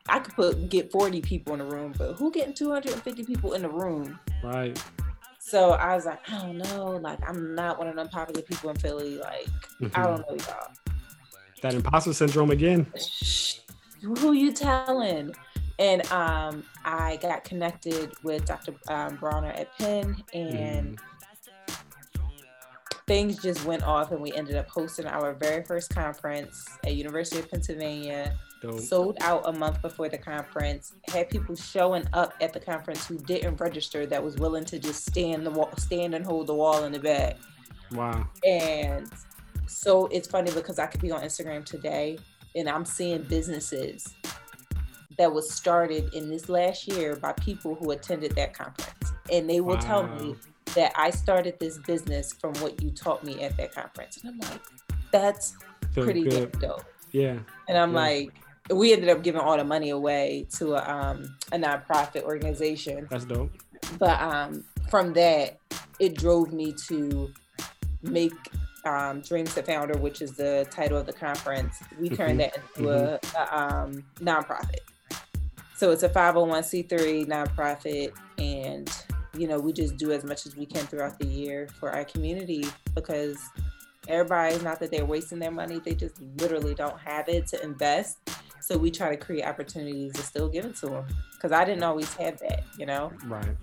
I 0.08 0.18
could 0.20 0.34
put 0.34 0.68
get 0.68 0.90
40 0.90 1.20
people 1.20 1.52
in 1.52 1.58
the 1.60 1.64
room, 1.64 1.94
but 1.96 2.14
who 2.14 2.30
getting 2.30 2.54
250 2.54 3.24
people 3.24 3.52
in 3.52 3.62
the 3.62 3.68
room? 3.68 4.18
Right. 4.42 4.82
So 5.38 5.70
I 5.72 5.94
was 5.94 6.04
like, 6.04 6.20
I 6.30 6.38
don't 6.42 6.58
know. 6.58 6.98
Like 7.02 7.18
I'm 7.28 7.54
not 7.54 7.78
one 7.78 7.88
of 7.88 7.96
them 7.96 8.08
popular 8.08 8.42
people 8.42 8.70
in 8.70 8.76
Philly. 8.76 9.18
Like 9.18 9.48
mm-hmm. 9.80 9.88
I 9.94 10.02
don't 10.02 10.20
know 10.20 10.36
y'all. 10.36 10.70
That 11.62 11.74
imposter 11.74 12.12
syndrome 12.12 12.50
again. 12.50 12.86
Who 14.02 14.32
you 14.32 14.52
telling? 14.52 15.34
and 15.78 16.10
um, 16.10 16.64
I 16.84 17.16
got 17.16 17.44
connected 17.44 18.12
with 18.22 18.44
Dr. 18.44 18.74
Um, 18.88 19.16
Bronner 19.16 19.50
at 19.50 19.76
Penn, 19.78 20.16
and 20.34 20.98
mm. 20.98 21.76
things 23.06 23.40
just 23.40 23.64
went 23.64 23.84
off, 23.84 24.10
and 24.10 24.20
we 24.20 24.32
ended 24.32 24.56
up 24.56 24.68
hosting 24.68 25.06
our 25.06 25.34
very 25.34 25.64
first 25.64 25.94
conference 25.94 26.66
at 26.84 26.94
University 26.96 27.40
of 27.40 27.50
Pennsylvania. 27.50 28.36
Dope. 28.60 28.80
Sold 28.80 29.18
out 29.20 29.42
a 29.48 29.52
month 29.52 29.80
before 29.82 30.08
the 30.08 30.18
conference. 30.18 30.94
Had 31.08 31.30
people 31.30 31.54
showing 31.54 32.04
up 32.12 32.34
at 32.40 32.52
the 32.52 32.60
conference 32.60 33.06
who 33.06 33.18
didn't 33.18 33.60
register 33.60 34.04
that 34.06 34.22
was 34.22 34.36
willing 34.36 34.64
to 34.66 34.78
just 34.78 35.06
stand 35.06 35.46
the 35.46 35.50
wall, 35.50 35.70
stand 35.76 36.14
and 36.14 36.24
hold 36.24 36.48
the 36.48 36.54
wall 36.54 36.84
in 36.84 36.92
the 36.92 36.98
back. 36.98 37.36
Wow. 37.92 38.28
And 38.44 39.08
so 39.66 40.06
it's 40.06 40.26
funny 40.26 40.50
because 40.50 40.78
I 40.78 40.86
could 40.86 41.00
be 41.00 41.12
on 41.12 41.22
Instagram 41.22 41.64
today 41.64 42.18
and 42.56 42.68
I'm 42.68 42.84
seeing 42.84 43.22
businesses 43.22 44.14
that 45.18 45.32
was 45.32 45.52
started 45.52 46.12
in 46.14 46.28
this 46.30 46.48
last 46.48 46.88
year 46.88 47.16
by 47.16 47.32
people 47.32 47.74
who 47.74 47.90
attended 47.90 48.34
that 48.36 48.54
conference. 48.54 49.12
And 49.30 49.48
they 49.48 49.60
will 49.60 49.74
wow. 49.74 49.80
tell 49.80 50.08
me 50.08 50.36
that 50.74 50.92
I 50.96 51.10
started 51.10 51.58
this 51.58 51.78
business 51.78 52.32
from 52.32 52.54
what 52.54 52.82
you 52.82 52.90
taught 52.90 53.24
me 53.24 53.42
at 53.42 53.56
that 53.56 53.74
conference. 53.74 54.18
And 54.22 54.30
I'm 54.32 54.50
like, 54.50 54.62
that's 55.12 55.56
pretty 55.92 56.24
good. 56.24 56.52
dope. 56.52 56.84
Yeah. 57.12 57.38
And 57.68 57.76
I'm 57.78 57.92
yeah. 57.92 58.00
like, 58.00 58.34
we 58.70 58.92
ended 58.92 59.08
up 59.08 59.22
giving 59.22 59.40
all 59.40 59.56
the 59.56 59.64
money 59.64 59.90
away 59.90 60.46
to 60.56 60.74
a, 60.74 60.90
um, 60.90 61.36
a 61.52 61.58
nonprofit 61.58 62.22
organization. 62.22 63.06
That's 63.10 63.24
dope. 63.24 63.50
But 63.98 64.20
um, 64.20 64.64
from 64.90 65.12
that, 65.14 65.58
it 65.98 66.16
drove 66.16 66.52
me 66.52 66.72
to 66.86 67.32
make 68.02 68.32
um, 68.84 69.20
Dreams 69.20 69.54
to 69.54 69.62
Founder, 69.62 69.98
which 69.98 70.22
is 70.22 70.32
the 70.32 70.66
title 70.70 70.98
of 70.98 71.06
the 71.06 71.12
conference. 71.12 71.82
We 71.98 72.08
turned 72.08 72.40
mm-hmm. 72.40 72.50
that 72.50 72.56
into 72.76 72.88
mm-hmm. 72.88 73.36
a, 73.36 73.40
a 73.40 73.82
um, 73.82 74.04
nonprofit. 74.20 74.80
So 75.76 75.90
it's 75.92 76.02
a 76.02 76.08
501c3 76.08 77.26
nonprofit, 77.26 78.12
and 78.38 78.90
you 79.36 79.46
know 79.46 79.60
we 79.60 79.72
just 79.72 79.96
do 79.96 80.10
as 80.10 80.24
much 80.24 80.44
as 80.46 80.56
we 80.56 80.66
can 80.66 80.84
throughout 80.86 81.18
the 81.18 81.26
year 81.26 81.68
for 81.78 81.90
our 81.90 82.04
community 82.04 82.64
because 82.96 83.38
everybody's 84.08 84.62
not 84.62 84.80
that 84.80 84.90
they're 84.90 85.04
wasting 85.04 85.38
their 85.38 85.52
money; 85.52 85.78
they 85.78 85.94
just 85.94 86.20
literally 86.40 86.74
don't 86.74 86.98
have 86.98 87.28
it 87.28 87.46
to 87.48 87.62
invest. 87.62 88.18
So 88.60 88.76
we 88.76 88.90
try 88.90 89.10
to 89.10 89.16
create 89.16 89.44
opportunities 89.44 90.12
to 90.14 90.22
still 90.22 90.48
give 90.48 90.64
it 90.64 90.76
to 90.76 90.86
them 90.86 91.06
because 91.34 91.52
I 91.52 91.64
didn't 91.64 91.82
always 91.82 92.12
have 92.14 92.38
that, 92.40 92.64
you 92.78 92.86
know. 92.86 93.12
Right. 93.26 93.56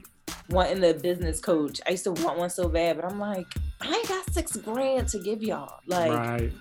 Wanting 0.49 0.81
the 0.81 0.93
business 0.93 1.39
coach, 1.39 1.81
I 1.87 1.91
used 1.91 2.03
to 2.05 2.11
want 2.11 2.37
one 2.37 2.49
so 2.49 2.69
bad, 2.69 2.97
but 2.97 3.05
I'm 3.05 3.19
like, 3.19 3.47
I 3.81 3.93
ain't 3.93 4.07
got 4.07 4.31
six 4.31 4.55
grand 4.57 5.07
to 5.09 5.19
give 5.19 5.41
y'all. 5.41 5.79
Like, 5.87 6.11
right. 6.11 6.51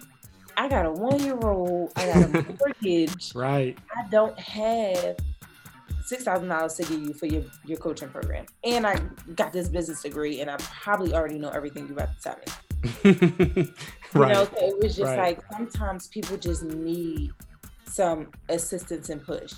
I 0.57 0.69
got 0.69 0.87
a 0.87 0.91
one 0.91 1.21
year 1.23 1.39
old, 1.39 1.93
I 1.97 2.07
got 2.07 2.35
a 2.35 2.57
mortgage. 2.61 3.35
right. 3.35 3.77
I 3.97 4.09
don't 4.09 4.39
have 4.39 5.17
six 6.05 6.25
thousand 6.25 6.49
dollars 6.49 6.75
to 6.75 6.83
give 6.83 7.03
you 7.03 7.15
for 7.15 7.27
your, 7.27 7.45
your 7.65 7.79
coaching 7.79 8.09
program. 8.09 8.47
And 8.63 8.87
I 8.87 9.01
got 9.35 9.53
this 9.53 9.69
business 9.69 10.03
degree 10.03 10.41
and 10.41 10.51
I 10.51 10.57
probably 10.59 11.15
already 11.15 11.39
know 11.39 11.51
everything 11.51 11.87
you're 11.87 11.95
about 11.95 12.11
to 12.17 12.23
tell 12.23 12.37
me. 12.37 13.73
right. 14.15 14.29
You 14.29 14.35
know, 14.35 14.45
so 14.45 14.51
it 14.57 14.83
was 14.83 14.97
just 14.97 15.09
right. 15.09 15.19
like 15.19 15.41
sometimes 15.53 16.09
people 16.09 16.37
just 16.37 16.63
need 16.63 17.33
some 17.95 18.29
assistance 18.49 19.09
and 19.11 19.23
push. 19.23 19.55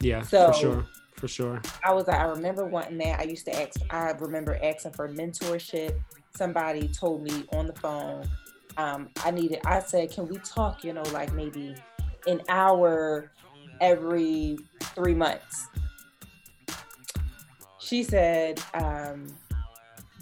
Yeah, 0.00 0.22
so, 0.22 0.52
for 0.52 0.58
sure. 0.58 0.86
For 1.14 1.28
sure. 1.28 1.62
I 1.84 1.92
was 1.92 2.08
like, 2.08 2.18
I 2.18 2.24
remember 2.24 2.66
wanting 2.66 2.98
that. 2.98 3.20
I 3.20 3.24
used 3.24 3.44
to 3.46 3.60
ask 3.60 3.80
I 3.90 4.10
remember 4.10 4.58
asking 4.62 4.92
for 4.92 5.08
mentorship. 5.08 5.98
Somebody 6.34 6.88
told 6.88 7.22
me 7.22 7.44
on 7.52 7.66
the 7.66 7.74
phone, 7.74 8.28
um, 8.76 9.08
I 9.24 9.30
needed 9.30 9.60
I 9.64 9.80
said, 9.80 10.10
Can 10.10 10.26
we 10.26 10.38
talk, 10.38 10.82
you 10.82 10.92
know, 10.92 11.02
like 11.12 11.32
maybe 11.32 11.76
an 12.26 12.40
hour 12.48 13.30
every 13.80 14.58
three 14.80 15.14
months. 15.14 15.68
She 17.80 18.02
said, 18.02 18.60
um, 18.74 19.26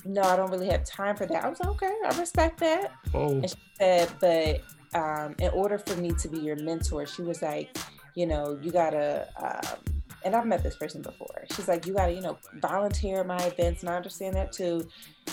no, 0.04 0.22
I 0.22 0.36
don't 0.36 0.50
really 0.50 0.68
have 0.68 0.84
time 0.84 1.14
for 1.14 1.26
that. 1.26 1.44
I 1.44 1.48
was 1.48 1.60
like, 1.60 1.68
okay, 1.70 1.94
I 2.06 2.18
respect 2.18 2.58
that. 2.60 2.92
Oh. 3.12 3.28
And 3.28 3.48
she 3.48 3.56
said, 3.78 4.10
but 4.18 4.62
um, 4.94 5.34
in 5.38 5.50
order 5.50 5.78
for 5.78 5.96
me 5.96 6.12
to 6.12 6.28
be 6.28 6.38
your 6.38 6.56
mentor, 6.56 7.06
she 7.06 7.22
was 7.22 7.42
like, 7.42 7.76
you 8.14 8.26
know, 8.26 8.58
you 8.60 8.70
gotta, 8.70 9.28
um, 9.40 9.94
and 10.24 10.34
I've 10.34 10.46
met 10.46 10.62
this 10.62 10.76
person 10.76 11.00
before. 11.00 11.44
She's 11.54 11.68
like, 11.68 11.86
you 11.86 11.94
gotta, 11.94 12.12
you 12.12 12.20
know, 12.20 12.38
volunteer 12.54 13.20
at 13.20 13.26
my 13.26 13.42
events, 13.44 13.82
and 13.82 13.90
I 13.90 13.96
understand 13.96 14.34
that 14.36 14.52
too. 14.52 14.88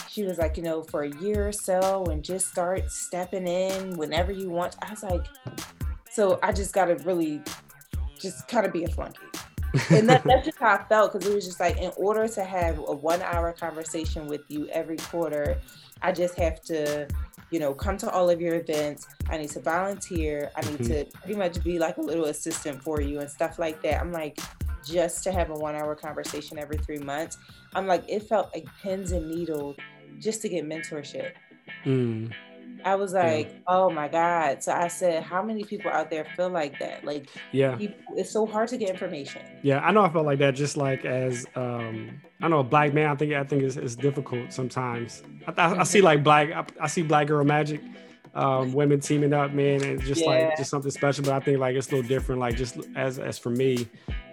She 0.09 0.23
was 0.23 0.37
like, 0.37 0.57
you 0.57 0.63
know, 0.63 0.83
for 0.83 1.03
a 1.03 1.09
year 1.17 1.47
or 1.47 1.51
so, 1.51 2.05
and 2.05 2.23
just 2.23 2.49
start 2.49 2.89
stepping 2.91 3.47
in 3.47 3.97
whenever 3.97 4.31
you 4.31 4.49
want. 4.49 4.75
I 4.81 4.91
was 4.91 5.03
like, 5.03 5.25
so 6.09 6.39
I 6.43 6.51
just 6.51 6.73
gotta 6.73 6.95
really 7.03 7.41
just 8.19 8.47
kind 8.47 8.65
of 8.65 8.73
be 8.73 8.83
a 8.83 8.87
flunky. 8.87 9.19
and 9.89 10.07
that, 10.09 10.23
that's 10.23 10.45
just 10.45 10.57
how 10.57 10.75
I 10.75 10.83
felt 10.85 11.13
because 11.13 11.27
it 11.27 11.35
was 11.35 11.45
just 11.45 11.59
like 11.59 11.77
in 11.77 11.91
order 11.97 12.27
to 12.27 12.43
have 12.43 12.77
a 12.77 12.95
one 12.95 13.21
hour 13.21 13.51
conversation 13.53 14.27
with 14.27 14.41
you 14.47 14.67
every 14.69 14.97
quarter, 14.97 15.59
I 16.01 16.11
just 16.11 16.35
have 16.35 16.61
to, 16.63 17.07
you 17.49 17.59
know, 17.59 17.73
come 17.73 17.97
to 17.97 18.09
all 18.09 18.29
of 18.29 18.41
your 18.41 18.55
events. 18.55 19.07
I 19.29 19.37
need 19.37 19.49
to 19.51 19.59
volunteer. 19.59 20.51
I 20.55 20.61
need 20.61 20.79
mm-hmm. 20.79 20.85
to 20.85 21.05
pretty 21.17 21.35
much 21.35 21.63
be 21.63 21.79
like 21.79 21.97
a 21.97 22.01
little 22.01 22.25
assistant 22.25 22.81
for 22.83 23.01
you 23.01 23.19
and 23.19 23.29
stuff 23.29 23.57
like 23.59 23.81
that. 23.83 24.01
I'm 24.01 24.11
like, 24.11 24.39
just 24.85 25.23
to 25.23 25.31
have 25.31 25.49
a 25.49 25.53
one 25.53 25.75
hour 25.75 25.95
conversation 25.95 26.57
every 26.57 26.77
three 26.77 26.99
months, 26.99 27.37
I'm 27.73 27.87
like, 27.87 28.03
it 28.07 28.23
felt 28.23 28.51
like 28.53 28.67
pins 28.81 29.11
and 29.11 29.29
needles 29.29 29.77
just 30.19 30.41
to 30.41 30.49
get 30.49 30.65
mentorship. 30.65 31.33
Mm. 31.85 32.33
I 32.85 32.95
was 32.95 33.13
like, 33.13 33.47
yeah. 33.51 33.59
oh 33.67 33.89
my 33.89 34.07
God. 34.07 34.63
So 34.63 34.71
I 34.71 34.87
said, 34.87 35.23
how 35.23 35.41
many 35.41 35.63
people 35.63 35.91
out 35.91 36.09
there 36.09 36.25
feel 36.35 36.49
like 36.49 36.79
that? 36.79 37.03
Like, 37.03 37.29
yeah, 37.51 37.75
people, 37.75 37.97
it's 38.15 38.31
so 38.31 38.45
hard 38.45 38.69
to 38.69 38.77
get 38.77 38.89
information. 38.89 39.41
Yeah, 39.63 39.79
I 39.79 39.91
know 39.91 40.03
I 40.03 40.09
felt 40.09 40.25
like 40.25 40.39
that 40.39 40.55
just 40.55 40.77
like 40.77 41.05
as, 41.05 41.45
um, 41.55 42.21
I 42.41 42.47
know 42.47 42.59
a 42.59 42.63
black 42.63 42.93
man, 42.93 43.09
I 43.09 43.15
think, 43.15 43.33
I 43.33 43.43
think 43.43 43.63
it's, 43.63 43.75
it's 43.75 43.95
difficult 43.95 44.53
sometimes. 44.53 45.23
I, 45.47 45.53
I, 45.57 45.79
I 45.79 45.83
see 45.83 46.01
like 46.01 46.23
black, 46.23 46.51
I, 46.51 46.65
I, 46.81 46.87
see 46.87 47.01
black 47.01 47.27
girl 47.27 47.43
magic, 47.43 47.81
um, 48.35 48.73
women 48.73 48.99
teaming 48.99 49.33
up, 49.33 49.51
man, 49.53 49.83
and 49.83 50.01
just 50.01 50.21
yeah. 50.21 50.27
like, 50.27 50.57
just 50.57 50.69
something 50.69 50.91
special. 50.91 51.23
But 51.23 51.33
I 51.33 51.39
think 51.39 51.59
like 51.59 51.75
it's 51.75 51.87
a 51.87 51.95
little 51.95 52.07
different. 52.07 52.39
Like 52.39 52.55
just 52.55 52.77
as, 52.95 53.19
as 53.19 53.37
for 53.37 53.49
me, 53.49 53.87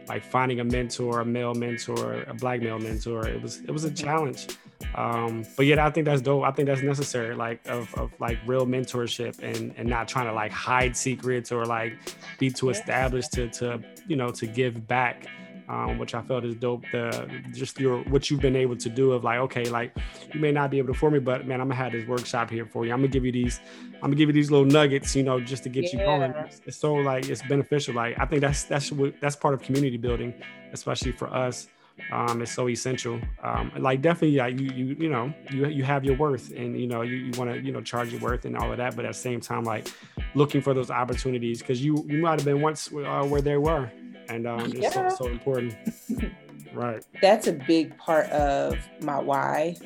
like 0.06 0.22
finding 0.22 0.60
a 0.60 0.64
mentor, 0.64 1.20
a 1.20 1.24
male 1.24 1.54
mentor, 1.54 2.24
a 2.24 2.34
black 2.34 2.60
male 2.60 2.78
mentor, 2.78 3.26
it 3.26 3.40
was, 3.40 3.60
it 3.60 3.70
was 3.70 3.84
a 3.84 3.88
mm-hmm. 3.88 4.04
challenge. 4.04 4.48
Um, 4.94 5.44
but 5.56 5.66
yeah, 5.66 5.84
I 5.84 5.90
think 5.90 6.06
that's 6.06 6.22
dope. 6.22 6.44
I 6.44 6.52
think 6.52 6.66
that's 6.66 6.82
necessary, 6.82 7.34
like 7.34 7.66
of, 7.66 7.92
of 7.94 8.12
like 8.20 8.38
real 8.46 8.66
mentorship 8.66 9.42
and 9.42 9.74
and 9.76 9.88
not 9.88 10.06
trying 10.08 10.26
to 10.26 10.32
like 10.32 10.52
hide 10.52 10.96
secrets 10.96 11.50
or 11.50 11.64
like 11.64 11.94
be 12.38 12.50
too 12.50 12.70
established 12.70 13.32
to 13.32 13.48
to 13.50 13.82
you 14.06 14.16
know 14.16 14.30
to 14.30 14.46
give 14.46 14.86
back. 14.86 15.26
Um, 15.66 15.96
which 15.96 16.14
I 16.14 16.20
felt 16.20 16.44
is 16.44 16.56
dope. 16.56 16.84
The 16.92 17.26
just 17.54 17.80
your 17.80 18.02
what 18.10 18.30
you've 18.30 18.42
been 18.42 18.54
able 18.54 18.76
to 18.76 18.90
do 18.90 19.12
of 19.12 19.24
like, 19.24 19.38
okay, 19.38 19.64
like 19.64 19.96
you 20.34 20.38
may 20.38 20.52
not 20.52 20.70
be 20.70 20.76
able 20.76 20.92
to 20.92 20.98
for 20.98 21.10
me, 21.10 21.20
but 21.20 21.46
man, 21.46 21.58
I'm 21.58 21.68
gonna 21.68 21.82
have 21.82 21.92
this 21.92 22.06
workshop 22.06 22.50
here 22.50 22.66
for 22.66 22.84
you. 22.84 22.92
I'm 22.92 22.98
gonna 22.98 23.08
give 23.08 23.24
you 23.24 23.32
these, 23.32 23.60
I'm 23.94 24.02
gonna 24.02 24.16
give 24.16 24.28
you 24.28 24.34
these 24.34 24.50
little 24.50 24.66
nuggets, 24.66 25.16
you 25.16 25.22
know, 25.22 25.40
just 25.40 25.62
to 25.62 25.70
get 25.70 25.84
yeah. 25.84 26.00
you 26.00 26.04
going. 26.04 26.32
It's, 26.32 26.60
it's 26.66 26.76
so 26.76 26.92
like 26.96 27.30
it's 27.30 27.40
beneficial. 27.40 27.94
Like 27.94 28.20
I 28.20 28.26
think 28.26 28.42
that's 28.42 28.64
that's 28.64 28.92
what 28.92 29.14
that's 29.22 29.36
part 29.36 29.54
of 29.54 29.62
community 29.62 29.96
building, 29.96 30.34
especially 30.74 31.12
for 31.12 31.28
us 31.28 31.68
um, 32.12 32.42
is 32.42 32.50
so 32.50 32.68
essential. 32.68 33.20
Um, 33.42 33.72
like 33.78 34.02
definitely, 34.02 34.38
like 34.38 34.58
you, 34.58 34.70
you, 34.74 34.96
you 34.98 35.08
know, 35.08 35.32
you, 35.50 35.66
you 35.66 35.84
have 35.84 36.04
your 36.04 36.16
worth, 36.16 36.52
and 36.52 36.78
you 36.78 36.86
know, 36.86 37.02
you, 37.02 37.16
you 37.16 37.32
want 37.38 37.50
to, 37.50 37.60
you 37.60 37.72
know, 37.72 37.80
charge 37.80 38.12
your 38.12 38.20
worth 38.20 38.44
and 38.44 38.56
all 38.56 38.70
of 38.70 38.78
that. 38.78 38.96
But 38.96 39.04
at 39.04 39.12
the 39.12 39.18
same 39.18 39.40
time, 39.40 39.64
like 39.64 39.88
looking 40.34 40.60
for 40.60 40.74
those 40.74 40.90
opportunities 40.90 41.60
because 41.60 41.84
you, 41.84 42.04
you 42.08 42.22
might 42.22 42.38
have 42.38 42.44
been 42.44 42.60
once 42.60 42.88
uh, 42.92 43.24
where 43.24 43.40
they 43.40 43.56
were, 43.56 43.90
and 44.28 44.46
um, 44.46 44.60
it's 44.60 44.74
yeah. 44.74 45.08
so, 45.08 45.24
so 45.24 45.30
important. 45.30 45.76
right. 46.74 47.04
That's 47.20 47.46
a 47.46 47.52
big 47.52 47.96
part 47.98 48.28
of 48.30 48.78
my 49.00 49.18
why 49.18 49.76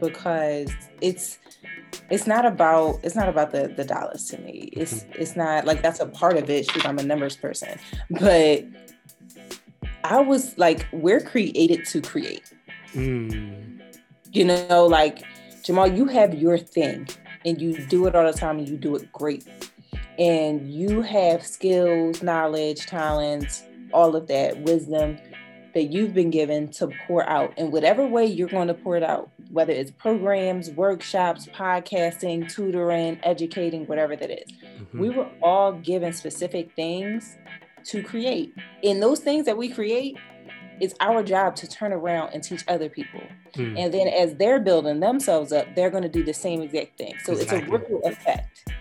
because 0.00 0.72
it's 1.00 1.38
it's 2.10 2.26
not 2.26 2.46
about 2.46 3.00
it's 3.02 3.14
not 3.14 3.28
about 3.28 3.50
the 3.50 3.68
the 3.68 3.84
dollars 3.84 4.28
to 4.30 4.40
me. 4.40 4.70
It's 4.72 5.04
mm-hmm. 5.04 5.22
it's 5.22 5.36
not 5.36 5.64
like 5.64 5.82
that's 5.82 6.00
a 6.00 6.06
part 6.06 6.36
of 6.36 6.48
it. 6.50 6.70
Shoot, 6.70 6.86
I'm 6.86 6.98
a 6.98 7.02
numbers 7.02 7.36
person, 7.36 7.78
but 8.10 8.64
I 10.04 10.20
was 10.20 10.56
like, 10.58 10.86
we're 10.92 11.20
created 11.20 11.84
to 11.86 12.00
create. 12.00 12.52
Mm. 12.94 13.80
You 14.32 14.44
know, 14.44 14.86
like 14.86 15.22
Jamal, 15.64 15.88
you 15.88 16.06
have 16.06 16.34
your 16.34 16.58
thing 16.58 17.08
and 17.44 17.60
you 17.60 17.86
do 17.86 18.06
it 18.06 18.14
all 18.14 18.30
the 18.30 18.38
time 18.38 18.58
and 18.58 18.68
you 18.68 18.76
do 18.76 18.96
it 18.96 19.12
great. 19.12 19.46
And 20.18 20.68
you 20.72 21.02
have 21.02 21.46
skills, 21.46 22.22
knowledge, 22.22 22.86
talents, 22.86 23.62
all 23.92 24.16
of 24.16 24.26
that, 24.26 24.60
wisdom 24.62 25.18
that 25.74 25.92
you've 25.92 26.14
been 26.14 26.30
given 26.30 26.68
to 26.72 26.90
pour 27.06 27.28
out 27.28 27.56
in 27.58 27.70
whatever 27.70 28.06
way 28.06 28.24
you're 28.26 28.48
going 28.48 28.68
to 28.68 28.74
pour 28.74 28.96
it 28.96 29.02
out, 29.02 29.30
whether 29.50 29.72
it's 29.72 29.90
programs, 29.90 30.70
workshops, 30.70 31.46
podcasting, 31.46 32.50
tutoring, 32.52 33.18
educating, 33.22 33.86
whatever 33.86 34.16
that 34.16 34.30
is. 34.30 34.50
Mm-hmm. 34.80 34.98
We 34.98 35.10
were 35.10 35.28
all 35.42 35.72
given 35.72 36.12
specific 36.12 36.74
things 36.74 37.36
to 37.86 38.02
create. 38.02 38.54
And 38.82 39.02
those 39.02 39.20
things 39.20 39.46
that 39.46 39.56
we 39.56 39.68
create, 39.68 40.16
it's 40.80 40.94
our 41.00 41.22
job 41.22 41.56
to 41.56 41.68
turn 41.68 41.92
around 41.92 42.32
and 42.34 42.42
teach 42.42 42.64
other 42.68 42.88
people. 42.88 43.20
Hmm. 43.54 43.76
And 43.76 43.92
then 43.92 44.08
as 44.08 44.34
they're 44.36 44.60
building 44.60 45.00
themselves 45.00 45.52
up, 45.52 45.74
they're 45.74 45.90
going 45.90 46.02
to 46.02 46.08
do 46.08 46.22
the 46.22 46.34
same 46.34 46.62
exact 46.62 46.98
thing. 46.98 47.14
So 47.24 47.32
exactly. 47.32 47.58
it's 47.58 47.68
a 47.68 47.70
ripple 47.70 48.00
effect. 48.04 48.72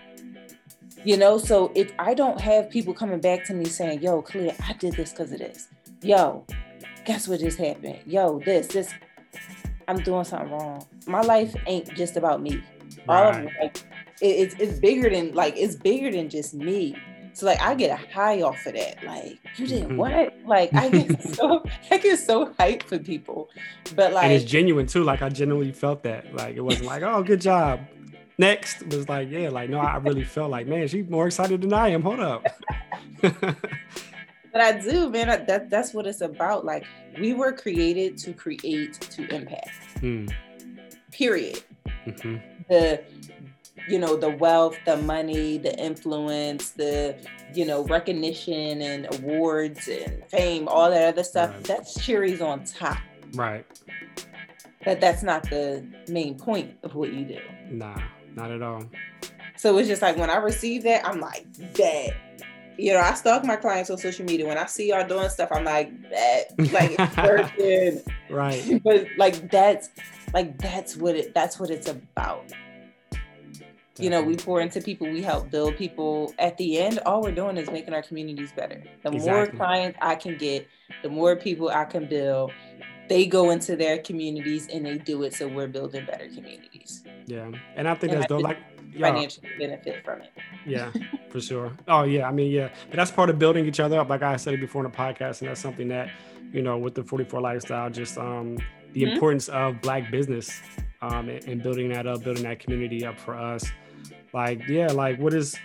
You 1.04 1.18
know, 1.18 1.38
so 1.38 1.72
if 1.74 1.92
I 2.00 2.14
don't 2.14 2.40
have 2.42 2.70
people 2.70 2.94
coming 2.94 3.20
back 3.20 3.46
to 3.46 3.54
me 3.54 3.66
saying, 3.66 4.02
yo, 4.02 4.22
Clear, 4.22 4.54
I 4.68 4.74
did 4.74 4.94
this 4.94 5.12
because 5.12 5.32
of 5.32 5.40
this. 5.40 5.70
Yo, 6.02 6.46
guess 7.06 7.28
what 7.28 7.40
just 7.40 7.58
happened? 7.58 8.00
Yo, 8.06 8.40
this, 8.40 8.68
this, 8.68 8.94
I'm 9.88 10.00
doing 10.00 10.26
something 10.26 10.52
wrong. 10.52 10.86
My 11.08 11.22
life 11.22 11.56
ain't 11.66 11.94
just 11.96 12.18
about 12.18 12.42
me. 12.42 12.62
Right. 13.08 13.24
All 13.24 13.30
of 13.30 13.38
it, 13.38 13.52
like, 13.62 13.78
it, 14.22 14.26
it's, 14.28 14.56
it's 14.60 14.80
bigger 14.80 15.10
than 15.10 15.34
like 15.34 15.56
it's 15.58 15.76
bigger 15.76 16.12
than 16.12 16.30
just 16.30 16.54
me. 16.54 16.96
So 17.38 17.46
like 17.46 17.62
I 17.62 17.76
get 17.76 17.92
a 17.92 18.12
high 18.12 18.42
off 18.42 18.66
of 18.66 18.74
that. 18.74 19.04
Like 19.04 19.38
you 19.58 19.68
did 19.68 19.84
mm-hmm. 19.84 19.98
what? 19.98 20.34
Like 20.48 20.74
I 20.74 20.90
get 20.90 21.22
so 21.36 21.64
I 21.92 22.00
get 22.00 22.18
so 22.18 22.48
hyped 22.48 22.82
for 22.82 22.98
people. 22.98 23.52
But 23.96 24.12
like 24.12 24.24
and 24.24 24.34
it's 24.34 24.44
genuine 24.44 24.88
too. 24.88 25.04
Like 25.04 25.22
I 25.22 25.30
genuinely 25.30 25.72
felt 25.72 26.02
that. 26.02 26.34
Like 26.34 26.56
it 26.56 26.62
wasn't 26.62 26.88
like 26.88 27.04
oh 27.04 27.22
good 27.22 27.40
job. 27.40 27.82
Next 28.40 28.82
it 28.82 28.92
was 28.92 29.08
like 29.08 29.30
yeah 29.30 29.50
like 29.50 29.70
no 29.70 29.78
I 29.78 29.98
really 29.98 30.24
felt 30.24 30.50
like 30.50 30.66
man 30.66 30.88
she's 30.88 31.08
more 31.08 31.28
excited 31.28 31.62
than 31.62 31.74
I 31.74 31.90
am. 31.90 32.02
Hold 32.02 32.22
up. 32.22 32.44
but 33.22 33.56
I 34.56 34.72
do 34.80 35.12
man. 35.12 35.28
That 35.46 35.70
that's 35.70 35.94
what 35.94 36.08
it's 36.08 36.22
about. 36.22 36.66
Like 36.66 36.86
we 37.20 37.34
were 37.34 37.52
created 37.52 38.18
to 38.18 38.34
create 38.34 38.94
to 38.94 39.28
impact. 39.28 39.70
Hmm. 40.00 40.26
period. 41.12 41.62
Mm-hmm. 42.08 42.38
The 42.68 43.04
you 43.88 43.98
know 43.98 44.16
the 44.16 44.30
wealth 44.30 44.78
the 44.86 44.98
money 44.98 45.58
the 45.58 45.78
influence 45.80 46.72
the 46.72 47.16
you 47.54 47.66
know 47.66 47.84
recognition 47.86 48.82
and 48.82 49.08
awards 49.16 49.88
and 49.88 50.24
fame 50.26 50.68
all 50.68 50.90
that 50.90 51.08
other 51.08 51.24
stuff 51.24 51.52
right. 51.52 51.64
that's 51.64 52.04
cherries 52.04 52.42
on 52.42 52.64
top 52.64 52.98
right 53.34 53.66
but 54.84 55.00
that's 55.00 55.24
not 55.24 55.44
the 55.50 55.86
main 56.10 56.38
point 56.38 56.76
of 56.84 56.96
what 56.96 57.14
you 57.14 57.26
do 57.26 57.40
nah 57.70 58.00
not 58.36 58.52
at 58.52 58.62
all 58.62 58.84
so 59.56 59.78
it's 59.78 59.88
just 59.88 60.02
like 60.02 60.18
when 60.18 60.30
i 60.30 60.38
receive 60.38 60.84
that 60.84 61.06
i'm 61.06 61.20
like 61.20 61.46
that 61.74 62.12
you 62.80 62.94
know, 62.94 63.00
I 63.00 63.16
stalk 63.16 63.44
my 63.44 63.56
clients 63.56 63.90
on 63.90 63.98
social 63.98 64.24
media. 64.24 64.46
When 64.46 64.58
I 64.58 64.68
see 64.68 64.90
y'all 64.90 65.08
doing 65.08 65.30
stuff, 65.30 65.50
I'm 65.52 65.64
like, 65.64 65.92
that, 66.12 66.44
like 66.72 66.96
it's 67.00 67.18
working. 67.18 68.02
right. 68.30 68.82
But 68.84 69.08
like 69.18 69.50
that's 69.50 69.90
like 70.34 70.58
that's 70.60 70.96
what 70.96 71.16
it 71.16 71.34
that's 71.34 71.60
what 71.60 71.70
it's 71.70 71.88
about 71.88 72.54
you 74.00 74.10
know, 74.10 74.22
we 74.22 74.36
pour 74.36 74.62
into 74.62 74.82
people, 74.82 75.10
we 75.10 75.22
help 75.22 75.50
build 75.50 75.76
people. 75.78 76.34
At 76.40 76.58
the 76.58 76.80
end, 76.80 77.00
all 77.00 77.22
we're 77.22 77.32
doing 77.32 77.58
is 77.58 77.70
making 77.70 77.94
our 77.94 78.02
communities 78.02 78.52
better. 78.52 78.84
The 79.04 79.12
exactly. 79.12 79.32
more 79.32 79.48
clients 79.48 80.00
I 80.02 80.16
can 80.16 80.38
get, 80.38 80.68
the 81.04 81.10
more 81.10 81.36
people 81.36 81.70
I 81.70 81.86
can 81.86 82.08
build. 82.08 82.52
They 83.10 83.26
go 83.26 83.52
into 83.52 83.78
their 83.78 84.00
communities 84.00 84.68
and 84.68 84.86
they 84.86 84.98
do 84.98 85.24
it, 85.24 85.34
so 85.34 85.48
we're 85.48 85.68
building 85.68 86.06
better 86.06 86.28
communities. 86.28 87.04
Yeah, 87.26 87.52
and 87.76 87.88
I 87.88 87.96
think 87.96 88.14
and 88.14 88.22
that's 88.22 88.32
I 88.32 88.38
like 88.38 88.58
financial 89.00 89.44
benefit 89.58 90.04
from 90.04 90.22
it. 90.22 90.32
Yeah, 90.66 90.92
for 91.30 91.40
sure. 91.40 91.72
Oh 91.88 92.04
yeah, 92.04 92.28
I 92.28 92.32
mean 92.32 92.52
yeah, 92.52 92.70
but 92.90 92.98
that's 92.98 93.12
part 93.12 93.30
of 93.30 93.40
building 93.40 93.66
each 93.66 93.80
other 93.80 94.00
up. 94.00 94.10
Like 94.10 94.24
I 94.24 94.36
said 94.38 94.54
it 94.54 94.62
before 94.62 94.86
in 94.86 94.92
the 94.92 94.98
podcast, 94.98 95.42
and 95.42 95.50
that's 95.50 95.62
something 95.62 95.88
that 95.90 96.10
you 96.52 96.62
know 96.62 96.78
with 96.78 96.96
the 96.96 97.04
44 97.04 97.42
lifestyle, 97.42 97.90
just 97.90 98.18
um 98.18 98.58
the 98.94 99.04
mm-hmm. 99.04 99.14
importance 99.14 99.50
of 99.50 99.82
black 99.82 100.10
business 100.12 100.62
um 101.02 101.30
and, 101.30 101.44
and 101.46 101.64
building 101.64 101.90
that 101.90 102.08
up, 102.08 102.24
building 102.24 102.44
that 102.44 102.60
community 102.60 103.06
up 103.06 103.20
for 103.20 103.36
us. 103.36 103.66
Like, 104.34 104.68
yeah, 104.68 104.88
like 104.88 105.20
what 105.20 105.34
is 105.34 105.58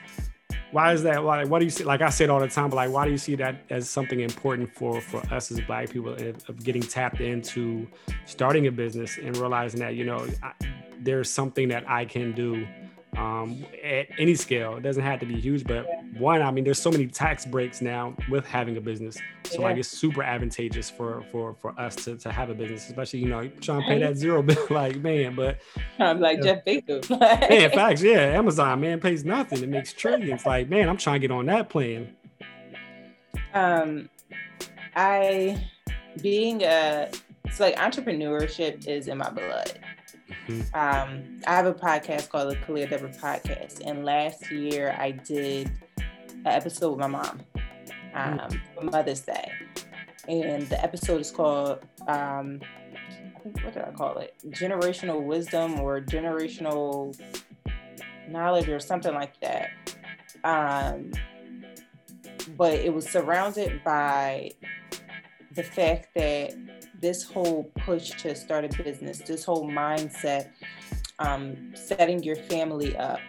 why 0.72 0.92
is 0.92 1.02
that? 1.02 1.22
Like 1.22 1.48
what 1.48 1.58
do 1.58 1.64
you 1.66 1.70
see 1.70 1.84
like 1.84 2.00
i 2.00 2.08
said 2.08 2.30
all 2.30 2.40
the 2.40 2.48
time 2.48 2.70
but 2.70 2.76
like 2.76 2.90
why 2.90 3.04
do 3.04 3.10
you 3.10 3.18
see 3.18 3.34
that 3.36 3.62
as 3.70 3.88
something 3.88 4.20
important 4.20 4.74
for 4.74 5.00
for 5.00 5.18
us 5.32 5.50
as 5.50 5.60
black 5.60 5.90
people 5.90 6.14
of, 6.14 6.64
getting 6.64 6.82
tapped 6.82 7.20
into 7.20 7.86
starting 8.24 8.66
a 8.66 8.72
business 8.72 9.18
and 9.18 9.36
realizing 9.36 9.80
that 9.80 9.94
you 9.94 10.04
know 10.04 10.26
I, 10.42 10.52
there's 11.00 11.30
something 11.30 11.68
that 11.68 11.88
i 11.88 12.04
can 12.04 12.32
do 12.32 12.66
um, 13.16 13.64
at 13.84 14.06
any 14.18 14.34
scale. 14.34 14.76
It 14.76 14.82
doesn't 14.82 15.02
have 15.02 15.20
to 15.20 15.26
be 15.26 15.38
huge, 15.38 15.64
but 15.64 15.86
one, 16.18 16.40
I 16.40 16.50
mean, 16.50 16.64
there's 16.64 16.80
so 16.80 16.90
many 16.90 17.06
tax 17.06 17.44
breaks 17.44 17.82
now 17.82 18.14
with 18.30 18.46
having 18.46 18.76
a 18.76 18.80
business. 18.80 19.18
So 19.44 19.60
yeah. 19.60 19.68
like 19.68 19.76
it's 19.76 19.88
super 19.88 20.22
advantageous 20.22 20.88
for 20.88 21.22
for 21.30 21.54
for 21.54 21.78
us 21.78 21.94
to, 21.96 22.16
to 22.16 22.32
have 22.32 22.48
a 22.48 22.54
business, 22.54 22.88
especially 22.88 23.20
you 23.20 23.28
know 23.28 23.48
trying 23.60 23.82
to 23.82 23.86
pay 23.86 23.98
that 23.98 24.16
zero 24.16 24.42
bill, 24.42 24.66
like 24.70 24.96
man. 24.96 25.34
But 25.34 25.58
I'm 25.98 26.20
like 26.20 26.42
Jeff 26.42 26.64
Bezos. 26.64 27.10
man, 27.10 27.70
facts, 27.72 28.02
yeah. 28.02 28.20
Amazon 28.20 28.80
man 28.80 29.00
pays 29.00 29.24
nothing. 29.24 29.62
It 29.62 29.68
makes 29.68 29.92
trillions. 29.92 30.46
Like 30.46 30.70
man, 30.70 30.88
I'm 30.88 30.96
trying 30.96 31.20
to 31.20 31.28
get 31.28 31.34
on 31.34 31.46
that 31.46 31.68
plan. 31.68 32.16
Um, 33.52 34.08
I 34.96 35.68
being 36.22 36.62
a 36.62 37.10
it's 37.44 37.60
like 37.60 37.76
entrepreneurship 37.76 38.86
is 38.86 39.08
in 39.08 39.18
my 39.18 39.28
blood. 39.28 39.78
Mm-hmm. 40.48 40.60
Um, 40.74 41.40
I 41.46 41.54
have 41.54 41.66
a 41.66 41.74
podcast 41.74 42.28
called 42.28 42.50
the 42.50 42.56
Khalia 42.56 42.88
Deborah 42.88 43.10
Podcast, 43.10 43.82
and 43.84 44.04
last 44.04 44.50
year 44.50 44.96
I 44.98 45.12
did 45.12 45.70
an 45.98 46.46
episode 46.46 46.90
with 46.90 47.00
my 47.00 47.06
mom 47.06 47.40
um, 48.14 48.38
mm. 48.38 48.60
for 48.74 48.84
Mother's 48.84 49.20
Day, 49.20 49.50
and 50.28 50.68
the 50.68 50.82
episode 50.82 51.20
is 51.20 51.30
called 51.30 51.84
um, 52.06 52.60
I 53.36 53.38
think 53.40 53.64
what 53.64 53.74
did 53.74 53.84
I 53.84 53.90
call 53.90 54.18
it? 54.18 54.34
Generational 54.48 55.22
wisdom 55.22 55.80
or 55.80 56.00
generational 56.00 57.18
knowledge 58.28 58.68
or 58.68 58.78
something 58.78 59.14
like 59.14 59.38
that. 59.40 59.70
Um, 60.44 61.12
but 62.56 62.74
it 62.74 62.92
was 62.92 63.08
surrounded 63.08 63.82
by 63.84 64.52
the 65.54 65.62
fact 65.62 66.08
that 66.14 66.54
this 67.00 67.22
whole 67.22 67.64
push 67.84 68.10
to 68.22 68.34
start 68.34 68.64
a 68.64 68.82
business, 68.82 69.18
this 69.18 69.44
whole 69.44 69.68
mindset, 69.68 70.50
um, 71.18 71.72
setting 71.74 72.22
your 72.22 72.36
family 72.36 72.96
up. 72.96 73.20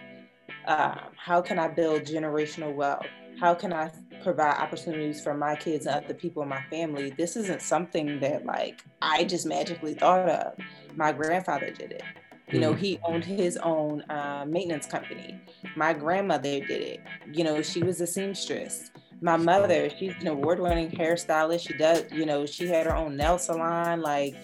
Uh, 0.66 0.96
how 1.18 1.42
can 1.42 1.60
I 1.60 1.68
build 1.68 2.04
generational 2.04 2.74
wealth? 2.74 3.06
How 3.40 3.54
can 3.54 3.74
I 3.74 3.92
provide 4.24 4.56
opportunities 4.58 5.22
for 5.22 5.34
my 5.34 5.56
kids 5.56 5.86
and 5.86 6.06
other 6.06 6.14
people 6.14 6.44
in 6.44 6.50
my 6.50 6.64
family? 6.70 7.10
This 7.18 7.36
isn't 7.36 7.62
something 7.62 8.20
that 8.20 8.46
like 8.46 8.82
I 9.02 9.26
just 9.26 9.46
magically 9.46 9.96
thought 9.96 10.30
of. 10.30 10.54
My 10.96 11.12
grandfather 11.12 11.72
did 11.72 11.92
it. 11.92 12.04
You 12.52 12.60
know, 12.60 12.74
mm-hmm. 12.74 12.82
he 12.82 13.00
owned 13.04 13.26
his 13.26 13.58
own 13.58 14.04
uh, 14.10 14.46
maintenance 14.48 14.86
company. 14.86 15.40
My 15.76 15.94
grandmother 15.94 16.60
did 16.60 16.70
it. 16.70 17.02
You 17.32 17.44
know, 17.44 17.62
she 17.62 17.82
was 17.82 18.00
a 18.00 18.08
seamstress 18.08 18.92
my 19.24 19.38
mother, 19.38 19.90
she's 19.90 20.14
an 20.20 20.28
award-winning 20.28 20.92
hairstylist. 20.92 21.66
She 21.66 21.74
does, 21.74 22.04
you 22.12 22.26
know, 22.26 22.46
she 22.46 22.68
had 22.68 22.86
her 22.86 22.96
own 22.96 23.16
nail 23.16 23.40
salon, 23.40 24.02
like 24.02 24.36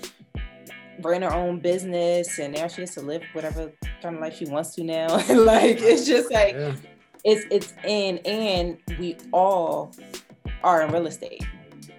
ran 1.02 1.22
her 1.22 1.34
own 1.34 1.60
business, 1.60 2.40
and 2.40 2.54
now 2.54 2.70
she 2.70 2.82
has 2.82 2.94
to 2.96 3.02
live 3.02 3.22
whatever 3.34 3.74
kind 4.02 4.16
of 4.16 4.22
life 4.22 4.38
she 4.38 4.46
wants 4.46 4.74
to 4.76 4.84
now. 4.86 5.08
like 5.30 5.82
it's 5.82 6.08
just 6.08 6.32
like 6.32 6.54
yeah. 6.54 6.74
it's 7.26 7.46
it's 7.52 7.74
in, 7.84 8.20
and 8.20 8.78
we 8.98 9.18
all 9.34 9.92
are 10.64 10.82
in 10.84 10.94
real 10.94 11.08
estate. 11.08 11.46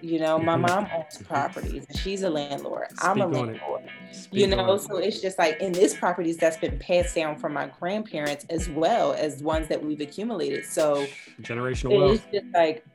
You 0.01 0.19
know, 0.19 0.39
my 0.39 0.53
mm-hmm. 0.53 0.61
mom 0.61 0.87
owns 0.95 1.17
properties 1.19 1.85
and 1.87 1.99
she's 1.99 2.23
a 2.23 2.29
landlord. 2.29 2.87
Speak 2.89 3.03
I'm 3.03 3.21
a 3.21 3.27
landlord. 3.27 3.89
You 4.31 4.47
know, 4.47 4.77
so 4.77 4.97
it's 4.97 5.21
just 5.21 5.37
like 5.37 5.59
in 5.61 5.71
this 5.71 5.95
properties 5.95 6.37
that's 6.37 6.57
been 6.57 6.79
passed 6.79 7.15
down 7.15 7.37
from 7.37 7.53
my 7.53 7.67
grandparents 7.79 8.45
as 8.49 8.69
well 8.69 9.13
as 9.13 9.43
ones 9.43 9.67
that 9.67 9.83
we've 9.83 10.01
accumulated. 10.01 10.65
So 10.65 11.05
generational 11.41 11.97
wealth. 11.97 12.25
It's 12.31 12.43
just 12.43 12.53
like 12.53 12.85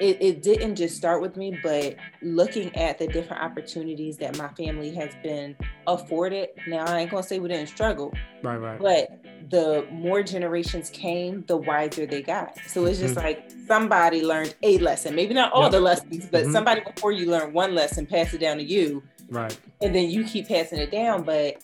it, 0.00 0.18
it 0.20 0.42
didn't 0.42 0.76
just 0.76 0.96
start 0.96 1.20
with 1.20 1.36
me, 1.36 1.58
but 1.62 1.96
looking 2.22 2.74
at 2.76 2.98
the 2.98 3.06
different 3.06 3.42
opportunities 3.42 4.16
that 4.18 4.38
my 4.38 4.48
family 4.48 4.94
has 4.94 5.12
been 5.22 5.56
afforded. 5.86 6.50
Now 6.66 6.84
I 6.84 7.00
ain't 7.00 7.10
gonna 7.10 7.22
say 7.22 7.38
we 7.38 7.48
didn't 7.48 7.68
struggle. 7.68 8.12
Right, 8.42 8.56
right. 8.56 8.78
But 8.78 9.24
the 9.50 9.86
more 9.90 10.22
generations 10.22 10.90
came, 10.90 11.44
the 11.46 11.56
wiser 11.56 12.06
they 12.06 12.22
got. 12.22 12.56
So 12.66 12.84
it's 12.84 12.98
just 12.98 13.14
mm-hmm. 13.14 13.24
like 13.24 13.50
somebody 13.66 14.24
learned 14.24 14.54
a 14.62 14.78
lesson, 14.78 15.14
maybe 15.14 15.34
not 15.34 15.52
all 15.52 15.64
yep. 15.64 15.72
the 15.72 15.80
lessons, 15.80 16.28
but 16.30 16.42
mm-hmm. 16.42 16.52
somebody 16.52 16.80
before 16.80 17.12
you 17.12 17.30
learn 17.30 17.52
one 17.52 17.74
lesson, 17.74 18.06
pass 18.06 18.34
it 18.34 18.38
down 18.38 18.58
to 18.58 18.64
you. 18.64 19.02
Right. 19.30 19.58
And 19.80 19.94
then 19.94 20.10
you 20.10 20.24
keep 20.24 20.48
passing 20.48 20.78
it 20.78 20.90
down. 20.90 21.22
But 21.22 21.62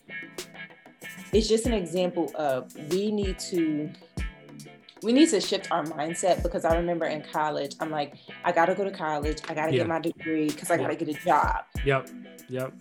it's 1.33 1.49
just 1.49 1.66
an 1.66 1.75
example 1.75 2.31
of 2.37 2.73
we 2.90 3.11
need 3.11 3.38
to 3.40 3.90
we 5.03 5.12
need 5.12 5.29
to 5.29 5.40
shift 5.40 5.70
our 5.70 5.85
mindset 5.85 6.42
because 6.42 6.64
I 6.64 6.77
remember 6.77 7.05
in 7.05 7.23
college, 7.23 7.75
I'm 7.79 7.90
like, 7.90 8.14
I 8.42 8.53
gotta 8.53 8.75
go 8.75 8.85
to 8.85 8.90
college, 8.90 9.38
I 9.49 9.55
gotta 9.55 9.73
yeah. 9.73 9.79
get 9.79 9.88
my 9.88 10.01
degree 10.01 10.49
because 10.49 10.70
I 10.70 10.79
gotta 10.79 10.97
get 10.97 11.09
a 11.09 11.25
job. 11.25 11.64
Yep. 11.85 12.09
Yep. 12.49 12.73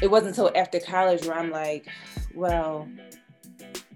It 0.00 0.10
wasn't 0.10 0.30
until 0.30 0.50
after 0.56 0.80
college 0.80 1.26
where 1.26 1.36
I'm 1.36 1.50
like, 1.50 1.88
well, 2.34 2.88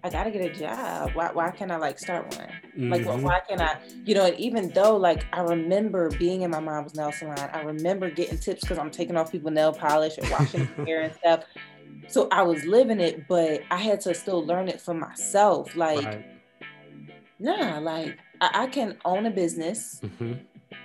I 0.07 0.11
gotta 0.11 0.31
get 0.31 0.51
a 0.51 0.55
job. 0.55 1.11
Why, 1.15 1.31
why 1.33 1.51
can't 1.51 1.71
I 1.71 1.77
like 1.77 1.99
start 1.99 2.37
one? 2.37 2.49
Mm-hmm. 2.49 2.93
Like, 2.93 3.07
well, 3.07 3.19
why 3.19 3.41
can't 3.41 3.61
I, 3.61 3.79
you 4.05 4.15
know, 4.15 4.27
and 4.27 4.39
even 4.39 4.71
though 4.71 4.97
like 4.97 5.27
I 5.33 5.41
remember 5.41 6.11
being 6.11 6.43
in 6.43 6.51
my 6.51 6.61
mom's 6.61 6.95
nail 6.95 7.13
salon, 7.13 7.39
I 7.39 7.63
remember 7.63 8.11
getting 8.11 8.39
tips 8.39 8.63
because 8.63 8.79
I'm 8.79 8.91
taking 8.91 9.17
off 9.17 9.33
people 9.33 9.51
nail 9.51 9.73
polish 9.73 10.19
and 10.19 10.31
washing 10.31 10.69
their 10.77 10.87
hair 10.87 11.03
and 11.03 11.15
stuff. 11.15 11.45
So 12.09 12.29
I 12.31 12.43
was 12.43 12.65
living 12.65 13.01
it, 13.01 13.27
but 13.27 13.63
I 13.71 13.79
had 13.79 14.01
to 14.03 14.15
still 14.15 14.45
learn 14.45 14.69
it 14.69 14.81
for 14.81 14.95
myself. 14.95 15.75
Like, 15.75 16.05
right. 16.05 16.27
nah, 17.39 17.79
like 17.79 18.17
I, 18.41 18.51
I, 18.63 18.67
can 18.69 18.97
own 19.05 19.27
a 19.27 19.31
business. 19.31 20.01
Mm-hmm. 20.03 20.35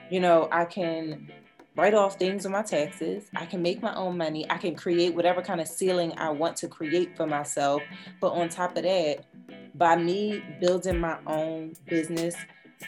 You 0.10 0.19
know, 0.19 0.49
I 0.51 0.65
can 0.65 1.31
write 1.75 1.93
off 1.93 2.17
things 2.17 2.45
on 2.45 2.51
my 2.51 2.62
taxes. 2.62 3.25
I 3.36 3.45
can 3.45 3.62
make 3.62 3.81
my 3.81 3.95
own 3.95 4.17
money. 4.17 4.49
I 4.49 4.57
can 4.57 4.76
create 4.76 5.15
whatever 5.15 5.41
kind 5.41 5.61
of 5.61 5.67
ceiling 5.67 6.13
I 6.17 6.30
want 6.30 6.57
to 6.57 6.67
create 6.67 7.15
for 7.15 7.26
myself. 7.26 7.82
But 8.19 8.32
on 8.32 8.49
top 8.49 8.78
of 8.78 8.84
that, 8.84 9.26
by 9.76 9.95
me 9.95 10.43
building 10.59 10.99
my 10.99 11.17
own 11.26 11.74
business, 11.88 12.36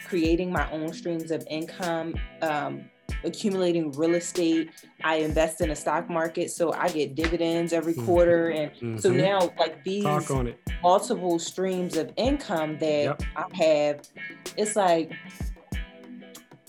creating 0.06 0.52
my 0.52 0.70
own 0.70 0.92
streams 0.92 1.30
of 1.30 1.46
income, 1.48 2.14
um, 2.42 2.84
accumulating 3.22 3.90
real 3.92 4.14
estate. 4.14 4.70
I 5.02 5.16
invest 5.16 5.60
in 5.60 5.70
a 5.70 5.76
stock 5.76 6.10
market, 6.10 6.50
so 6.50 6.72
I 6.72 6.88
get 6.88 7.14
dividends 7.14 7.72
every 7.72 7.94
mm-hmm. 7.94 8.04
quarter. 8.04 8.48
And 8.48 8.70
mm-hmm. 8.72 8.98
so 8.98 9.10
now, 9.10 9.50
like 9.58 9.82
these 9.84 10.04
multiple 10.82 11.38
streams 11.38 11.96
of 11.96 12.12
income 12.16 12.78
that 12.78 13.04
yep. 13.04 13.22
I 13.36 13.56
have, 13.56 14.08
it's 14.56 14.76
like 14.76 15.12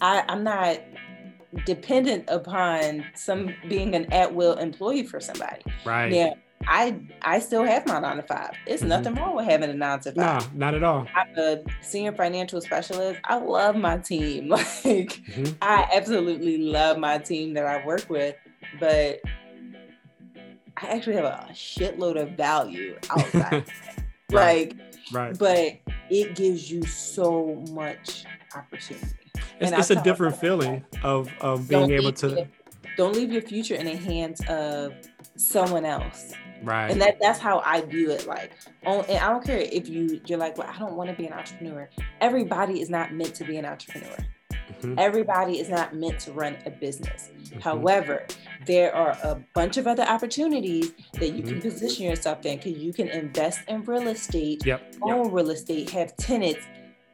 I, 0.02 0.24
I'm 0.28 0.44
not 0.44 0.80
dependent 1.66 2.26
upon 2.28 3.06
some 3.16 3.54
being 3.68 3.96
an 3.96 4.12
at 4.12 4.34
will 4.34 4.54
employee 4.54 5.04
for 5.04 5.20
somebody. 5.20 5.62
Right. 5.86 6.12
Now, 6.12 6.36
I 6.68 7.00
I 7.22 7.40
still 7.40 7.64
have 7.64 7.86
my 7.88 8.00
nine 8.00 8.18
to 8.18 8.24
five. 8.24 8.52
It's 8.66 8.82
mm-hmm. 8.82 8.90
nothing 8.90 9.16
wrong 9.16 9.36
with 9.36 9.46
having 9.46 9.70
a 9.70 9.74
nine 9.74 10.00
to 10.02 10.12
five. 10.12 10.54
No, 10.54 10.68
not 10.68 10.74
at 10.74 10.84
all. 10.84 11.08
I'm 11.16 11.38
a 11.38 11.60
senior 11.82 12.14
financial 12.14 12.62
specialist. 12.62 13.20
I 13.24 13.38
love 13.38 13.76
my 13.76 13.98
team. 13.98 14.50
Like 14.56 14.68
mm-hmm. 14.84 15.54
I 15.62 15.90
absolutely 15.94 16.58
love 16.58 16.98
my 16.98 17.18
team 17.18 17.54
that 17.56 17.66
I 17.66 17.86
work 17.86 18.10
with. 18.10 18.36
But 18.80 19.22
I 20.78 20.88
actually 20.88 21.16
have 21.16 21.26
a 21.26 21.48
shitload 21.52 22.22
of 22.22 22.32
value 22.32 22.98
outside. 23.10 23.66
Right. 24.32 24.74
like, 24.74 24.96
Right. 25.14 25.38
but 25.38 25.94
it 26.10 26.36
gives 26.36 26.72
you 26.72 26.82
so 26.84 27.64
much 27.70 28.26
opportunity. 28.56 29.25
It's, 29.60 29.72
it's 29.72 29.90
a 29.92 30.02
different 30.04 30.38
feeling 30.38 30.84
of 31.04 31.30
of 31.42 31.68
being 31.68 31.92
able 31.92 32.12
to 32.14 32.40
it- 32.42 32.50
don't 32.98 33.14
leave 33.14 33.32
your 33.32 33.42
future 33.42 33.76
in 33.76 33.86
the 33.86 33.96
hands 33.96 34.42
of 34.48 34.94
someone 35.36 35.84
else. 35.86 36.32
right. 36.64 36.90
And 36.92 37.02
that 37.02 37.18
that's 37.20 37.40
how 37.40 37.60
I 37.66 37.82
view 37.82 38.12
it. 38.12 38.26
Like, 38.26 38.52
on, 38.86 39.04
and 39.10 39.18
I 39.24 39.30
don't 39.30 39.44
care 39.44 39.58
if 39.58 39.90
you 39.90 40.22
you're 40.28 40.38
like, 40.40 40.58
well, 40.58 40.70
I 40.74 40.78
don't 40.80 40.96
want 40.96 41.10
to 41.10 41.16
be 41.16 41.26
an 41.28 41.34
entrepreneur. 41.34 41.90
Everybody 42.22 42.80
is 42.82 42.90
not 42.90 43.14
meant 43.14 43.36
to 43.36 43.44
be 43.44 43.58
an 43.58 43.66
entrepreneur. 43.66 44.16
Mhm, 44.82 44.96
Everybody 44.98 45.60
is 45.60 45.70
not 45.70 45.94
meant 45.96 46.20
to 46.22 46.32
run 46.32 46.58
a 46.66 46.70
business. 46.72 47.30
mhm. 47.44 47.62
However, 47.62 48.26
there 48.66 48.96
are 48.96 49.18
a 49.24 49.36
bunch 49.54 49.78
of 49.78 49.86
other 49.88 50.04
opportunities 50.04 50.92
that 51.14 51.30
you 51.34 51.44
can 51.44 51.56
Mhm. 51.56 51.62
position 51.62 52.06
yourself 52.06 52.46
in 52.46 52.58
because 52.58 52.74
you 52.78 52.92
can 52.94 53.08
invest 53.10 53.60
in 53.68 53.84
real 53.84 54.08
estate, 54.08 54.66
Yep. 54.66 54.82
yep. 54.94 55.02
own 55.04 55.32
real 55.32 55.50
estate, 55.52 55.90
have 55.92 56.16
tenants, 56.18 56.66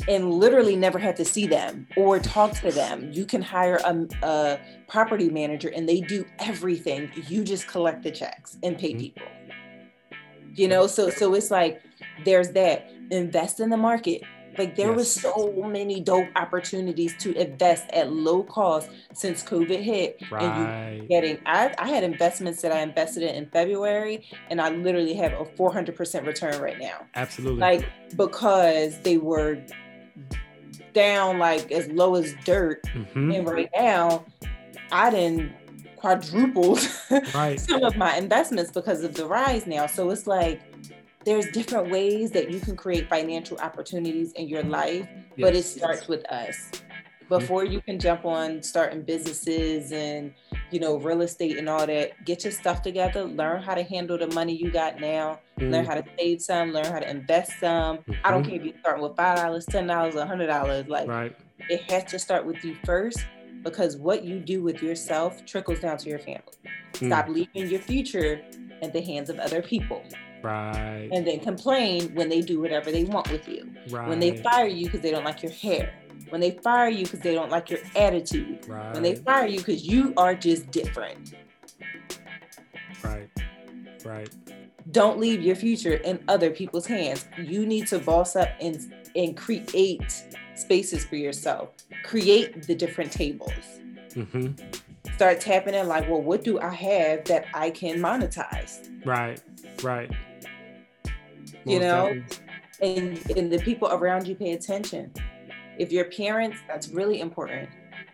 and 0.08 0.32
literally 0.34 0.76
never 0.76 1.00
have 1.00 1.16
to 1.16 1.26
see 1.26 1.48
them 1.48 1.88
or 1.96 2.20
talk 2.20 2.54
to 2.62 2.72
them. 2.72 3.10
You 3.12 3.26
can 3.26 3.42
hire 3.42 3.78
a, 3.84 4.08
a 4.24 4.60
property 4.88 5.30
manager 5.30 5.70
and 5.70 5.88
they 5.88 6.02
do 6.02 6.26
everything. 6.40 7.12
You 7.28 7.44
just 7.44 7.68
collect 7.68 8.04
the 8.04 8.12
checks 8.12 8.58
and 8.64 8.78
pay 8.78 8.94
Mhm. 8.94 9.00
people. 9.00 9.28
You 10.56 10.68
know, 10.68 10.88
so 10.88 11.10
so 11.10 11.34
it's 11.34 11.50
like 11.52 11.82
there's 12.26 12.50
that. 12.52 12.90
Invest 13.10 13.60
in 13.60 13.70
the 13.70 13.78
market. 13.78 14.22
Like 14.58 14.76
there 14.76 14.92
was 14.92 15.10
so 15.12 15.54
many 15.66 16.02
dope 16.02 16.28
opportunities 16.36 17.16
to 17.20 17.32
invest 17.34 17.90
at 17.94 18.12
low 18.12 18.44
cost 18.44 18.90
since 19.14 19.44
COVID 19.44 19.80
hit. 19.82 20.18
And 20.22 20.58
you 20.58 20.66
Right. 20.66 21.02
getting 21.10 21.38
I, 21.46 21.74
I 21.78 21.88
had 21.88 22.04
investments 22.04 22.62
that 22.64 22.72
I 22.74 22.82
invested 22.82 23.24
in 23.24 23.34
in 23.36 23.50
February 23.50 24.26
and 24.50 24.60
I 24.62 24.70
literally 24.70 25.14
have 25.16 25.32
a 25.34 25.46
400% 25.46 26.26
return 26.26 26.62
right 26.62 26.78
now. 26.80 27.08
Absolutely. 27.16 27.60
Like 27.62 27.86
because 28.18 29.00
they 29.04 29.18
were 29.18 29.58
down 30.94 31.40
like 31.40 31.72
as 31.72 31.88
low 31.90 32.16
as 32.16 32.34
dirt 32.46 32.82
Mhm, 32.94 33.36
and 33.38 33.48
right 33.48 33.70
now 33.76 34.26
I 34.92 35.10
didn't 35.10 35.54
quadrupled 35.96 36.80
Right. 37.34 37.60
some 37.60 37.84
of 37.84 37.96
my 37.96 38.16
investments 38.18 38.72
because 38.72 39.04
of 39.04 39.14
the 39.14 39.26
rise 39.26 39.68
now. 39.68 39.86
So 39.86 40.10
it's 40.10 40.26
like 40.28 40.62
there's 41.26 41.46
different 41.52 41.90
ways 41.92 42.32
that 42.32 42.50
you 42.50 42.60
can 42.60 42.76
create 42.76 43.08
financial 43.08 43.58
opportunities 43.60 44.32
in 44.34 44.48
your 44.48 44.64
life, 44.64 45.06
but 45.38 45.56
it 45.56 45.64
starts 45.64 46.08
with 46.08 46.26
us. 46.32 46.72
Before 47.30 47.64
you 47.64 47.80
can 47.82 48.00
jump 48.00 48.26
on 48.26 48.62
starting 48.64 49.04
businesses 49.04 49.92
and 49.92 50.34
you 50.72 50.80
know 50.80 50.98
real 50.98 51.22
estate 51.22 51.58
and 51.58 51.68
all 51.70 51.86
that, 51.86 52.24
get 52.26 52.44
your 52.44 52.52
stuff 52.52 52.82
together, 52.82 53.24
learn 53.24 53.62
how 53.62 53.76
to 53.76 53.84
handle 53.84 54.18
the 54.18 54.28
money 54.28 54.54
you 54.56 54.72
got 54.72 55.00
now, 55.00 55.40
learn 55.60 55.86
Mm, 55.86 55.88
how 55.88 55.96
to 55.96 56.04
save 56.20 56.42
some, 56.42 56.72
learn 56.72 56.86
how 56.86 57.00
to 57.00 57.10
invest 57.10 57.60
some. 57.60 58.00
I 58.24 58.32
don't 58.32 58.44
mhm, 58.44 58.48
care 58.50 58.56
if 58.60 58.64
you're 58.66 58.74
starting 58.80 59.04
with 59.04 59.16
five 59.18 59.38
dollars, 59.38 59.66
ten 59.66 59.88
dollars, 59.88 60.16
a 60.16 60.26
hundred 60.26 60.48
dollars, 60.48 60.88
like 60.88 61.08
Right. 61.08 61.36
it 61.70 61.90
has 61.92 62.06
to 62.12 62.20
start 62.20 62.46
with 62.46 62.64
you 62.64 62.76
first 62.86 63.20
because 63.64 63.98
what 63.98 64.24
you 64.24 64.40
do 64.40 64.64
with 64.64 64.82
yourself 64.82 65.46
trickles 65.46 65.80
down 65.80 65.98
to 65.98 66.10
your 66.10 66.20
family. 66.20 66.42
Mm. 66.94 67.08
Stop 67.08 67.28
leaving 67.30 67.70
your 67.70 67.82
future 67.82 68.42
in 68.82 68.92
the 68.92 69.02
hands 69.02 69.30
of 69.30 69.38
other 69.40 69.62
people 69.62 70.04
Right. 70.44 71.10
and 71.12 71.26
then 71.28 71.40
complain 71.40 72.14
when 72.16 72.28
they 72.30 72.42
do 72.42 72.60
whatever 72.60 72.92
they 72.92 73.04
want 73.04 73.30
with 73.32 73.48
you. 73.48 73.72
Right. 73.92 74.08
When 74.10 74.20
they 74.20 74.38
fire 74.38 74.66
you 74.68 74.86
because 74.86 75.02
they 75.02 75.12
don't 75.12 75.24
like 75.24 75.44
your 75.44 75.52
hair. 75.52 75.94
When 76.30 76.42
they 76.42 76.52
fire 76.52 76.90
you 76.90 77.06
because 77.06 77.20
they 77.20 77.34
don't 77.34 77.52
like 77.52 77.70
your 77.70 77.80
attitude. 77.96 78.68
Right. 78.68 78.94
When 78.94 79.04
they 79.04 79.16
fire 79.16 79.48
you 79.48 79.58
because 79.60 79.86
you 79.86 80.14
are 80.18 80.36
just 80.36 80.72
different. 80.72 81.34
Right. 83.04 83.30
Right. 84.06 84.30
Don't 84.92 85.20
leave 85.20 85.42
your 85.42 85.56
future 85.56 85.94
in 85.94 86.24
other 86.28 86.50
people's 86.50 86.86
hands. 86.86 87.28
You 87.38 87.66
need 87.66 87.88
to 87.88 88.00
boss 88.00 88.36
up 88.36 88.50
and 88.60 88.94
and 89.16 89.36
create 89.36 90.24
spaces 90.56 91.06
for 91.06 91.16
yourself. 91.16 91.70
Create 92.04 92.64
the 92.64 92.76
different 92.76 93.12
tables. 93.12 93.52
Mm-hmm. 94.16 94.52
start 95.16 95.40
tapping 95.40 95.74
in 95.74 95.88
like 95.88 96.10
well 96.10 96.22
what 96.22 96.44
do 96.44 96.60
i 96.60 96.68
have 96.68 97.24
that 97.26 97.46
i 97.54 97.70
can 97.70 97.98
monetize 97.98 98.90
Right. 99.06 99.42
Right. 99.82 100.12
You 101.66 101.80
know? 101.80 102.22
and 102.82 103.18
and 103.38 103.52
the 103.52 103.60
people 103.60 103.88
around 103.90 104.28
you 104.28 104.36
pay 104.36 104.52
attention 104.52 105.14
if 105.78 105.92
your 105.92 106.06
parents 106.06 106.60
that's 106.68 106.90
really 106.90 107.22
important. 107.22 107.70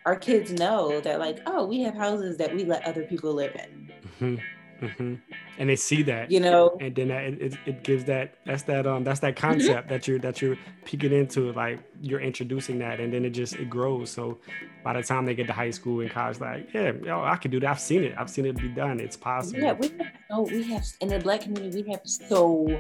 Our 0.06 0.16
kids 0.16 0.52
know 0.52 1.02
that 1.02 1.20
like 1.20 1.40
oh 1.46 1.66
we 1.66 1.82
have 1.82 1.96
houses 1.96 2.38
that 2.38 2.54
we 2.54 2.64
let 2.64 2.86
other 2.86 3.04
people 3.04 3.34
live 3.34 3.56
in. 3.56 3.92
Hmm 4.20 4.36
hmm 4.80 5.16
And 5.58 5.70
they 5.70 5.76
see 5.76 6.04
that. 6.04 6.30
you 6.30 6.40
know? 6.40 6.78
And 6.80 6.96
then 6.96 7.08
that, 7.08 7.24
it, 7.24 7.58
it, 7.66 7.84
gives 7.84 8.04
that 8.06 8.36
that's 8.46 8.64
that 8.64 8.86
um 8.86 9.04
that's 9.04 9.20
that 9.22 9.36
concept 9.36 9.90
that 9.90 10.08
you're 10.08 10.20
that 10.20 10.42
you're 10.42 10.58
peeking 10.86 11.14
into 11.14 11.52
like 11.54 11.80
you're 12.02 12.20
introducing 12.20 12.78
that 12.80 13.00
and 13.00 13.12
then 13.12 13.26
it 13.26 13.32
just 13.32 13.56
it 13.56 13.70
grows. 13.70 14.12
So 14.12 14.38
by 14.84 14.94
the 14.94 15.04
time 15.04 15.26
they 15.26 15.36
get 15.36 15.48
to 15.48 15.54
high 15.54 15.72
school 15.72 16.02
and 16.02 16.12
college 16.12 16.40
like 16.40 16.70
yeah 16.74 16.92
yo, 17.04 17.24
i 17.24 17.36
can 17.36 17.52
do 17.52 17.60
that. 17.62 17.70
I've 17.70 17.80
seen 17.80 18.04
it. 18.04 18.14
I've 18.18 18.30
seen 18.30 18.46
it 18.46 18.58
be 18.58 18.70
done. 18.70 19.00
It's 19.00 19.18
possible. 19.18 19.60
Yeah 19.60 19.74
we 19.74 19.88
have 19.88 20.08
so 20.30 20.42
we 20.42 20.64
have 20.64 20.86
in 21.02 21.08
the 21.10 21.20
black 21.20 21.42
community 21.42 21.84
we 21.84 21.92
have 21.92 22.02
so 22.04 22.80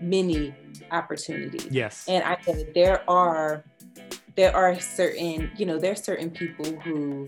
many 0.00 0.54
opportunities. 0.90 1.68
Yes. 1.70 2.06
And 2.08 2.24
I. 2.24 2.36
There 2.74 3.08
are 3.10 3.64
there 4.38 4.54
are 4.54 4.78
certain, 4.78 5.50
you 5.56 5.66
know, 5.66 5.80
there's 5.80 6.00
certain 6.00 6.30
people 6.30 6.64
who 6.82 7.26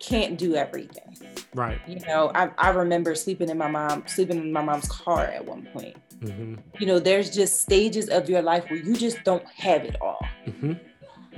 can't 0.00 0.36
do 0.36 0.56
everything. 0.56 1.16
right 1.54 1.80
You 1.86 2.00
know, 2.08 2.32
I, 2.34 2.50
I 2.58 2.70
remember 2.70 3.14
sleeping 3.14 3.48
in 3.48 3.56
my 3.56 3.68
mom, 3.68 4.02
sleeping 4.08 4.38
in 4.38 4.52
my 4.52 4.60
mom's 4.60 4.88
car 4.88 5.26
at 5.26 5.46
one 5.46 5.62
point. 5.72 5.96
hmm 6.20 6.56
You 6.80 6.86
know, 6.88 6.98
there's 6.98 7.30
just 7.30 7.62
stages 7.62 8.08
of 8.08 8.28
your 8.28 8.42
life 8.42 8.68
where 8.68 8.80
you 8.80 8.96
just 8.96 9.22
don't 9.22 9.46
have 9.54 9.84
it 9.84 9.94
all. 10.02 10.20
hmm 10.46 10.72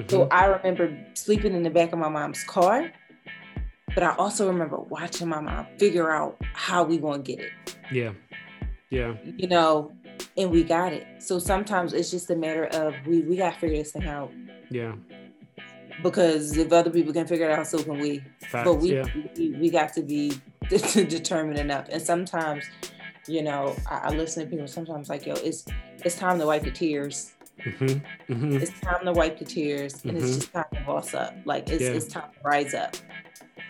So 0.08 0.26
I 0.30 0.46
remember 0.46 0.96
sleeping 1.12 1.52
in 1.54 1.62
the 1.64 1.70
back 1.70 1.92
of 1.92 1.98
my 1.98 2.08
mom's 2.08 2.42
car, 2.44 2.90
but 3.94 4.02
I 4.02 4.14
also 4.16 4.46
remember 4.48 4.78
watching 4.78 5.28
my 5.28 5.42
mom 5.42 5.66
figure 5.78 6.10
out 6.10 6.38
how 6.54 6.82
we 6.82 6.96
gonna 6.96 7.22
get 7.22 7.40
it. 7.40 7.52
yeah 7.92 8.12
yeah 8.88 9.12
You 9.22 9.48
know, 9.48 9.92
and 10.36 10.50
we 10.50 10.62
got 10.64 10.92
it. 10.92 11.06
So 11.18 11.38
sometimes 11.38 11.92
it's 11.92 12.10
just 12.10 12.30
a 12.30 12.36
matter 12.36 12.64
of 12.66 12.94
we 13.06 13.20
we 13.22 13.36
gotta 13.36 13.58
figure 13.58 13.78
this 13.78 13.92
thing 13.92 14.06
out. 14.06 14.32
yeah 14.70 14.94
because 16.02 16.56
if 16.56 16.72
other 16.72 16.90
people 16.90 17.12
can 17.12 17.26
figure 17.26 17.50
it 17.50 17.58
out, 17.58 17.66
so 17.66 17.82
can 17.82 17.98
we. 17.98 18.24
Facts, 18.40 18.64
but 18.68 18.74
we, 18.76 18.94
yeah 18.94 19.04
we 19.36 19.50
we 19.50 19.70
got 19.70 19.92
to 19.94 20.02
be 20.02 20.32
determined 20.68 21.58
enough. 21.58 21.86
And 21.90 22.00
sometimes, 22.00 22.64
you 23.28 23.42
know, 23.42 23.76
I, 23.86 23.98
I 24.04 24.10
listen 24.10 24.44
to 24.44 24.50
people. 24.50 24.66
Sometimes 24.66 25.08
like, 25.10 25.26
yo, 25.26 25.34
it's 25.34 25.64
it's 26.04 26.16
time 26.16 26.38
to 26.38 26.46
wipe 26.46 26.62
the 26.62 26.70
tears. 26.70 27.32
hmm 27.64 27.86
hmm 28.28 28.56
It's 28.56 28.80
time 28.80 29.04
to 29.04 29.12
wipe 29.12 29.38
the 29.38 29.44
tears, 29.44 30.02
and 30.04 30.12
Mhm. 30.16 30.22
it's 30.22 30.36
just 30.36 30.52
time 30.52 30.64
to 30.72 30.80
boss 30.80 31.12
up. 31.12 31.34
Like 31.44 31.68
it's 31.68 31.82
Yeah. 31.82 31.90
it's 31.90 32.06
time 32.06 32.30
to 32.32 32.48
rise 32.48 32.72
up. 32.72 32.96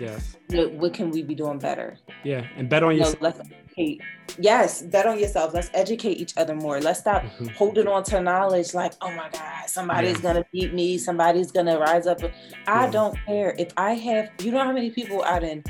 Yes 0.01 0.37
What, 0.49 0.73
what 0.73 0.95
can 0.95 1.11
we 1.11 1.23
be 1.23 1.35
doing 1.35 1.59
better? 1.59 1.99
yeah 2.25 2.47
and 2.57 2.69
bet 2.69 2.83
on 2.83 2.93
You 2.95 3.01
know, 3.01 3.07
yourself 3.07 3.23
let's 3.23 3.41
educate. 3.41 4.01
Yes, 4.39 4.83
bet 4.83 5.07
on 5.07 5.19
yourself. 5.19 5.53
Let's 5.55 5.71
educate 5.75 6.19
each 6.19 6.37
other 6.37 6.55
more. 6.55 6.81
Let's 6.81 7.01
stop 7.01 7.25
Mhm. 7.25 7.51
holding 7.55 7.89
on 7.89 8.05
to 8.05 8.21
knowledge 8.21 8.75
like, 8.75 8.93
oh 9.01 9.11
my 9.13 9.29
God, 9.33 9.69
somebody's 9.69 10.17
Yeah. 10.19 10.23
gonna 10.23 10.45
beat 10.53 10.73
me, 10.73 10.99
somebody's 10.99 11.51
gonna 11.51 11.79
rise 11.79 12.07
up. 12.07 12.21
I 12.67 12.85
Yeah. 12.85 12.91
don't 12.91 13.17
care. 13.27 13.55
If 13.59 13.73
I 13.77 13.93
have, 13.95 14.31
you 14.43 14.53
know 14.53 14.63
how 14.65 14.73
many 14.73 14.91
people 14.91 15.23
I 15.23 15.39
done 15.41 15.65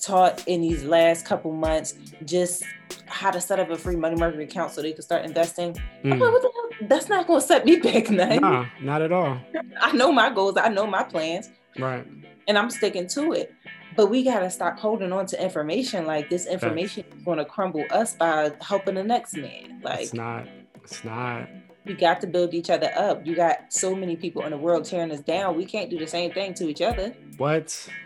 taught 0.00 0.42
in 0.46 0.60
these 0.62 0.84
last 0.84 1.24
couple 1.26 1.52
months 1.52 1.94
just 2.24 2.62
how 3.06 3.30
to 3.30 3.40
set 3.40 3.58
up 3.60 3.70
a 3.70 3.76
free 3.76 3.96
money 3.96 4.16
market 4.16 4.40
account 4.40 4.72
so 4.72 4.82
they 4.82 4.92
can 4.92 5.02
start 5.02 5.24
investing. 5.24 5.76
I'm 6.04 6.10
like, 6.10 6.18
Mm. 6.20 6.32
what 6.32 6.42
the 6.42 6.50
hell? 6.54 6.88
That's 6.88 7.08
not 7.08 7.26
gonna 7.26 7.40
set 7.40 7.64
me 7.64 7.76
back 7.88 8.10
nothing. 8.10 8.40
nah 8.40 8.66
not 8.80 9.02
at 9.02 9.12
all 9.12 9.38
I 9.80 9.92
know 9.92 10.12
my 10.12 10.30
goals, 10.30 10.56
I 10.56 10.68
know 10.68 10.86
my 10.86 11.02
plans, 11.02 11.50
right 11.78 12.06
and 12.48 12.58
I'm 12.58 12.70
sticking 12.70 13.06
to 13.08 13.32
it. 13.32 13.54
But 13.96 14.10
we 14.10 14.22
gotta 14.22 14.50
stop 14.50 14.78
holding 14.78 15.12
on 15.12 15.26
to 15.26 15.42
information 15.42 16.06
like 16.06 16.28
this 16.28 16.46
information 16.46 17.04
is 17.16 17.24
gonna 17.24 17.44
crumble 17.44 17.84
us 17.90 18.14
by 18.14 18.52
helping 18.60 18.94
the 18.94 19.04
next 19.04 19.36
man. 19.36 19.80
Like 19.82 20.00
it's 20.00 20.14
not 20.14 20.46
it's 20.82 21.04
not 21.04 21.48
we 21.86 21.94
got 21.94 22.20
to 22.20 22.26
build 22.26 22.52
each 22.52 22.68
other 22.68 22.90
up. 22.96 23.24
You 23.24 23.34
got 23.36 23.72
so 23.72 23.94
many 23.94 24.16
people 24.16 24.42
in 24.42 24.50
the 24.50 24.56
world 24.56 24.84
tearing 24.84 25.12
us 25.12 25.20
down. 25.20 25.56
We 25.56 25.64
can't 25.64 25.88
do 25.88 25.98
the 25.98 26.06
same 26.06 26.32
thing 26.32 26.52
to 26.54 26.68
each 26.68 26.82
other. 26.82 27.14
What? 27.38 27.88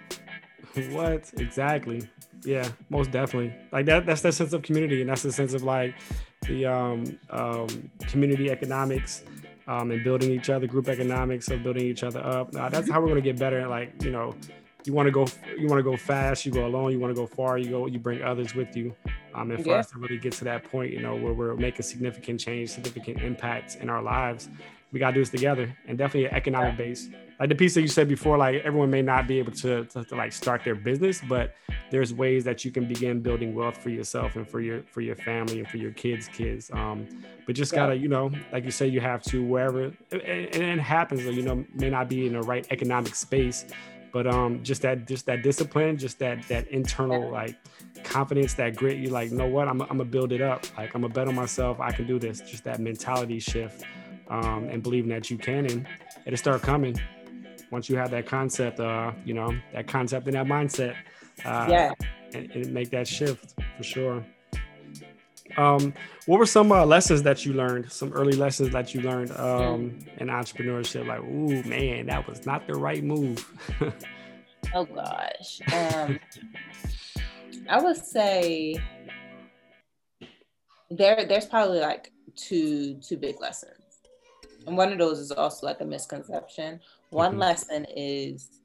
What 0.90 1.28
exactly? 1.36 2.08
Yeah, 2.44 2.68
most 2.90 3.10
definitely. 3.10 3.52
Like 3.72 3.86
that. 3.86 4.06
That's 4.06 4.20
the 4.20 4.30
sense 4.30 4.52
of 4.52 4.62
community, 4.62 5.00
and 5.00 5.10
that's 5.10 5.24
the 5.24 5.32
sense 5.32 5.52
of 5.52 5.64
like 5.64 5.96
the 6.46 6.64
um, 6.64 7.18
um, 7.30 7.90
community 8.06 8.50
economics 8.50 9.24
um, 9.66 9.90
and 9.90 10.02
building 10.02 10.30
each 10.30 10.50
other, 10.50 10.66
group 10.66 10.88
economics 10.88 11.48
of 11.50 11.62
building 11.62 11.84
each 11.84 12.02
other 12.02 12.20
up. 12.20 12.54
Uh, 12.54 12.68
that's 12.68 12.90
how 12.90 13.00
we're 13.00 13.08
gonna 13.08 13.20
get 13.20 13.38
better. 13.38 13.66
Like 13.68 14.02
you 14.02 14.10
know, 14.10 14.34
you 14.84 14.92
want 14.92 15.06
to 15.06 15.12
go, 15.12 15.26
you 15.58 15.68
want 15.68 15.78
to 15.78 15.82
go 15.82 15.96
fast, 15.96 16.46
you 16.46 16.52
go 16.52 16.66
alone. 16.66 16.92
You 16.92 16.98
want 17.00 17.14
to 17.14 17.20
go 17.20 17.26
far, 17.26 17.58
you 17.58 17.70
go, 17.70 17.86
you 17.86 17.98
bring 17.98 18.22
others 18.22 18.54
with 18.54 18.74
you. 18.76 18.94
Um, 19.34 19.50
and 19.50 19.62
for 19.62 19.70
Yeah. 19.70 19.76
us 19.76 19.90
to 19.90 19.98
really 19.98 20.18
get 20.18 20.32
to 20.34 20.44
that 20.44 20.64
point, 20.64 20.92
you 20.92 21.00
know, 21.00 21.14
where 21.14 21.32
we're 21.32 21.54
making 21.54 21.82
significant 21.82 22.40
change, 22.40 22.70
significant 22.70 23.22
impacts 23.22 23.76
in 23.76 23.88
our 23.88 24.02
lives, 24.02 24.48
we 24.92 24.98
gotta 24.98 25.14
do 25.14 25.20
this 25.20 25.30
together 25.30 25.74
and 25.86 25.96
definitely 25.96 26.26
an 26.26 26.34
economic 26.34 26.76
base. 26.76 27.08
Like 27.38 27.48
the 27.48 27.54
piece 27.54 27.74
that 27.74 27.80
you 27.80 27.88
said 27.88 28.08
before 28.08 28.36
like 28.36 28.62
everyone 28.64 28.90
may 28.90 29.02
not 29.02 29.26
be 29.26 29.38
able 29.38 29.52
to, 29.52 29.84
to, 29.86 30.04
to, 30.04 30.14
like 30.14 30.32
start 30.32 30.62
their 30.64 30.74
business 30.74 31.22
but 31.28 31.54
there's 31.90 32.12
ways 32.12 32.44
that 32.44 32.64
you 32.64 32.70
can 32.70 32.86
begin 32.86 33.20
building 33.20 33.54
wealth 33.54 33.78
for 33.78 33.88
yourself 33.88 34.36
and 34.36 34.48
for 34.48 34.60
your 34.60 34.82
for 34.82 35.00
your 35.00 35.16
family 35.16 35.60
and 35.60 35.68
for 35.68 35.78
your 35.78 35.92
kids 35.92 36.28
kids. 36.28 36.70
Um 36.72 37.06
but 37.46 37.54
just 37.54 37.72
gotta 37.72 37.94
you 37.94 38.08
know 38.08 38.30
like 38.52 38.64
you 38.64 38.70
say 38.70 38.86
you 38.86 39.00
have 39.00 39.22
to 39.24 39.44
wherever 39.44 39.84
and, 39.84 40.22
and 40.22 40.54
it 40.54 40.80
happens 40.80 41.24
you 41.24 41.42
know 41.42 41.64
may 41.74 41.90
not 41.90 42.08
be 42.08 42.26
in 42.26 42.34
the 42.34 42.42
right 42.42 42.66
economic 42.70 43.14
space 43.14 43.66
but 44.12 44.26
um 44.26 44.62
just 44.62 44.82
that 44.82 45.06
just 45.06 45.26
that 45.26 45.42
discipline 45.42 45.96
just 45.96 46.18
that 46.18 46.42
that 46.48 46.66
internal 46.68 47.30
like 47.30 47.56
confidence 48.02 48.54
that 48.54 48.74
grit 48.74 48.98
you 48.98 49.10
like 49.10 49.30
know 49.30 49.46
what? 49.46 49.68
I'm, 49.68 49.80
I'm 49.82 49.88
gonna 49.88 50.04
build 50.04 50.32
it 50.32 50.40
up. 50.40 50.66
Like 50.76 50.94
i'm 50.94 51.02
gonna 51.02 51.12
bet 51.12 51.28
on 51.28 51.34
myself. 51.34 51.80
I 51.80 51.92
can 51.92 52.06
do 52.06 52.18
this. 52.18 52.40
Just 52.40 52.64
that 52.64 52.80
mentality 52.80 53.38
shift 53.38 53.84
um, 54.30 54.68
and 54.70 54.82
believing 54.82 55.10
that 55.10 55.30
you 55.30 55.36
can 55.36 55.66
and 55.66 55.86
it'll 56.24 56.36
start 56.36 56.62
coming 56.62 56.98
once 57.70 57.88
you 57.88 57.96
have 57.96 58.10
that 58.10 58.26
concept 58.26 58.80
uh 58.80 59.12
you 59.24 59.34
know 59.34 59.54
that 59.72 59.86
concept 59.86 60.26
and 60.26 60.34
that 60.34 60.46
mindset 60.46 60.94
uh 61.44 61.66
yeah 61.68 61.92
and, 62.32 62.50
and 62.52 62.72
make 62.72 62.90
that 62.90 63.06
shift 63.06 63.54
for 63.76 63.82
sure 63.82 64.24
um, 65.56 65.92
what 66.26 66.38
were 66.38 66.46
some 66.46 66.70
uh, 66.72 66.84
lessons 66.84 67.22
that 67.24 67.44
you 67.44 67.52
learned? 67.52 67.90
Some 67.90 68.12
early 68.12 68.32
lessons 68.32 68.70
that 68.70 68.94
you 68.94 69.00
learned 69.00 69.32
um, 69.32 69.98
in 70.18 70.28
entrepreneurship? 70.28 71.06
Like, 71.06 71.20
ooh, 71.20 71.62
man, 71.68 72.06
that 72.06 72.26
was 72.28 72.46
not 72.46 72.66
the 72.66 72.74
right 72.74 73.02
move. 73.02 73.44
oh 74.74 74.84
gosh, 74.84 75.60
um, 75.72 76.18
I 77.68 77.80
would 77.80 77.96
say 77.96 78.76
there 80.90 81.24
there's 81.26 81.46
probably 81.46 81.80
like 81.80 82.12
two 82.36 82.94
two 82.96 83.16
big 83.16 83.40
lessons, 83.40 83.79
and 84.70 84.76
one 84.76 84.92
of 84.92 84.98
those 84.98 85.18
is 85.18 85.32
also 85.32 85.66
like 85.66 85.80
a 85.80 85.84
misconception. 85.84 86.78
One 87.10 87.32
mm-hmm. 87.32 87.40
lesson 87.40 87.86
is 87.96 88.60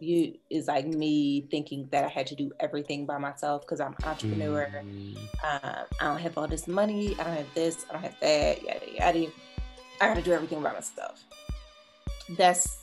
you 0.00 0.34
is 0.48 0.66
like 0.66 0.86
me 0.86 1.42
thinking 1.50 1.86
that 1.92 2.04
I 2.04 2.08
had 2.08 2.26
to 2.28 2.34
do 2.34 2.50
everything 2.58 3.04
by 3.04 3.18
myself 3.18 3.60
because 3.62 3.80
I'm 3.80 3.94
an 3.98 4.04
entrepreneur. 4.08 4.66
Mm. 4.74 5.16
Um, 5.16 5.84
I 6.00 6.04
don't 6.04 6.18
have 6.20 6.38
all 6.38 6.48
this 6.48 6.66
money. 6.66 7.14
I 7.18 7.24
don't 7.24 7.36
have 7.36 7.54
this. 7.54 7.84
I 7.90 7.92
don't 7.92 8.02
have 8.02 8.18
that. 8.20 8.62
Yada 8.62 8.92
yada. 8.94 9.32
I 10.00 10.08
got 10.08 10.14
to 10.14 10.22
do 10.22 10.32
everything 10.32 10.62
by 10.62 10.72
myself. 10.72 11.22
That's 12.30 12.78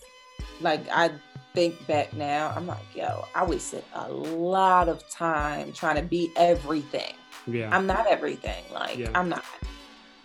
like 0.62 0.88
I 0.92 1.10
think 1.56 1.88
back 1.88 2.14
now. 2.14 2.54
I'm 2.56 2.68
like, 2.68 2.86
yo, 2.96 3.26
I 3.34 3.44
wasted 3.44 3.84
a 3.96 4.12
lot 4.12 4.90
of 4.90 5.10
time 5.10 5.74
trying 5.74 5.96
to 5.96 6.04
be 6.04 6.32
everything. 6.36 7.16
Yeah. 7.48 7.76
I'm 7.76 7.88
not 7.88 8.06
everything. 8.06 8.64
Like 8.72 9.00
yeah. 9.00 9.10
I'm 9.16 9.28
not. 9.28 9.44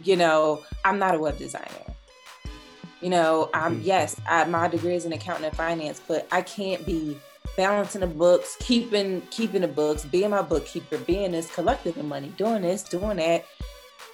You 0.03 0.17
know, 0.17 0.63
I'm 0.85 0.99
not 0.99 1.15
a 1.15 1.19
web 1.19 1.39
designer. 1.39 1.87
You 3.01 3.11
know, 3.11 3.51
I'm 3.53 3.77
mm-hmm. 3.77 3.87
yes, 3.87 4.21
I, 4.29 4.45
my 4.45 4.69
degree 4.69 4.95
is 4.95 5.05
in 5.05 5.13
accounting 5.13 5.45
and 5.45 5.57
finance, 5.57 6.01
but 6.07 6.27
I 6.33 6.43
can't 6.43 6.85
be 6.87 7.17
balancing 7.57 8.01
the 8.01 8.07
books, 8.07 8.57
keeping 8.61 9.21
keeping 9.31 9.63
the 9.63 9.69
books, 9.69 10.05
being 10.05 10.31
my 10.31 10.43
bookkeeper, 10.43 10.99
being 10.99 11.33
this, 11.33 11.53
collecting 11.55 11.93
the 11.93 12.03
money, 12.03 12.33
doing 12.37 12.63
this, 12.63 12.83
doing 12.83 13.19
that. 13.19 13.45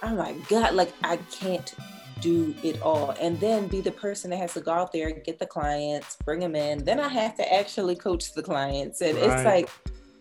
I'm 0.01 0.17
like, 0.17 0.47
God, 0.49 0.75
like 0.75 0.93
I 1.03 1.17
can't 1.31 1.73
do 2.19 2.55
it 2.63 2.81
all. 2.81 3.11
And 3.21 3.39
then 3.39 3.67
be 3.67 3.81
the 3.81 3.91
person 3.91 4.29
that 4.31 4.37
has 4.37 4.53
to 4.53 4.61
go 4.61 4.71
out 4.71 4.91
there 4.91 5.11
get 5.11 5.39
the 5.39 5.45
clients, 5.45 6.17
bring 6.25 6.39
them 6.39 6.55
in. 6.55 6.83
Then 6.83 6.99
I 6.99 7.07
have 7.07 7.35
to 7.37 7.53
actually 7.53 7.95
coach 7.95 8.33
the 8.33 8.43
clients. 8.43 9.01
And 9.01 9.17
right. 9.17 9.29
it's 9.29 9.43
like 9.43 9.69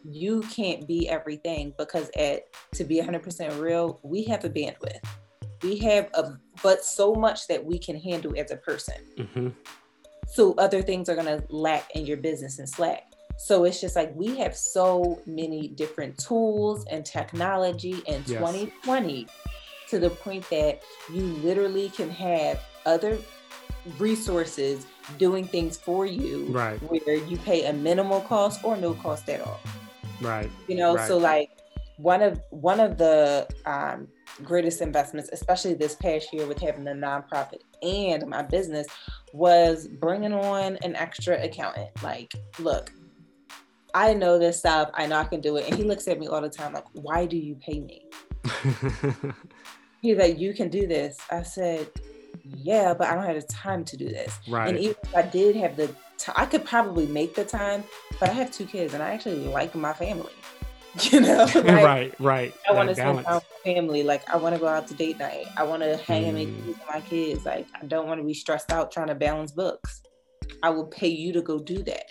you 0.05 0.43
can't 0.51 0.87
be 0.87 1.09
everything 1.09 1.75
because 1.79 2.11
at 2.17 2.47
to 2.75 2.85
be 2.85 3.01
100% 3.01 3.61
real, 3.61 4.01
we 4.03 4.25
have 4.25 4.45
a 4.45 4.51
bandwidth 4.51 5.01
we 5.63 5.79
have 5.79 6.09
a 6.15 6.39
but 6.63 6.85
so 6.85 7.15
much 7.15 7.47
that 7.49 7.65
we 7.65 7.79
can 7.79 7.99
handle 7.99 8.33
as 8.37 8.51
a 8.51 8.57
person 8.57 8.95
mm-hmm. 9.19 9.49
so 10.29 10.55
other 10.59 10.83
things 10.83 11.09
are 11.09 11.15
going 11.15 11.27
to 11.27 11.43
lack 11.49 11.95
in 11.95 12.07
your 12.07 12.17
business 12.17 12.59
and 12.59 12.69
slack 12.69 13.13
so 13.39 13.65
it's 13.65 13.81
just 13.81 13.97
like 13.97 14.15
we 14.15 14.37
have 14.37 14.55
so 14.55 15.21
many 15.27 15.69
different 15.69 16.17
tools 16.19 16.85
and 16.91 17.05
technology 17.05 18.03
in 18.07 18.23
yes. 18.27 18.39
2020 18.39 19.27
to 19.89 19.99
the 19.99 20.11
point 20.11 20.49
that 20.51 20.83
you 21.13 21.23
literally 21.23 21.89
can 21.91 22.11
have 22.11 22.61
other 22.87 23.19
resources 23.99 24.87
doing 25.19 25.45
things 25.45 25.77
for 25.77 26.07
you 26.07 26.47
right 26.47 26.79
where 26.83 27.17
you 27.17 27.37
pay 27.39 27.67
a 27.67 27.73
minimal 27.73 28.21
cost 28.21 28.63
or 28.65 28.77
no 28.77 28.95
cost 28.95 29.29
at 29.29 29.41
all 29.41 29.61
right 30.21 30.51
you 30.69 30.77
know 30.77 30.95
right. 30.95 31.09
so 31.09 31.19
like 31.19 31.51
one 31.97 32.23
of 32.23 32.41
one 32.51 32.81
of 32.81 32.99
the 32.99 33.47
um, 33.67 34.09
greatest 34.43 34.81
investments, 34.81 35.31
especially 35.33 35.75
this 35.75 35.95
past 35.95 36.33
year 36.33 36.47
with 36.47 36.59
having 36.59 36.85
the 36.85 36.93
nonprofit 36.93 37.61
and 37.83 38.27
my 38.27 38.43
business, 38.43 38.87
was 39.33 39.89
bringing 39.89 40.33
on 40.33 40.77
an 40.83 40.97
extra 40.97 41.43
accountant. 41.43 41.91
Like, 42.03 42.33
look, 42.59 42.93
I 43.95 44.15
know 44.15 44.39
this 44.39 44.59
stuff. 44.59 44.91
I 44.95 45.07
know 45.07 45.17
I 45.17 45.25
can 45.25 45.41
do 45.41 45.57
it. 45.57 45.67
And 45.69 45.77
he 45.77 45.85
looks 45.85 46.09
at 46.09 46.19
me 46.19 46.27
all 46.27 46.41
the 46.41 46.49
time, 46.49 46.73
like, 46.73 46.87
why 46.93 47.27
do 47.27 47.37
you 47.37 47.57
pay 47.57 47.81
me? 47.81 48.07
He's 50.03 50.17
like, 50.17 50.39
you 50.39 50.55
can 50.55 50.69
do 50.69 50.87
this. 50.87 51.19
I 51.31 51.43
said, 51.43 51.89
yeah, 52.43 52.95
but 52.95 53.09
I 53.09 53.15
don't 53.15 53.25
have 53.25 53.41
the 53.41 53.47
time 53.47 53.85
to 53.85 53.97
do 53.97 54.09
this. 54.09 54.39
Right. 54.49 54.69
And 54.69 54.79
even 54.79 54.97
if 55.03 55.15
I 55.15 55.23
did 55.23 55.55
have 55.57 55.77
the, 55.77 55.89
t- 56.19 56.33
I 56.35 56.47
could 56.47 56.65
probably 56.65 57.07
make 57.07 57.35
the 57.35 57.45
time, 57.45 57.85
but 58.19 58.31
I 58.31 58.33
have 58.33 58.51
two 58.51 58.67
kids 58.67 58.95
and 58.95 59.03
I 59.03 59.13
actually 59.13 59.47
like 59.47 59.75
my 59.75 59.93
family. 59.93 60.33
you 61.11 61.21
know 61.21 61.45
like, 61.55 61.65
right 61.65 62.15
right 62.21 62.55
i 62.69 62.73
want 62.73 62.89
to 62.89 62.95
spend 62.95 63.25
time 63.25 63.35
with 63.37 63.45
family 63.65 64.03
like 64.03 64.29
i 64.29 64.37
want 64.37 64.55
to 64.55 64.61
go 64.61 64.69
out 64.69 64.87
to 64.87 64.95
date 64.95 65.19
night 65.19 65.47
i 65.57 65.63
want 65.63 65.83
to 65.83 65.97
hang 65.99 66.25
mm. 66.25 66.29
and 66.29 66.35
make 66.35 66.49
mm. 66.49 66.67
with 66.67 66.79
my 66.89 67.01
kids 67.01 67.45
like 67.47 67.67
i 67.81 67.87
don't 67.87 68.07
want 68.07 68.21
to 68.21 68.27
be 68.27 68.35
stressed 68.35 68.71
out 68.73 68.93
trying 68.93 69.07
to 69.07 69.15
balance 69.15 69.53
books 69.53 70.03
i 70.63 70.69
will 70.69 70.87
pay 70.87 71.09
you 71.09 71.33
to 71.33 71.41
go 71.41 71.59
do 71.59 71.83
that 71.83 72.05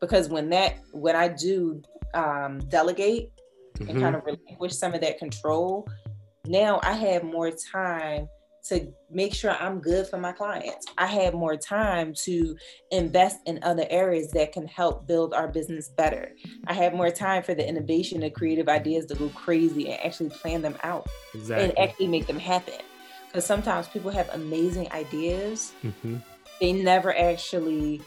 because 0.00 0.28
when 0.28 0.48
that 0.50 0.78
when 0.92 1.14
i 1.14 1.28
do 1.28 1.80
um, 2.14 2.58
delegate 2.68 3.30
mm-hmm. 3.78 3.88
and 3.88 4.00
kind 4.00 4.16
of 4.16 4.24
relinquish 4.24 4.74
some 4.74 4.92
of 4.92 5.00
that 5.00 5.18
control 5.18 5.88
now 6.46 6.80
i 6.82 6.92
have 6.92 7.22
more 7.22 7.52
time 7.72 8.26
to 8.68 8.92
make 9.10 9.34
sure 9.34 9.50
I'm 9.52 9.80
good 9.80 10.06
for 10.06 10.18
my 10.18 10.32
clients. 10.32 10.86
I 10.98 11.06
have 11.06 11.34
more 11.34 11.56
time 11.56 12.14
to 12.24 12.56
invest 12.90 13.38
in 13.46 13.58
other 13.62 13.86
areas 13.90 14.30
that 14.32 14.52
can 14.52 14.66
help 14.66 15.06
build 15.06 15.34
our 15.34 15.48
business 15.48 15.88
better. 15.88 16.32
I 16.66 16.74
have 16.74 16.94
more 16.94 17.10
time 17.10 17.42
for 17.42 17.54
the 17.54 17.66
innovation 17.66 18.22
and 18.22 18.34
creative 18.34 18.68
ideas 18.68 19.06
to 19.06 19.14
go 19.14 19.28
crazy 19.30 19.90
and 19.90 20.00
actually 20.04 20.30
plan 20.30 20.62
them 20.62 20.76
out 20.82 21.06
exactly. 21.34 21.68
and 21.68 21.78
actually 21.78 22.08
make 22.08 22.26
them 22.26 22.38
happen. 22.38 22.74
Because 23.26 23.46
sometimes 23.46 23.88
people 23.88 24.10
have 24.10 24.28
amazing 24.34 24.90
ideas, 24.92 25.72
mm-hmm. 25.82 26.16
they 26.60 26.72
never 26.72 27.16
actually 27.16 28.02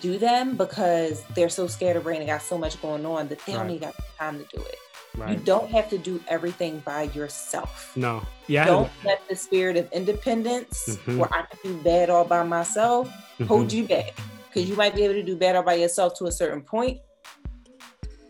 do 0.00 0.18
them 0.18 0.56
because 0.56 1.24
they're 1.34 1.48
so 1.48 1.66
scared 1.66 1.96
of 1.96 2.04
brain 2.04 2.20
and 2.20 2.26
got 2.26 2.42
so 2.42 2.58
much 2.58 2.80
going 2.80 3.04
on 3.06 3.28
that 3.28 3.38
they 3.46 3.52
right. 3.52 3.62
don't 3.62 3.70
even 3.70 3.88
got 3.88 3.94
time 4.18 4.38
to 4.38 4.56
do 4.56 4.62
it. 4.62 4.76
Right. 5.16 5.38
You 5.38 5.44
don't 5.44 5.70
have 5.70 5.90
to 5.90 5.98
do 5.98 6.22
everything 6.28 6.80
by 6.80 7.04
yourself. 7.14 7.96
No. 7.96 8.22
Yeah. 8.46 8.64
Don't 8.64 8.90
let 9.04 9.26
the 9.28 9.36
spirit 9.36 9.76
of 9.76 9.90
independence, 9.92 10.88
mm-hmm. 10.88 11.18
where 11.18 11.32
I 11.32 11.42
can 11.42 11.58
do 11.62 11.82
bad 11.82 12.10
all 12.10 12.24
by 12.24 12.42
myself, 12.44 13.08
mm-hmm. 13.08 13.44
hold 13.44 13.72
you 13.72 13.86
back. 13.86 14.16
Because 14.48 14.68
you 14.68 14.76
might 14.76 14.94
be 14.94 15.02
able 15.02 15.14
to 15.14 15.22
do 15.22 15.36
bad 15.36 15.56
all 15.56 15.62
by 15.62 15.74
yourself 15.74 16.14
to 16.18 16.26
a 16.26 16.32
certain 16.32 16.62
point, 16.62 17.00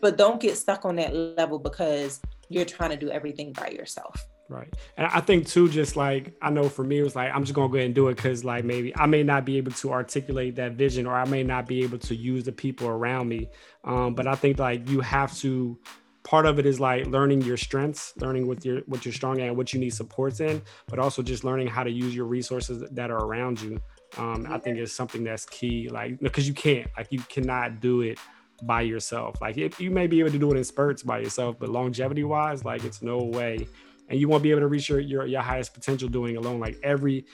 but 0.01 0.17
don't 0.17 0.41
get 0.41 0.57
stuck 0.57 0.85
on 0.85 0.97
that 0.97 1.15
level 1.15 1.59
because 1.59 2.21
you're 2.49 2.65
trying 2.65 2.91
to 2.91 2.97
do 2.97 3.11
everything 3.11 3.53
by 3.53 3.69
yourself. 3.69 4.27
Right. 4.51 4.75
And 4.97 5.07
I 5.07 5.21
think 5.21 5.47
too, 5.47 5.69
just 5.69 5.95
like 5.95 6.35
I 6.43 6.51
know 6.51 6.69
for 6.69 6.83
me, 6.83 6.99
it 6.99 7.05
was 7.05 7.15
like 7.15 7.33
I'm 7.33 7.45
just 7.45 7.55
gonna 7.55 7.69
go 7.69 7.77
ahead 7.77 7.87
and 7.87 7.95
do 7.95 8.09
it 8.09 8.17
because 8.17 8.45
like 8.45 8.65
maybe 8.65 8.95
I 8.97 9.07
may 9.07 9.23
not 9.23 9.45
be 9.45 9.59
able 9.59 9.71
to 9.73 9.93
articulate 9.93 10.57
that 10.57 10.73
vision 10.73 11.07
or 11.07 11.15
I 11.15 11.25
may 11.25 11.45
not 11.45 11.67
be 11.67 11.85
able 11.85 11.99
to 11.99 12.17
use 12.17 12.43
the 12.45 12.53
people 12.53 12.89
around 12.89 13.29
me. 13.29 13.49
Um, 13.85 14.15
but 14.15 14.27
I 14.27 14.35
think 14.35 14.59
like 14.59 14.89
you 14.89 15.01
have 15.03 15.37
to 15.39 15.79
part 16.23 16.47
of 16.47 16.59
it 16.59 16.67
is 16.67 16.79
like 16.79 17.07
learning 17.07 17.41
your 17.43 17.57
strengths 17.57 18.13
learning 18.19 18.47
what 18.47 18.65
you're 18.65 18.81
what 18.87 19.05
you're 19.05 19.13
strong 19.13 19.41
at 19.41 19.49
and 19.49 19.57
what 19.57 19.73
you 19.73 19.81
need 19.81 19.91
supports 19.91 20.41
in 20.41 20.61
but 20.87 20.99
also 20.99 21.23
just 21.23 21.45
learning 21.45 21.67
how 21.67 21.83
to 21.83 21.91
use 21.91 22.15
your 22.15 22.27
resources 22.27 22.85
that 22.91 23.11
are 23.11 23.25
around 23.25 23.61
you 23.61 23.81
um, 24.19 24.47
i 24.51 24.59
think 24.59 24.79
is 24.79 24.93
something 24.93 25.25
that's 25.25 25.47
key 25.47 25.89
like 25.89 26.19
because 26.21 26.47
you 26.47 26.55
can't 26.55 26.89
like 26.97 27.11
you 27.11 27.21
cannot 27.29 27.81
do 27.81 28.03
it 28.03 28.19
by 28.63 28.83
yourself 28.83 29.41
like 29.41 29.57
if 29.57 29.81
you 29.81 29.91
may 29.91 30.07
be 30.07 30.21
able 30.21 30.31
to 30.31 30.39
do 30.39 30.51
it 30.51 30.57
in 30.57 30.65
spurts 30.65 31.03
by 31.03 31.19
yourself 31.19 31.57
but 31.59 31.71
longevity 31.71 32.25
wise 32.25 32.65
like 32.65 32.85
it's 32.85 33.01
no 33.01 33.19
way 33.19 33.67
and 34.11 34.21
you 34.21 34.29
won't 34.29 34.43
be 34.43 34.51
able 34.51 34.61
to 34.61 34.69
reach 34.69 34.89
your, 34.89 35.01
your 35.01 35.25
your 35.25 35.41
highest 35.41 35.73
potential 35.73 36.09
doing 36.09 36.37
alone 36.37 36.61
like 36.61 36.77
every 36.83 37.25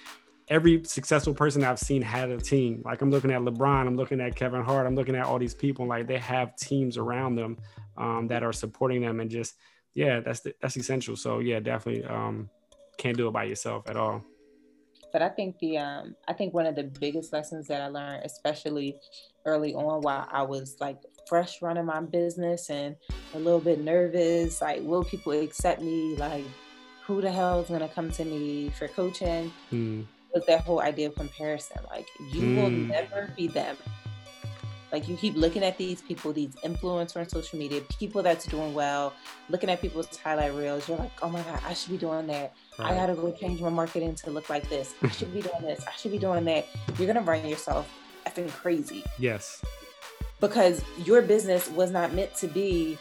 every 0.48 0.84
successful 0.84 1.34
person 1.34 1.64
I've 1.64 1.78
seen 1.78 2.02
had 2.02 2.30
a 2.30 2.38
team. 2.38 2.82
Like 2.84 3.02
I'm 3.02 3.10
looking 3.10 3.32
at 3.32 3.40
LeBron, 3.40 3.86
I'm 3.86 3.96
looking 3.96 4.20
at 4.20 4.36
Kevin 4.36 4.62
Hart, 4.62 4.86
I'm 4.86 4.94
looking 4.94 5.16
at 5.16 5.24
all 5.24 5.38
these 5.38 5.54
people. 5.54 5.86
Like 5.86 6.06
they 6.06 6.18
have 6.18 6.56
teams 6.56 6.96
around 6.96 7.34
them 7.34 7.56
um, 7.98 8.28
that 8.28 8.42
are 8.42 8.52
supporting 8.52 9.02
them, 9.02 9.20
and 9.20 9.30
just 9.30 9.54
yeah, 9.94 10.20
that's 10.20 10.40
the, 10.40 10.54
that's 10.60 10.76
essential. 10.76 11.16
So 11.16 11.38
yeah, 11.38 11.60
definitely 11.60 12.04
um, 12.04 12.50
can't 12.98 13.16
do 13.16 13.28
it 13.28 13.32
by 13.32 13.44
yourself 13.44 13.88
at 13.88 13.96
all. 13.96 14.22
But 15.12 15.22
I 15.22 15.28
think 15.28 15.58
the 15.58 15.78
um, 15.78 16.14
I 16.28 16.32
think 16.32 16.54
one 16.54 16.66
of 16.66 16.74
the 16.74 16.84
biggest 16.84 17.32
lessons 17.32 17.68
that 17.68 17.80
I 17.80 17.88
learned, 17.88 18.24
especially 18.24 18.96
early 19.44 19.74
on, 19.74 20.02
while 20.02 20.28
I 20.30 20.42
was 20.42 20.76
like 20.80 20.98
fresh 21.28 21.62
running 21.62 21.86
my 21.86 22.00
business 22.00 22.70
and 22.70 22.96
a 23.34 23.38
little 23.38 23.60
bit 23.60 23.80
nervous, 23.80 24.60
like 24.60 24.82
will 24.82 25.04
people 25.04 25.32
accept 25.32 25.80
me? 25.80 26.16
Like 26.16 26.44
who 27.06 27.20
the 27.20 27.30
hell 27.30 27.60
is 27.60 27.68
gonna 27.68 27.88
come 27.88 28.10
to 28.12 28.24
me 28.24 28.70
for 28.70 28.88
coaching? 28.88 29.52
Mm 29.72 30.06
was 30.36 30.46
that 30.46 30.60
whole 30.60 30.80
idea 30.80 31.08
of 31.08 31.14
comparison. 31.14 31.78
Like 31.90 32.06
you 32.32 32.42
mm. 32.42 32.62
will 32.62 32.70
never 32.70 33.32
be 33.36 33.48
them. 33.48 33.76
Like 34.96 35.08
you 35.08 35.16
keep 35.18 35.36
looking 35.36 35.62
at 35.62 35.76
these 35.76 36.00
people, 36.00 36.32
these 36.32 36.54
influencers 36.64 37.18
on 37.18 37.28
social 37.28 37.58
media, 37.58 37.82
people 37.98 38.22
that's 38.22 38.46
doing 38.46 38.72
well, 38.72 39.12
looking 39.50 39.68
at 39.68 39.82
people's 39.82 40.16
highlight 40.16 40.54
reels. 40.54 40.88
You're 40.88 40.96
like, 40.96 41.12
oh 41.20 41.28
my 41.28 41.42
god, 41.42 41.60
I 41.66 41.74
should 41.74 41.90
be 41.90 41.98
doing 41.98 42.26
that. 42.28 42.54
Right. 42.78 42.92
I 42.92 42.94
gotta 42.94 43.14
go 43.14 43.30
change 43.30 43.60
my 43.60 43.68
marketing 43.68 44.14
to 44.14 44.30
look 44.30 44.48
like 44.48 44.66
this. 44.70 44.94
I 45.02 45.10
should 45.10 45.34
be 45.34 45.42
doing 45.50 45.60
this. 45.60 45.84
I 45.86 45.90
should 45.98 46.12
be 46.12 46.18
doing 46.18 46.46
that. 46.46 46.66
You're 46.96 47.08
gonna 47.08 47.20
run 47.20 47.46
yourself 47.46 47.86
effing 48.26 48.50
crazy. 48.50 49.04
Yes. 49.18 49.62
Because 50.40 50.82
your 51.04 51.20
business 51.20 51.68
was 51.68 51.90
not 51.90 52.14
meant 52.14 52.34
to 52.36 52.46
be 52.46 52.96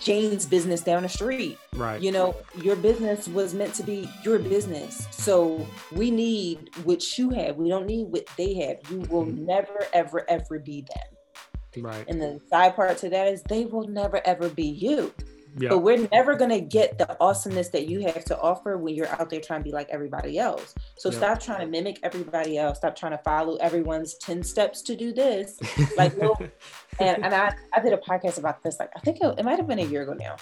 Jane's 0.00 0.46
business 0.46 0.82
down 0.82 1.02
the 1.02 1.08
street. 1.08 1.58
Right. 1.74 2.00
You 2.00 2.12
know, 2.12 2.36
your 2.62 2.76
business 2.76 3.28
was 3.28 3.54
meant 3.54 3.74
to 3.74 3.82
be 3.82 4.08
your 4.24 4.38
business. 4.38 5.06
So 5.10 5.66
we 5.92 6.10
need 6.10 6.70
what 6.84 7.18
you 7.18 7.30
have. 7.30 7.56
We 7.56 7.68
don't 7.68 7.86
need 7.86 8.08
what 8.08 8.26
they 8.36 8.54
have. 8.54 8.78
You 8.90 9.00
will 9.10 9.26
mm-hmm. 9.26 9.46
never, 9.46 9.86
ever, 9.92 10.28
ever 10.28 10.58
be 10.58 10.82
them. 10.82 11.84
Right. 11.84 12.04
And 12.08 12.20
the 12.20 12.40
side 12.50 12.74
part 12.74 12.98
to 12.98 13.10
that 13.10 13.28
is 13.28 13.42
they 13.42 13.64
will 13.64 13.86
never, 13.86 14.20
ever 14.26 14.48
be 14.48 14.66
you. 14.66 15.12
Yep. 15.58 15.70
But 15.70 15.78
we're 15.78 16.08
never 16.12 16.34
gonna 16.36 16.60
get 16.60 16.98
the 16.98 17.16
awesomeness 17.20 17.68
that 17.68 17.88
you 17.88 18.00
have 18.00 18.24
to 18.26 18.38
offer 18.38 18.78
when 18.78 18.94
you're 18.94 19.08
out 19.08 19.30
there 19.30 19.40
trying 19.40 19.60
to 19.60 19.64
be 19.64 19.72
like 19.72 19.88
everybody 19.90 20.38
else. 20.38 20.74
So 20.96 21.10
yep. 21.10 21.18
stop 21.18 21.40
trying 21.40 21.60
to 21.60 21.66
mimic 21.66 21.98
everybody 22.02 22.56
else. 22.56 22.78
Stop 22.78 22.96
trying 22.96 23.12
to 23.12 23.18
follow 23.18 23.56
everyone's 23.56 24.14
10 24.14 24.42
steps 24.42 24.82
to 24.82 24.96
do 24.96 25.12
this. 25.12 25.58
Like 25.96 26.12
and, 27.00 27.24
and 27.24 27.34
I, 27.34 27.54
I 27.74 27.80
did 27.80 27.92
a 27.92 27.96
podcast 27.96 28.38
about 28.38 28.62
this, 28.62 28.78
like 28.78 28.90
I 28.94 29.00
think 29.00 29.18
it, 29.20 29.38
it 29.38 29.44
might 29.44 29.56
have 29.56 29.66
been 29.66 29.80
a 29.80 29.84
year 29.84 30.02
ago 30.02 30.14
now, 30.14 30.36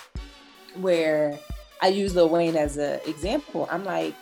where 0.77 1.39
I 1.81 1.89
use 1.89 2.15
Lil 2.15 2.29
Wayne 2.29 2.57
as 2.57 2.77
an 2.77 3.01
example. 3.07 3.69
I'm 3.71 3.85
like, 3.85 4.15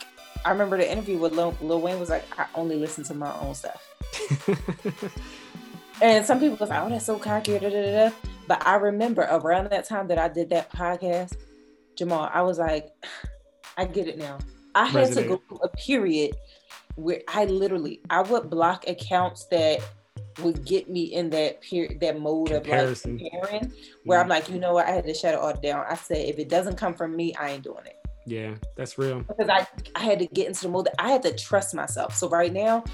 I 0.44 0.50
remember 0.50 0.76
the 0.76 0.90
interview 0.90 1.18
with 1.18 1.32
Lil, 1.32 1.56
Lil 1.60 1.80
Wayne 1.80 1.98
was 1.98 2.10
like, 2.10 2.24
I 2.38 2.46
only 2.54 2.76
listen 2.76 3.02
to 3.04 3.14
my 3.14 3.36
own 3.40 3.54
stuff. 3.54 3.82
and 6.02 6.24
some 6.24 6.38
people 6.38 6.56
was 6.56 6.70
like, 6.70 6.82
oh, 6.82 6.88
that's 6.88 7.06
so 7.06 7.18
cocky. 7.18 7.58
Da, 7.58 7.68
da, 7.68 8.10
da, 8.10 8.10
but 8.46 8.66
I 8.66 8.76
remember 8.76 9.22
around 9.22 9.70
that 9.70 9.86
time 9.86 10.08
that 10.08 10.18
I 10.18 10.28
did 10.28 10.50
that 10.50 10.70
podcast, 10.72 11.36
Jamal, 11.96 12.30
I 12.32 12.42
was 12.42 12.58
like, 12.58 12.90
I 13.76 13.84
get 13.84 14.08
it 14.08 14.18
now. 14.18 14.38
I 14.74 14.86
had 14.86 15.12
to 15.12 15.22
go 15.22 15.42
through 15.48 15.58
a 15.58 15.68
period 15.68 16.36
where 16.96 17.20
I 17.28 17.44
literally 17.44 18.00
I 18.10 18.22
would 18.22 18.50
block 18.50 18.88
accounts 18.88 19.44
that 19.46 19.80
would 20.42 20.64
get 20.64 20.90
me 20.90 21.04
in 21.04 21.30
that 21.30 21.60
period 21.62 22.00
that 22.00 22.20
mode 22.20 22.48
Comparison. 22.48 23.16
of 23.16 23.20
like 23.20 23.30
comparing 23.32 23.72
where 24.04 24.20
I'm 24.20 24.28
like, 24.28 24.48
you 24.48 24.58
know 24.58 24.74
what, 24.74 24.86
I 24.86 24.90
had 24.90 25.04
to 25.06 25.14
shut 25.14 25.34
it 25.34 25.40
all 25.40 25.54
down. 25.54 25.84
I 25.88 25.94
said 25.94 26.18
if 26.18 26.38
it 26.38 26.48
doesn't 26.48 26.76
come 26.76 26.94
from 26.94 27.16
me, 27.16 27.34
I 27.34 27.50
ain't 27.50 27.64
doing 27.64 27.84
it. 27.86 27.96
Yeah, 28.26 28.54
that's 28.76 28.98
real. 28.98 29.20
Because 29.20 29.48
I 29.48 29.66
I 29.94 30.00
had 30.00 30.18
to 30.18 30.26
get 30.26 30.48
into 30.48 30.62
the 30.62 30.68
mode 30.68 30.88
I 30.98 31.10
had 31.10 31.22
to 31.22 31.34
trust 31.34 31.74
myself. 31.74 32.14
So 32.16 32.28
right 32.28 32.52
now, 32.52 32.84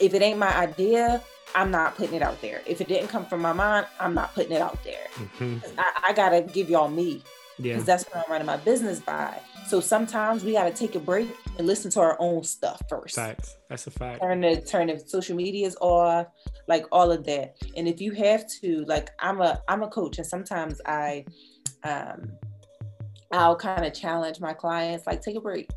if 0.00 0.14
it 0.14 0.22
ain't 0.22 0.38
my 0.38 0.54
idea, 0.56 1.22
I'm 1.54 1.70
not 1.70 1.94
putting 1.96 2.14
it 2.14 2.22
out 2.22 2.40
there. 2.40 2.62
If 2.66 2.80
it 2.80 2.88
didn't 2.88 3.08
come 3.08 3.24
from 3.24 3.40
my 3.40 3.52
mind, 3.52 3.86
I'm 4.00 4.14
not 4.14 4.34
putting 4.34 4.52
it 4.52 4.60
out 4.60 4.82
there. 4.84 5.06
Mm-hmm. 5.14 5.58
I, 5.78 6.08
I, 6.08 6.12
gotta 6.12 6.42
give 6.42 6.68
y'all 6.68 6.88
me. 6.88 7.22
Because 7.56 7.78
yeah. 7.78 7.84
that's 7.84 8.04
what 8.04 8.16
I'm 8.16 8.30
running 8.30 8.46
my 8.46 8.58
business 8.58 9.00
by. 9.00 9.38
So 9.66 9.80
sometimes 9.80 10.44
we 10.44 10.52
gotta 10.52 10.70
take 10.70 10.94
a 10.94 11.00
break 11.00 11.28
and 11.58 11.66
listen 11.66 11.90
to 11.92 12.00
our 12.00 12.16
own 12.20 12.44
stuff 12.44 12.82
first. 12.88 13.14
Facts. 13.16 13.56
That's 13.68 13.86
a 13.86 13.90
fact. 13.90 14.20
Turn 14.20 14.42
the 14.42 14.60
turn 14.60 14.88
the 14.88 14.98
social 14.98 15.36
medias 15.36 15.76
off, 15.80 16.26
like 16.68 16.84
all 16.92 17.10
of 17.10 17.24
that. 17.24 17.56
And 17.76 17.88
if 17.88 18.00
you 18.00 18.12
have 18.12 18.44
to, 18.60 18.84
like 18.84 19.10
I'm 19.18 19.40
a 19.40 19.62
I'm 19.68 19.82
a 19.82 19.88
coach 19.88 20.18
and 20.18 20.26
sometimes 20.26 20.80
I 20.84 21.24
um 21.82 22.32
I'll 23.32 23.56
kind 23.56 23.84
of 23.84 23.94
challenge 23.94 24.40
my 24.40 24.52
clients, 24.52 25.06
like 25.06 25.22
take 25.22 25.36
a 25.36 25.40
break. 25.40 25.70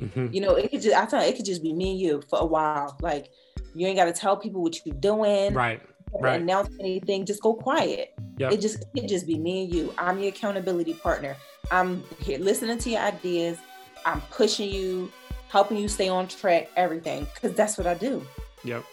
Mm-hmm. 0.00 0.32
You 0.32 0.40
know, 0.40 0.54
it 0.54 0.70
could 0.70 0.80
just 0.80 0.96
I 0.96 1.04
thought 1.04 1.24
it 1.24 1.36
could 1.36 1.44
just 1.44 1.62
be 1.62 1.72
me 1.72 1.90
and 1.90 2.00
you 2.00 2.22
for 2.28 2.40
a 2.40 2.46
while. 2.46 2.96
Like 3.00 3.30
you 3.74 3.86
ain't 3.86 3.96
got 3.96 4.06
to 4.06 4.12
tell 4.12 4.36
people 4.36 4.62
what 4.62 4.84
you're 4.84 4.94
doing. 4.96 5.54
Right. 5.54 5.80
Right. 6.12 6.40
Announce 6.40 6.70
anything. 6.80 7.24
Just 7.24 7.40
go 7.40 7.54
quiet. 7.54 8.14
Yep. 8.38 8.52
It 8.52 8.60
just 8.60 8.84
it 8.96 9.08
just 9.08 9.26
be 9.26 9.38
me 9.38 9.64
and 9.64 9.74
you. 9.74 9.94
I'm 9.96 10.18
your 10.18 10.30
accountability 10.30 10.94
partner. 10.94 11.36
I'm 11.70 12.02
here 12.18 12.38
listening 12.38 12.78
to 12.78 12.90
your 12.90 13.00
ideas. 13.00 13.58
I'm 14.04 14.20
pushing 14.22 14.70
you, 14.70 15.12
helping 15.48 15.76
you 15.76 15.86
stay 15.86 16.08
on 16.08 16.26
track. 16.26 16.68
Everything 16.76 17.28
because 17.34 17.56
that's 17.56 17.78
what 17.78 17.86
I 17.86 17.94
do. 17.94 18.26
Yep. 18.64 18.84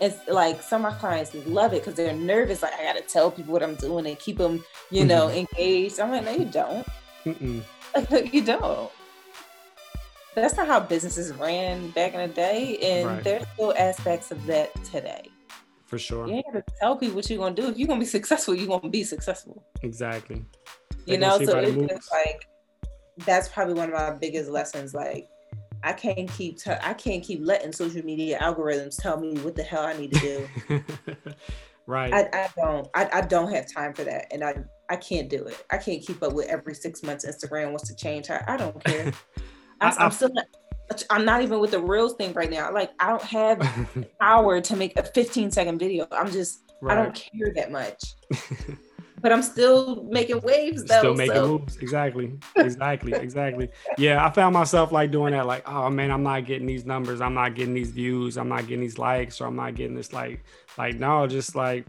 It's 0.00 0.28
like 0.28 0.60
some 0.62 0.84
of 0.84 0.92
my 0.92 0.98
clients 0.98 1.34
love 1.46 1.72
it 1.72 1.80
because 1.80 1.94
they're 1.94 2.12
nervous. 2.12 2.60
Like 2.60 2.74
I 2.74 2.82
got 2.82 2.96
to 2.96 3.02
tell 3.02 3.30
people 3.30 3.52
what 3.52 3.62
I'm 3.62 3.76
doing 3.76 4.06
and 4.06 4.18
keep 4.18 4.36
them, 4.36 4.62
you 4.90 5.06
know, 5.06 5.28
mm-hmm. 5.28 5.38
engaged. 5.38 6.00
I'm 6.00 6.10
like, 6.10 6.24
no, 6.24 6.32
you 6.32 6.44
don't. 6.44 6.86
Mm-mm. 7.24 7.62
You 8.32 8.42
don't 8.42 8.90
that's 10.34 10.56
not 10.56 10.66
how 10.66 10.80
businesses 10.80 11.32
ran 11.32 11.90
back 11.90 12.14
in 12.14 12.20
the 12.28 12.34
day, 12.34 12.78
and 12.78 13.06
right. 13.06 13.24
there's 13.24 13.44
still 13.54 13.74
aspects 13.76 14.30
of 14.30 14.44
that 14.46 14.72
today. 14.84 15.22
For 15.86 15.98
sure. 15.98 16.26
You 16.26 16.42
got 16.44 16.54
to 16.54 16.64
tell 16.80 16.96
people 16.96 17.16
what 17.16 17.28
you're 17.28 17.38
gonna 17.38 17.54
do. 17.54 17.68
If 17.68 17.76
you're 17.76 17.86
gonna 17.86 18.00
be 18.00 18.06
successful, 18.06 18.54
you're 18.54 18.66
gonna 18.66 18.88
be 18.88 19.04
successful. 19.04 19.62
Exactly. 19.82 20.42
They 21.06 21.12
you 21.12 21.18
know, 21.18 21.38
so 21.42 21.58
it's 21.58 22.10
like 22.10 22.48
that's 23.26 23.48
probably 23.48 23.74
one 23.74 23.92
of 23.92 23.94
my 23.94 24.12
biggest 24.12 24.50
lessons. 24.50 24.94
Like, 24.94 25.28
I 25.82 25.92
can't 25.92 26.30
keep 26.32 26.58
t- 26.58 26.70
I 26.70 26.94
can't 26.94 27.22
keep 27.22 27.40
letting 27.42 27.72
social 27.72 28.02
media 28.02 28.38
algorithms 28.38 29.00
tell 29.00 29.20
me 29.20 29.36
what 29.40 29.54
the 29.54 29.62
hell 29.62 29.84
I 29.84 29.92
need 29.92 30.14
to 30.14 30.20
do. 30.20 30.84
right. 31.86 32.12
I, 32.12 32.44
I 32.44 32.48
don't. 32.56 32.88
I, 32.94 33.10
I 33.12 33.20
don't 33.20 33.52
have 33.52 33.70
time 33.70 33.92
for 33.92 34.04
that, 34.04 34.32
and 34.32 34.42
I 34.42 34.54
I 34.88 34.96
can't 34.96 35.28
do 35.28 35.44
it. 35.44 35.62
I 35.70 35.76
can't 35.76 36.00
keep 36.00 36.22
up 36.22 36.32
with 36.32 36.48
every 36.48 36.74
six 36.74 37.02
months 37.02 37.26
Instagram 37.26 37.68
wants 37.68 37.88
to 37.88 37.94
change. 37.94 38.30
I, 38.30 38.42
I 38.48 38.56
don't 38.56 38.82
care. 38.82 39.12
I, 39.82 40.04
am 40.04 40.10
still 40.10 40.32
not, 40.32 40.46
I'm 41.10 41.24
not 41.24 41.42
even 41.42 41.60
with 41.60 41.72
the 41.72 41.80
reels 41.80 42.14
thing 42.14 42.32
right 42.32 42.50
now. 42.50 42.72
Like 42.72 42.90
I 43.00 43.08
don't 43.08 43.22
have 43.22 43.88
power 44.20 44.60
to 44.60 44.76
make 44.76 44.98
a 44.98 45.02
15 45.02 45.50
second 45.50 45.78
video. 45.78 46.06
I'm 46.12 46.30
just 46.30 46.72
right. 46.80 46.96
I 46.96 47.02
don't 47.02 47.14
care 47.14 47.52
that 47.54 47.70
much. 47.70 48.14
but 49.20 49.32
I'm 49.32 49.42
still 49.42 50.04
making 50.04 50.40
waves 50.40 50.84
though. 50.84 50.98
Still 50.98 51.14
making 51.14 51.34
so. 51.34 51.58
moves. 51.58 51.76
Exactly. 51.78 52.32
Exactly. 52.56 53.12
exactly. 53.12 53.68
Yeah, 53.98 54.24
I 54.24 54.30
found 54.30 54.54
myself 54.54 54.92
like 54.92 55.10
doing 55.10 55.32
that, 55.32 55.46
like, 55.46 55.68
oh 55.68 55.90
man, 55.90 56.10
I'm 56.10 56.22
not 56.22 56.44
getting 56.44 56.66
these 56.66 56.84
numbers, 56.84 57.20
I'm 57.20 57.34
not 57.34 57.54
getting 57.54 57.74
these 57.74 57.90
views, 57.90 58.36
I'm 58.36 58.48
not 58.48 58.62
getting 58.62 58.80
these 58.80 58.98
likes, 58.98 59.40
or 59.40 59.46
I'm 59.46 59.56
not 59.56 59.74
getting 59.74 59.94
this 59.94 60.12
like 60.12 60.44
like 60.78 60.96
no, 60.96 61.26
just 61.26 61.54
like 61.54 61.86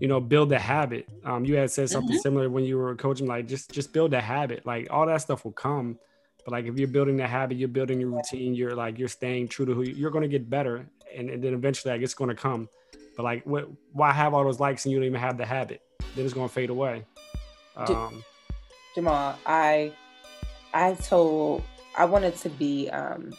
you 0.00 0.08
know 0.08 0.18
build 0.18 0.48
the 0.48 0.58
habit 0.58 1.06
um 1.24 1.44
you 1.44 1.54
had 1.56 1.70
said 1.70 1.88
something 1.88 2.16
mm-hmm. 2.16 2.22
similar 2.22 2.48
when 2.48 2.64
you 2.64 2.78
were 2.78 2.96
coaching 2.96 3.26
like 3.26 3.46
just 3.46 3.70
just 3.70 3.92
build 3.92 4.14
a 4.14 4.20
habit 4.20 4.64
like 4.64 4.88
all 4.90 5.06
that 5.06 5.20
stuff 5.20 5.44
will 5.44 5.52
come 5.52 5.98
but 6.44 6.52
like 6.52 6.64
if 6.66 6.78
you're 6.78 6.88
building 6.88 7.16
that 7.18 7.30
habit, 7.30 7.58
you're 7.58 7.68
building 7.68 8.00
your 8.00 8.10
routine, 8.10 8.54
you're 8.54 8.74
like 8.74 8.98
you're 8.98 9.08
staying 9.08 9.48
true 9.48 9.66
to 9.66 9.74
who 9.74 9.82
you, 9.82 10.06
are 10.06 10.10
going 10.10 10.22
to 10.22 10.28
get 10.28 10.48
better, 10.48 10.88
and, 11.14 11.30
and, 11.30 11.42
then 11.42 11.54
eventually 11.54 11.92
like 11.92 12.02
it's 12.02 12.14
going 12.14 12.30
to 12.30 12.36
come. 12.36 12.68
But 13.16 13.24
like, 13.24 13.44
what, 13.44 13.68
why 13.92 14.12
have 14.12 14.34
all 14.34 14.44
those 14.44 14.60
likes 14.60 14.84
and 14.84 14.92
you 14.92 14.98
don't 14.98 15.06
even 15.06 15.20
have 15.20 15.36
the 15.36 15.46
habit? 15.46 15.82
Then 16.14 16.24
it's 16.24 16.34
going 16.34 16.48
to 16.48 16.54
fade 16.54 16.70
away. 16.70 17.04
Um, 17.76 18.24
Jamal, 18.94 19.38
I 19.46 19.92
I 20.72 20.94
told 20.94 21.62
I 21.96 22.04
wanted 22.04 22.36
to 22.36 22.48
be 22.50 22.88
um, 22.90 23.32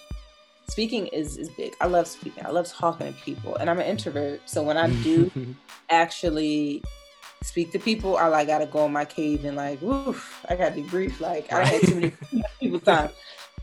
speaking 0.67 1.07
is 1.07 1.37
is 1.37 1.49
big. 1.49 1.73
I 1.81 1.87
love 1.87 2.07
speaking. 2.07 2.45
I 2.45 2.49
love 2.49 2.67
talking 2.67 3.07
to 3.07 3.19
people, 3.21 3.55
and 3.57 3.69
I'm 3.69 3.79
an 3.79 3.85
introvert. 3.85 4.41
So 4.45 4.63
when 4.63 4.77
I 4.77 4.89
do 5.03 5.31
actually 5.89 6.83
speak 7.43 7.71
to 7.71 7.79
people, 7.79 8.17
I 8.17 8.27
like 8.27 8.47
gotta 8.47 8.65
go 8.65 8.85
in 8.85 8.93
my 8.93 9.05
cave 9.05 9.45
and 9.45 9.57
like, 9.57 9.81
woof, 9.81 10.43
I 10.47 10.55
gotta 10.55 10.81
debrief. 10.81 11.19
Like 11.19 11.51
I 11.51 11.65
had 11.65 11.81
too 11.81 11.95
many 11.95 12.13
people 12.59 12.79
time. 12.79 13.09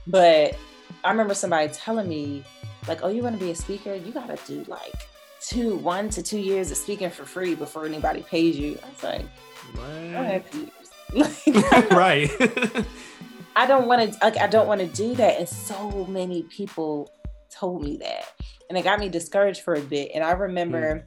But 0.06 0.56
I 1.04 1.10
remember 1.10 1.34
somebody 1.34 1.68
telling 1.72 2.08
me, 2.08 2.44
like, 2.86 3.02
oh, 3.02 3.08
you 3.08 3.22
wanna 3.22 3.36
be 3.36 3.50
a 3.50 3.54
speaker? 3.54 3.94
You 3.94 4.12
gotta 4.12 4.38
do 4.46 4.64
like 4.68 4.94
two, 5.40 5.76
one 5.76 6.10
to 6.10 6.22
two 6.22 6.38
years 6.38 6.70
of 6.70 6.76
speaking 6.76 7.10
for 7.10 7.24
free 7.24 7.54
before 7.54 7.86
anybody 7.86 8.22
pays 8.22 8.58
you. 8.58 8.78
I 8.82 8.90
was 8.90 9.02
like, 9.02 9.24
what? 9.74 10.44
right. 11.92 12.30
I 13.56 13.66
don't 13.66 13.86
want 13.86 14.12
to. 14.12 14.18
Like, 14.22 14.36
I 14.36 14.46
don't 14.46 14.68
want 14.68 14.80
to 14.80 14.86
do 14.86 15.14
that, 15.16 15.38
and 15.38 15.48
so 15.48 16.06
many 16.06 16.42
people 16.44 17.10
told 17.50 17.82
me 17.82 17.96
that, 17.98 18.32
and 18.68 18.78
it 18.78 18.82
got 18.82 19.00
me 19.00 19.08
discouraged 19.08 19.62
for 19.62 19.74
a 19.74 19.80
bit. 19.80 20.12
And 20.14 20.22
I 20.22 20.32
remember. 20.32 20.98
Hmm. 20.98 21.06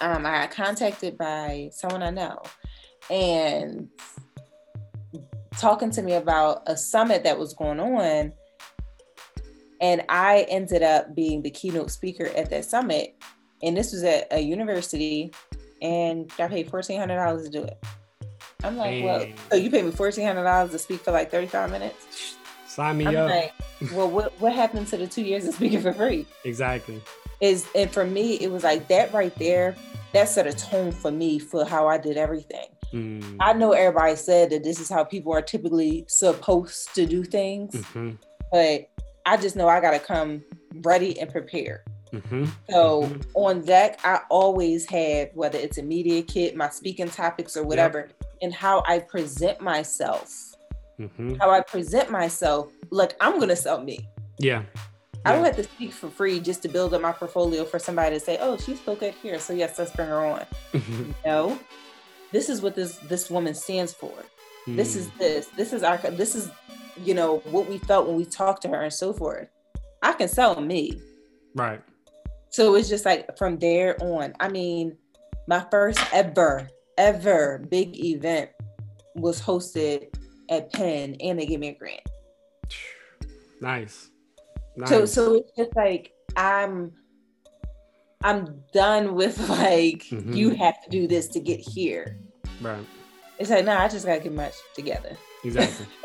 Um, 0.00 0.26
I 0.26 0.40
got 0.40 0.50
contacted 0.50 1.16
by 1.16 1.70
someone 1.72 2.02
I 2.02 2.10
know 2.10 2.42
and 3.10 3.88
talking 5.58 5.90
to 5.90 6.02
me 6.02 6.14
about 6.14 6.62
a 6.66 6.76
summit 6.76 7.24
that 7.24 7.38
was 7.38 7.54
going 7.54 7.80
on. 7.80 8.32
And 9.80 10.02
I 10.08 10.46
ended 10.48 10.82
up 10.82 11.14
being 11.14 11.42
the 11.42 11.50
keynote 11.50 11.90
speaker 11.90 12.26
at 12.36 12.50
that 12.50 12.64
summit. 12.64 13.16
And 13.62 13.76
this 13.76 13.92
was 13.92 14.04
at 14.04 14.26
a 14.30 14.40
university, 14.40 15.32
and 15.80 16.30
I 16.38 16.48
paid 16.48 16.70
$1,400 16.70 17.44
to 17.44 17.50
do 17.50 17.62
it. 17.62 17.82
I'm 18.64 18.76
like, 18.76 19.02
well, 19.02 19.26
so 19.50 19.56
you 19.56 19.70
paid 19.70 19.84
me 19.84 19.92
$1,400 19.92 20.70
to 20.70 20.78
speak 20.78 21.00
for 21.00 21.10
like 21.10 21.30
35 21.30 21.70
minutes? 21.70 22.36
Sign 22.66 22.98
me 22.98 23.06
I'm 23.06 23.16
up. 23.16 23.30
Like, 23.30 23.54
well, 23.92 24.10
what, 24.10 24.38
what 24.40 24.52
happened 24.52 24.88
to 24.88 24.96
the 24.98 25.06
two 25.06 25.22
years 25.22 25.46
of 25.46 25.54
speaking 25.54 25.80
for 25.80 25.92
free? 25.92 26.26
Exactly 26.44 27.02
is 27.40 27.66
and 27.74 27.90
for 27.90 28.04
me 28.04 28.34
it 28.34 28.50
was 28.50 28.64
like 28.64 28.86
that 28.88 29.12
right 29.12 29.34
there 29.36 29.74
that 30.12 30.28
set 30.28 30.46
a 30.46 30.52
tone 30.52 30.92
for 30.92 31.10
me 31.10 31.38
for 31.38 31.64
how 31.64 31.86
i 31.86 31.98
did 31.98 32.16
everything 32.16 32.66
mm. 32.92 33.36
i 33.40 33.52
know 33.52 33.72
everybody 33.72 34.16
said 34.16 34.50
that 34.50 34.64
this 34.64 34.80
is 34.80 34.88
how 34.88 35.04
people 35.04 35.32
are 35.32 35.42
typically 35.42 36.04
supposed 36.08 36.94
to 36.94 37.06
do 37.06 37.22
things 37.22 37.74
mm-hmm. 37.74 38.12
but 38.50 38.88
I 39.26 39.36
just 39.36 39.56
know 39.56 39.66
I 39.66 39.80
gotta 39.80 39.98
come 39.98 40.44
ready 40.82 41.18
and 41.18 41.28
prepared. 41.28 41.80
Mm-hmm. 42.12 42.44
So 42.70 43.02
mm-hmm. 43.02 43.20
on 43.34 43.62
deck, 43.62 43.98
I 44.04 44.20
always 44.30 44.88
have 44.88 45.30
whether 45.34 45.58
it's 45.58 45.78
a 45.78 45.82
media 45.82 46.22
kit, 46.22 46.54
my 46.54 46.68
speaking 46.68 47.08
topics, 47.08 47.56
or 47.56 47.64
whatever, 47.64 48.08
yep. 48.08 48.32
and 48.42 48.54
how 48.54 48.84
I 48.86 49.00
present 49.00 49.60
myself. 49.60 50.32
Mm-hmm. 51.00 51.34
How 51.40 51.50
I 51.50 51.60
present 51.60 52.08
myself, 52.08 52.72
like 52.90 53.16
I'm 53.20 53.40
gonna 53.40 53.56
sell 53.56 53.82
me. 53.82 54.08
Yeah. 54.38 54.62
I 55.26 55.34
don't 55.34 55.44
have 55.44 55.56
to 55.56 55.64
speak 55.64 55.92
for 55.92 56.08
free 56.08 56.40
just 56.40 56.62
to 56.62 56.68
build 56.68 56.94
up 56.94 57.02
my 57.02 57.12
portfolio 57.12 57.64
for 57.64 57.78
somebody 57.78 58.16
to 58.16 58.20
say, 58.20 58.38
"Oh, 58.40 58.56
she 58.56 58.76
spoke 58.76 59.02
at 59.02 59.14
here, 59.14 59.38
so 59.38 59.52
yes, 59.52 59.78
let's 59.78 59.90
bring 59.90 60.08
her 60.08 60.24
on." 60.24 60.46
Mm-hmm. 60.72 61.10
no, 61.24 61.58
this 62.32 62.48
is 62.48 62.62
what 62.62 62.74
this 62.74 62.96
this 62.98 63.28
woman 63.30 63.54
stands 63.54 63.92
for. 63.92 64.12
Mm. 64.66 64.76
This 64.76 64.94
is 64.96 65.08
mm. 65.08 65.18
this. 65.18 65.46
This 65.48 65.72
is 65.72 65.82
our. 65.82 65.96
This 65.98 66.34
is 66.34 66.50
you 67.02 67.14
know 67.14 67.38
what 67.50 67.68
we 67.68 67.78
felt 67.78 68.06
when 68.06 68.16
we 68.16 68.24
talked 68.24 68.62
to 68.62 68.68
her 68.68 68.82
and 68.82 68.92
so 68.92 69.12
forth. 69.12 69.48
I 70.02 70.12
can 70.12 70.28
sell 70.28 70.60
me. 70.60 71.00
Right. 71.54 71.82
So 72.50 72.74
it's 72.74 72.88
just 72.88 73.04
like 73.04 73.36
from 73.36 73.58
there 73.58 73.96
on. 74.02 74.32
I 74.40 74.48
mean, 74.48 74.96
my 75.48 75.64
first 75.70 76.00
ever, 76.12 76.68
ever 76.96 77.66
big 77.68 77.98
event 77.98 78.50
was 79.14 79.40
hosted 79.40 80.14
at 80.48 80.72
Penn 80.72 81.16
and 81.20 81.38
they 81.38 81.46
gave 81.46 81.60
me 81.60 81.68
a 81.68 81.74
grant. 81.74 82.00
Nice. 83.60 84.10
Nice. 84.76 84.88
So 84.88 85.06
so 85.06 85.34
it's 85.34 85.52
just 85.56 85.74
like 85.76 86.12
I'm 86.36 86.92
I'm 88.22 88.62
done 88.72 89.14
with 89.14 89.38
like 89.48 90.04
mm-hmm. 90.04 90.32
you 90.32 90.50
have 90.50 90.82
to 90.84 90.90
do 90.90 91.06
this 91.06 91.28
to 91.28 91.40
get 91.40 91.60
here. 91.60 92.18
Right. 92.60 92.84
It's 93.38 93.50
like, 93.50 93.64
nah, 93.64 93.82
I 93.82 93.88
just 93.88 94.06
gotta 94.06 94.20
get 94.20 94.32
my 94.32 94.50
together. 94.74 95.16
Exactly. 95.44 95.86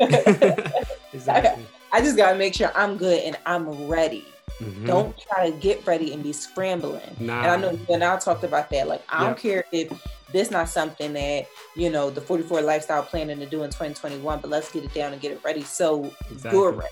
exactly. 1.12 1.64
I, 1.92 1.98
I 1.98 2.00
just 2.00 2.16
gotta 2.16 2.36
make 2.36 2.54
sure 2.54 2.70
I'm 2.74 2.96
good 2.96 3.22
and 3.22 3.38
I'm 3.46 3.88
ready. 3.88 4.26
Mm-hmm. 4.60 4.86
Don't 4.86 5.18
try 5.18 5.50
to 5.50 5.56
get 5.56 5.84
ready 5.86 6.12
and 6.12 6.22
be 6.22 6.32
scrambling. 6.32 7.16
Nah. 7.18 7.42
And 7.42 7.50
I 7.50 7.56
know 7.56 7.70
you 7.72 7.86
and 7.88 8.04
I 8.04 8.18
talked 8.18 8.44
about 8.44 8.70
that. 8.70 8.86
Like, 8.86 9.02
I 9.08 9.24
don't 9.24 9.38
care 9.38 9.64
if 9.72 9.90
this 10.32 10.50
not 10.50 10.68
something 10.68 11.12
that, 11.14 11.46
you 11.74 11.90
know, 11.90 12.10
the 12.10 12.20
44 12.20 12.62
lifestyle 12.62 13.02
planning 13.02 13.38
to 13.40 13.46
do 13.46 13.62
in 13.62 13.70
2021, 13.70 14.40
but 14.40 14.50
let's 14.50 14.70
get 14.70 14.84
it 14.84 14.94
down 14.94 15.12
and 15.12 15.20
get 15.20 15.32
it 15.32 15.40
ready. 15.44 15.62
So 15.62 16.12
exactly. 16.30 16.58
you're 16.58 16.72
ready. 16.72 16.90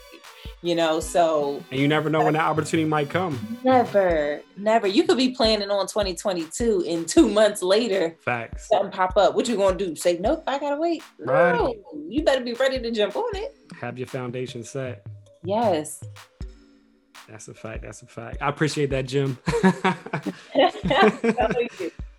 You 0.63 0.75
know, 0.75 1.01
so 1.01 1.65
and 1.71 1.81
you 1.81 1.89
never 1.89 2.11
know 2.11 2.23
when 2.25 2.35
that 2.35 2.43
opportunity 2.45 2.87
might 2.87 3.09
come. 3.09 3.59
Never, 3.65 4.43
never. 4.59 4.87
You 4.87 5.05
could 5.05 5.17
be 5.17 5.31
planning 5.31 5.71
on 5.71 5.87
2022 5.87 6.85
and 6.87 7.09
two 7.09 7.31
months 7.31 7.63
later, 7.63 8.15
facts, 8.21 8.69
something 8.69 8.91
pop 8.91 9.17
up. 9.17 9.35
What 9.35 9.49
you 9.49 9.57
gonna 9.57 9.79
do? 9.79 9.97
Say 9.97 10.19
nope, 10.19 10.45
I 10.47 10.59
gotta 10.59 10.77
wait. 10.77 11.03
Right. 11.19 11.55
No, 11.55 11.75
you 12.07 12.23
better 12.25 12.45
be 12.45 12.53
ready 12.53 12.79
to 12.79 12.91
jump 12.91 13.17
on 13.17 13.37
it. 13.37 13.57
Have 13.81 13.97
your 13.97 14.07
foundation 14.07 14.63
set. 14.63 15.07
Yes. 15.43 16.03
That's 17.27 17.49
a 17.49 17.55
fact. 17.55 17.83
That's 17.83 18.03
a 18.03 18.07
fact. 18.07 18.39
I 18.43 18.49
appreciate 18.49 18.91
that, 18.91 19.07
Jim. 19.07 19.39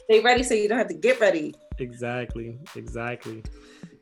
Stay 0.06 0.20
ready 0.22 0.44
so 0.44 0.54
you 0.54 0.68
don't 0.68 0.78
have 0.78 0.88
to 0.88 0.94
get 0.94 1.20
ready. 1.20 1.54
Exactly. 1.80 2.60
Exactly. 2.76 3.42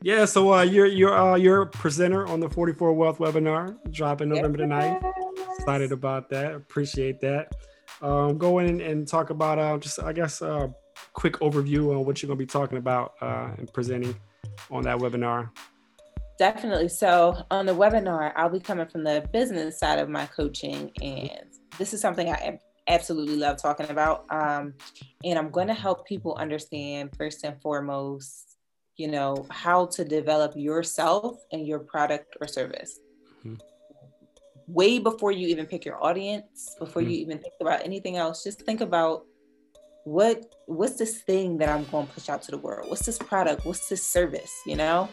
Yeah. 0.02 0.24
So 0.24 0.52
uh, 0.52 0.62
you're 0.62 0.86
you're 0.86 1.16
uh, 1.16 1.36
you're 1.36 1.62
a 1.62 1.66
presenter 1.66 2.26
on 2.26 2.40
the 2.40 2.48
44 2.48 2.92
Wealth 2.92 3.18
webinar 3.18 3.76
dropping 3.92 4.30
November 4.30 4.58
the 4.58 4.64
9th. 4.64 5.12
Excited 5.58 5.92
about 5.92 6.30
that. 6.30 6.54
Appreciate 6.54 7.20
that. 7.20 7.54
Um, 8.02 8.38
go 8.38 8.60
in 8.60 8.80
and 8.80 9.06
talk 9.06 9.30
about 9.30 9.58
uh, 9.58 9.76
just 9.78 10.02
I 10.02 10.12
guess 10.12 10.40
a 10.40 10.52
uh, 10.52 10.68
quick 11.12 11.34
overview 11.34 11.94
on 11.94 12.04
what 12.06 12.22
you're 12.22 12.28
gonna 12.28 12.38
be 12.38 12.46
talking 12.46 12.78
about 12.78 13.14
uh, 13.20 13.50
and 13.58 13.70
presenting 13.72 14.16
on 14.70 14.82
that 14.84 14.98
webinar. 14.98 15.50
Definitely. 16.38 16.88
So 16.88 17.44
on 17.50 17.66
the 17.66 17.74
webinar, 17.74 18.32
I'll 18.34 18.48
be 18.48 18.60
coming 18.60 18.86
from 18.86 19.04
the 19.04 19.28
business 19.30 19.78
side 19.78 19.98
of 19.98 20.08
my 20.08 20.24
coaching, 20.24 20.90
and 21.02 21.44
this 21.76 21.92
is 21.92 22.00
something 22.00 22.30
I 22.30 22.58
absolutely 22.88 23.36
love 23.36 23.58
talking 23.60 23.90
about. 23.90 24.24
Um, 24.30 24.74
and 25.24 25.38
I'm 25.38 25.50
going 25.50 25.68
to 25.68 25.74
help 25.74 26.06
people 26.06 26.34
understand 26.36 27.10
first 27.16 27.44
and 27.44 27.60
foremost, 27.60 28.49
you 29.00 29.08
know, 29.08 29.46
how 29.50 29.86
to 29.86 30.04
develop 30.04 30.52
yourself 30.54 31.40
and 31.52 31.66
your 31.66 31.78
product 31.78 32.36
or 32.40 32.46
service. 32.46 33.00
Mm-hmm. 33.40 33.54
Way 34.66 34.98
before 34.98 35.32
you 35.32 35.48
even 35.48 35.64
pick 35.66 35.86
your 35.86 36.02
audience, 36.04 36.76
before 36.78 37.00
mm-hmm. 37.00 37.10
you 37.10 37.18
even 37.18 37.38
think 37.38 37.54
about 37.60 37.82
anything 37.82 38.18
else, 38.18 38.44
just 38.44 38.60
think 38.62 38.82
about 38.82 39.24
what 40.04 40.54
what's 40.66 40.96
this 40.96 41.22
thing 41.22 41.58
that 41.58 41.68
I'm 41.68 41.84
going 41.86 42.06
to 42.06 42.12
push 42.12 42.28
out 42.28 42.42
to 42.42 42.50
the 42.50 42.58
world? 42.58 42.90
What's 42.90 43.06
this 43.06 43.18
product? 43.18 43.64
What's 43.64 43.88
this 43.88 44.06
service? 44.06 44.54
You 44.66 44.76
know, 44.76 45.08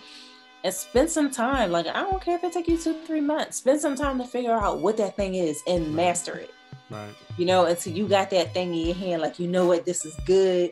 and 0.63 0.73
spend 0.73 1.09
some 1.09 1.31
time. 1.31 1.71
Like, 1.71 1.87
I 1.87 2.01
don't 2.01 2.21
care 2.21 2.35
if 2.35 2.43
it 2.43 2.51
take 2.51 2.67
you 2.67 2.77
two, 2.77 3.01
three 3.05 3.21
months. 3.21 3.57
Spend 3.57 3.79
some 3.79 3.95
time 3.95 4.17
to 4.17 4.25
figure 4.25 4.53
out 4.53 4.79
what 4.79 4.97
that 4.97 5.15
thing 5.15 5.35
is 5.35 5.61
and 5.65 5.95
master 5.95 6.35
it. 6.35 6.51
Right. 6.89 7.13
You 7.37 7.45
know, 7.45 7.65
until 7.65 7.93
you 7.93 8.07
got 8.07 8.29
that 8.31 8.53
thing 8.53 8.73
in 8.73 8.85
your 8.87 8.95
hand, 8.95 9.21
like 9.21 9.39
you 9.39 9.47
know 9.47 9.65
what, 9.65 9.85
this 9.85 10.05
is 10.05 10.15
good. 10.25 10.71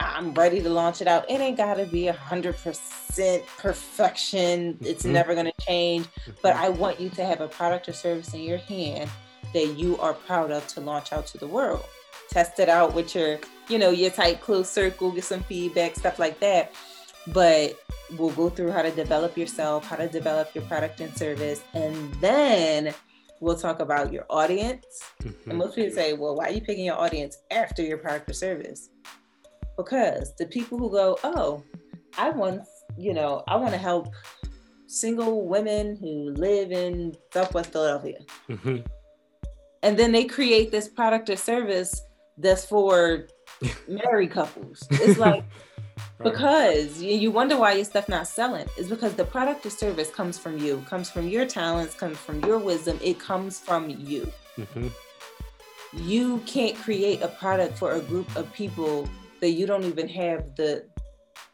I'm 0.00 0.34
ready 0.34 0.60
to 0.62 0.68
launch 0.68 1.00
it 1.00 1.08
out. 1.08 1.30
It 1.30 1.40
ain't 1.40 1.56
gotta 1.56 1.86
be 1.86 2.08
a 2.08 2.12
hundred 2.12 2.56
percent 2.56 3.44
perfection. 3.58 4.78
It's 4.80 5.04
mm-hmm. 5.04 5.12
never 5.12 5.34
gonna 5.34 5.52
change. 5.60 6.06
Mm-hmm. 6.06 6.30
But 6.42 6.56
I 6.56 6.68
want 6.68 7.00
you 7.00 7.08
to 7.10 7.24
have 7.24 7.40
a 7.40 7.48
product 7.48 7.88
or 7.88 7.92
service 7.92 8.34
in 8.34 8.42
your 8.42 8.58
hand 8.58 9.10
that 9.52 9.78
you 9.78 9.96
are 9.98 10.12
proud 10.12 10.50
of 10.50 10.66
to 10.68 10.80
launch 10.80 11.12
out 11.12 11.26
to 11.28 11.38
the 11.38 11.46
world. 11.46 11.84
Test 12.30 12.58
it 12.58 12.68
out 12.68 12.94
with 12.94 13.14
your, 13.14 13.38
you 13.68 13.78
know, 13.78 13.90
your 13.90 14.10
tight 14.10 14.40
close 14.40 14.68
circle, 14.68 15.12
get 15.12 15.24
some 15.24 15.42
feedback, 15.44 15.94
stuff 15.94 16.18
like 16.18 16.40
that. 16.40 16.72
But 17.28 17.78
we'll 18.18 18.30
go 18.30 18.50
through 18.50 18.72
how 18.72 18.82
to 18.82 18.90
develop 18.90 19.38
yourself, 19.38 19.86
how 19.86 19.96
to 19.96 20.08
develop 20.08 20.54
your 20.54 20.64
product 20.64 21.00
and 21.00 21.16
service, 21.16 21.62
and 21.72 22.12
then 22.14 22.92
we'll 23.40 23.56
talk 23.56 23.80
about 23.80 24.12
your 24.12 24.26
audience. 24.28 24.84
Mm-hmm. 25.22 25.50
And 25.50 25.58
most 25.58 25.76
people 25.76 25.94
say, 25.94 26.12
well, 26.12 26.34
why 26.34 26.48
are 26.48 26.52
you 26.52 26.60
picking 26.60 26.84
your 26.84 26.98
audience 26.98 27.38
after 27.50 27.82
your 27.82 27.98
product 27.98 28.28
or 28.28 28.34
service? 28.34 28.90
Because 29.76 30.34
the 30.36 30.46
people 30.46 30.78
who 30.78 30.90
go, 30.90 31.18
oh, 31.24 31.62
I 32.16 32.30
want, 32.30 32.62
you 32.96 33.12
know, 33.12 33.42
I 33.48 33.56
want 33.56 33.72
to 33.72 33.78
help 33.78 34.08
single 34.86 35.46
women 35.46 35.96
who 35.96 36.30
live 36.30 36.70
in 36.70 37.14
Southwest 37.32 37.72
Philadelphia. 37.72 38.18
Mm-hmm. 38.48 38.78
And 39.82 39.98
then 39.98 40.12
they 40.12 40.24
create 40.24 40.70
this 40.70 40.88
product 40.88 41.28
or 41.28 41.36
service 41.36 42.02
that's 42.38 42.64
for 42.64 43.26
married 43.88 44.30
couples. 44.30 44.86
It's 44.90 45.18
like, 45.18 45.44
because 46.22 47.02
you 47.02 47.30
wonder 47.30 47.56
why 47.56 47.72
your 47.72 47.84
stuff 47.84 48.08
not 48.08 48.26
selling 48.26 48.66
is 48.76 48.88
because 48.88 49.14
the 49.14 49.24
product 49.24 49.66
or 49.66 49.70
service 49.70 50.10
comes 50.10 50.38
from 50.38 50.58
you 50.58 50.82
comes 50.88 51.10
from 51.10 51.28
your 51.28 51.44
talents 51.44 51.94
comes 51.94 52.16
from 52.16 52.44
your 52.44 52.58
wisdom 52.58 52.98
it 53.02 53.18
comes 53.18 53.58
from 53.58 53.90
you 53.90 54.30
mm-hmm. 54.56 54.88
you 55.94 56.38
can't 56.46 56.76
create 56.76 57.20
a 57.22 57.28
product 57.28 57.76
for 57.78 57.92
a 57.92 58.00
group 58.00 58.34
of 58.36 58.52
people 58.52 59.08
that 59.44 59.52
you 59.52 59.66
don't 59.66 59.84
even 59.84 60.08
have 60.08 60.56
the 60.56 60.84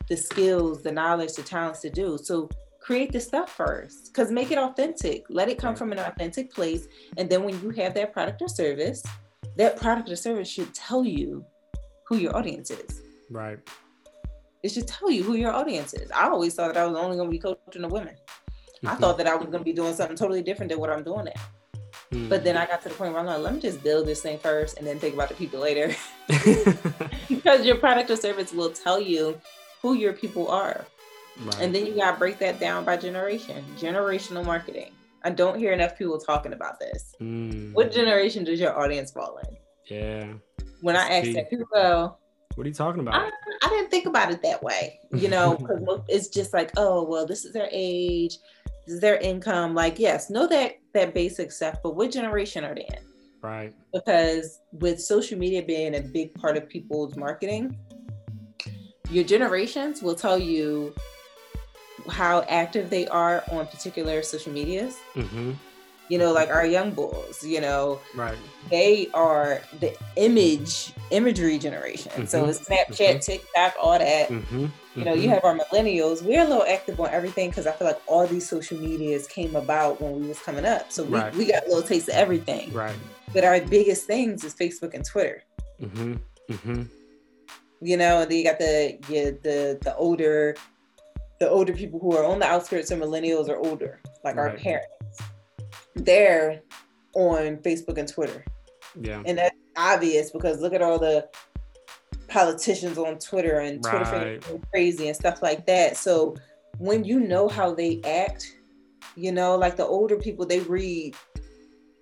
the 0.09 0.17
skills 0.17 0.83
the 0.83 0.93
knowledge 0.93 1.35
the 1.35 1.43
talents 1.43 1.81
to 1.81 1.91
do 1.91 2.19
so 2.23 2.49
create 2.81 3.13
the 3.13 3.21
stuff 3.21 3.51
first 3.51 4.07
because 4.07 4.31
make 4.31 4.51
it 4.51 4.59
authentic 4.59 5.25
let 5.29 5.49
it 5.49 5.59
come 5.59 5.75
from 5.77 5.93
an 5.93 5.99
authentic 5.99 6.53
place 6.53 6.87
and 7.19 7.29
then 7.29 7.45
when 7.45 7.61
you 7.63 7.71
have 7.71 7.93
that 7.95 8.13
product 8.13 8.41
or 8.43 8.49
service 8.49 9.03
that 9.57 9.77
product 9.77 10.09
or 10.09 10.17
service 10.17 10.49
should 10.49 10.73
tell 10.73 11.05
you 11.05 11.45
who 12.07 12.17
your 12.17 12.35
audience 12.37 12.71
is 12.71 13.03
right 13.31 13.59
it 14.63 14.71
should 14.71 14.87
tell 14.87 15.11
you 15.11 15.23
who 15.23 15.37
your 15.37 15.53
audience 15.53 15.95
is. 15.95 16.11
I 16.11 16.29
always 16.29 16.55
thought 16.55 16.75
that 16.75 16.77
I 16.77 16.87
was 16.87 16.97
only 16.97 17.17
going 17.17 17.29
to 17.29 17.33
be 17.33 17.39
coaching 17.39 17.83
the 17.83 17.89
women. 17.89 18.15
I 18.87 18.95
thought 18.97 19.17
that 19.19 19.27
I 19.27 19.35
was 19.35 19.47
going 19.47 19.59
to 19.59 19.65
be 19.65 19.73
doing 19.73 19.95
something 19.95 20.17
totally 20.17 20.43
different 20.43 20.71
than 20.71 20.79
what 20.79 20.91
I'm 20.91 21.03
doing 21.03 21.27
now. 21.27 21.43
Mm-hmm. 22.13 22.29
But 22.29 22.45
then 22.45 22.57
I 22.57 22.67
got 22.67 22.83
to 22.83 22.89
the 22.89 22.95
point 22.95 23.13
where 23.13 23.21
I'm 23.21 23.27
like, 23.27 23.39
let 23.41 23.55
me 23.55 23.61
just 23.61 23.83
build 23.83 24.07
this 24.07 24.23
thing 24.23 24.39
first 24.39 24.79
and 24.79 24.87
then 24.87 24.99
think 24.99 25.15
about 25.15 25.29
the 25.29 25.35
people 25.35 25.61
later. 25.61 25.95
because 27.29 27.65
your 27.65 27.77
product 27.77 28.11
or 28.11 28.17
service 28.17 28.53
will 28.53 28.71
tell 28.71 29.01
you 29.01 29.41
who 29.83 29.95
your 29.95 30.13
people 30.13 30.49
are. 30.49 30.85
Right. 31.45 31.61
And 31.61 31.75
then 31.75 31.87
you 31.87 31.95
got 31.95 32.13
to 32.13 32.19
break 32.19 32.39
that 32.39 32.61
down 32.61 32.85
by 32.85 32.97
generation, 32.97 33.65
generational 33.79 34.45
marketing. 34.45 34.93
I 35.23 35.31
don't 35.31 35.59
hear 35.59 35.73
enough 35.73 35.97
people 35.97 36.19
talking 36.19 36.53
about 36.53 36.81
this. 36.81 37.15
Mm. 37.21 37.73
What 37.73 37.93
generation 37.93 38.45
does 38.45 38.61
your 38.61 38.79
audience 38.79 39.11
fall 39.11 39.39
in? 39.39 39.57
Yeah. 39.87 40.33
When 40.81 40.97
I 40.97 41.19
ask 41.19 41.33
that, 41.33 41.51
people 41.51 41.67
go, 41.73 42.17
what 42.55 42.65
are 42.65 42.69
you 42.69 42.75
talking 42.75 43.01
about? 43.01 43.15
I, 43.15 43.31
I 43.63 43.69
didn't 43.69 43.91
think 43.91 44.07
about 44.07 44.31
it 44.31 44.43
that 44.43 44.63
way, 44.63 45.01
you 45.13 45.29
know, 45.29 45.57
because 45.59 46.01
it's 46.09 46.29
just 46.29 46.53
like, 46.53 46.73
oh, 46.77 47.05
well, 47.05 47.27
this 47.27 47.45
is 47.45 47.53
their 47.53 47.69
age, 47.71 48.39
is 48.91 49.01
their 49.01 49.17
income. 49.19 49.75
Like, 49.75 49.99
yes, 49.99 50.31
know 50.31 50.47
that 50.49 50.79
that 50.95 51.15
basic 51.15 51.53
stuff, 51.53 51.79
but 51.83 51.97
what 51.97 52.11
generation 52.11 52.65
are 52.65 52.75
they 52.75 52.87
in? 52.89 53.05
Right. 53.43 53.73
Because 53.93 54.61
with 54.73 55.01
social 55.01 55.39
media 55.39 55.63
being 55.63 55.95
a 55.95 56.01
big 56.01 56.35
part 56.35 56.57
of 56.57 56.69
people's 56.69 57.17
marketing, 57.17 57.77
your 59.11 59.25
generations 59.25 60.03
will 60.03 60.15
tell 60.15 60.39
you 60.39 60.95
how 62.09 62.43
active 62.49 62.91
they 62.91 63.07
are 63.09 63.45
on 63.51 63.67
particular 63.67 64.23
social 64.23 64.53
medias. 64.53 64.97
Mm-hmm. 65.15 65.53
you 66.09 66.19
know, 66.19 66.33
like 66.33 66.49
our 66.49 66.67
young 66.67 66.91
bulls, 66.91 67.45
you 67.45 67.61
know, 67.61 68.01
right. 68.17 68.37
they 68.69 69.09
are 69.15 69.63
the 69.79 69.97
image 70.17 70.93
imagery 71.11 71.57
generation. 71.57 72.11
Mm-hmm. 72.13 72.27
So 72.27 72.47
Snapchat, 72.47 72.97
mm-hmm. 72.97 73.19
TikTok, 73.19 73.75
all 73.81 73.99
that. 73.99 74.31
You 74.97 75.05
know, 75.05 75.15
you 75.15 75.23
mm-hmm. 75.23 75.33
have 75.33 75.45
our 75.45 75.57
millennials. 75.57 76.23
We're 76.23 76.41
a 76.41 76.49
little 76.49 76.65
active 76.65 76.99
on 76.99 77.11
everything 77.11 77.51
because 77.51 77.67
I 77.67 77.73
feel 77.73 77.87
like 77.87 78.01
all 78.07 78.27
these 78.27 78.49
social 78.49 78.77
medias 78.79 79.27
came 79.29 79.55
about 79.55 80.01
when 80.01 80.21
we 80.21 80.27
was 80.27 80.41
coming 80.41 80.65
up. 80.65 80.91
So 80.91 81.05
we, 81.05 81.19
right. 81.19 81.35
we 81.35 81.47
got 81.47 81.65
a 81.65 81.69
little 81.69 81.83
taste 81.83 82.09
of 82.09 82.15
everything. 82.15 82.73
Right. 82.73 82.97
But 83.33 83.45
our 83.45 83.61
biggest 83.61 84.07
things 84.07 84.43
is 84.43 84.55
Facebook 84.55 84.95
and 84.95 85.05
Twitter. 85.05 85.45
Mm-hmm. 85.81 86.15
Mm-hmm. 86.53 86.83
You 87.83 87.97
know, 87.97 88.23
and 88.23 88.31
then 88.31 88.39
you 88.39 88.45
got 88.45 88.59
the 88.59 88.99
yeah, 89.09 89.31
the 89.43 89.79
the 89.81 89.95
older 89.97 90.57
the 91.39 91.49
older 91.49 91.73
people 91.73 92.01
who 92.01 92.17
are 92.17 92.25
on 92.25 92.41
the 92.41 92.47
outskirts 92.47 92.91
of 92.91 92.99
millennials 92.99 93.49
or 93.49 93.57
older, 93.57 94.01
like 94.25 94.37
right. 94.37 94.51
our 94.51 94.57
parents 94.57 94.89
they're 95.95 96.63
on 97.15 97.57
Facebook 97.59 97.99
and 97.99 98.09
Twitter. 98.09 98.45
Yeah. 99.01 99.23
And 99.25 99.39
that's 99.39 99.57
obvious 99.77 100.31
because 100.31 100.61
look 100.61 100.73
at 100.73 100.83
all 100.83 100.99
the 100.99 101.29
politicians 102.31 102.97
on 102.97 103.19
Twitter 103.19 103.59
and 103.59 103.83
Twitter 103.83 104.41
right. 104.49 104.63
crazy 104.73 105.09
and 105.09 105.17
stuff 105.17 105.43
like 105.43 105.67
that. 105.67 105.97
So 105.97 106.37
when 106.79 107.05
you 107.05 107.21
know 107.21 107.49
how 107.49 107.75
they 107.75 108.01
act, 108.05 108.57
you 109.17 109.33
know, 109.33 109.57
like 109.57 109.77
the 109.77 109.85
older 109.85 110.17
people, 110.17 110.47
they 110.47 110.61
read 110.61 111.15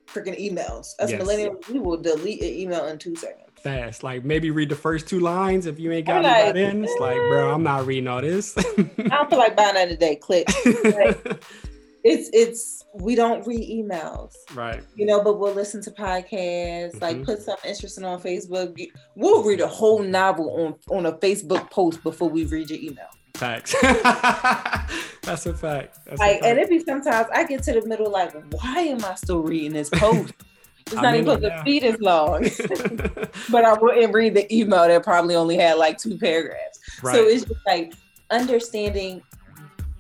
freaking 0.06 0.38
emails. 0.38 0.94
Us 1.00 1.10
yes. 1.10 1.22
millennials, 1.22 1.68
we 1.68 1.78
will 1.78 1.96
delete 1.96 2.42
an 2.42 2.48
email 2.48 2.86
in 2.86 2.98
two 2.98 3.16
seconds. 3.16 3.44
Fast, 3.62 4.04
like 4.04 4.24
maybe 4.24 4.52
read 4.52 4.68
the 4.68 4.76
first 4.76 5.08
two 5.08 5.18
lines 5.18 5.66
if 5.66 5.80
you 5.80 5.90
ain't 5.90 6.06
got 6.06 6.22
like, 6.22 6.54
that 6.54 6.56
in. 6.56 6.84
It's 6.84 7.00
like, 7.00 7.16
bro, 7.16 7.52
I'm 7.52 7.64
not 7.64 7.86
reading 7.86 8.06
all 8.06 8.20
this. 8.20 8.56
I 8.56 8.62
don't 8.62 9.28
feel 9.28 9.38
like 9.38 9.56
buying 9.56 9.74
that 9.74 9.88
today. 9.88 10.16
Click. 10.16 10.46
Like, 10.84 11.42
it's 12.08 12.30
it's 12.32 12.84
we 12.94 13.14
don't 13.14 13.46
read 13.46 13.68
emails. 13.68 14.34
Right. 14.54 14.82
You 14.96 15.06
know 15.06 15.22
but 15.22 15.38
we'll 15.38 15.54
listen 15.54 15.82
to 15.82 15.90
podcasts 15.90 16.94
mm-hmm. 16.94 16.98
like 16.98 17.24
put 17.24 17.42
something 17.42 17.70
interesting 17.70 18.04
on 18.04 18.20
facebook. 18.20 18.76
We'll 19.14 19.42
read 19.42 19.60
a 19.60 19.66
whole 19.66 20.02
novel 20.02 20.50
on 20.90 20.96
on 20.96 21.06
a 21.06 21.12
facebook 21.12 21.70
post 21.70 22.02
before 22.02 22.28
we 22.28 22.44
read 22.44 22.70
your 22.70 22.80
email. 22.80 23.08
Facts. 23.34 23.74
That's 25.22 25.46
a 25.46 25.54
fact. 25.54 25.98
That's 26.06 26.18
like 26.18 26.38
a 26.38 26.40
fact. 26.40 26.44
and 26.44 26.58
it 26.58 26.68
be 26.68 26.80
sometimes 26.80 27.28
i 27.32 27.44
get 27.44 27.62
to 27.64 27.72
the 27.72 27.86
middle 27.86 28.10
like 28.10 28.32
why 28.52 28.80
am 28.80 29.04
i 29.04 29.14
still 29.14 29.42
reading 29.42 29.72
this 29.72 29.90
post? 29.90 30.32
It's 30.90 30.94
not 30.94 31.14
even 31.16 31.26
supposed 31.26 31.42
to 31.42 31.62
be 31.66 31.80
this 31.80 32.00
long. 32.00 32.44
But 33.50 33.64
i 33.66 33.74
wouldn't 33.74 34.14
read 34.14 34.32
the 34.32 34.50
email 34.54 34.88
that 34.88 35.02
probably 35.02 35.36
only 35.36 35.58
had 35.58 35.76
like 35.76 35.98
two 35.98 36.16
paragraphs. 36.16 36.80
Right. 37.02 37.14
so 37.14 37.24
it's 37.24 37.44
just 37.44 37.60
like 37.66 37.92
understanding 38.30 39.22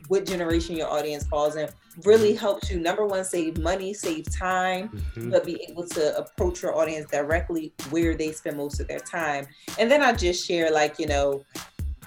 what 0.08 0.24
generation 0.24 0.76
your 0.76 0.90
audience 0.90 1.26
falls 1.26 1.56
in 1.56 1.68
really 2.04 2.34
helps 2.34 2.70
you 2.70 2.78
number 2.78 3.04
one 3.04 3.24
save 3.24 3.58
money 3.58 3.92
save 3.92 4.24
time 4.30 4.88
mm-hmm. 4.88 5.30
but 5.30 5.44
be 5.44 5.64
able 5.68 5.86
to 5.86 6.16
approach 6.16 6.62
your 6.62 6.76
audience 6.76 7.10
directly 7.10 7.72
where 7.90 8.14
they 8.14 8.32
spend 8.32 8.56
most 8.56 8.80
of 8.80 8.88
their 8.88 9.00
time. 9.00 9.46
And 9.78 9.90
then 9.90 10.02
i 10.02 10.12
just 10.12 10.46
share 10.46 10.70
like 10.70 10.98
you 10.98 11.06
know 11.06 11.44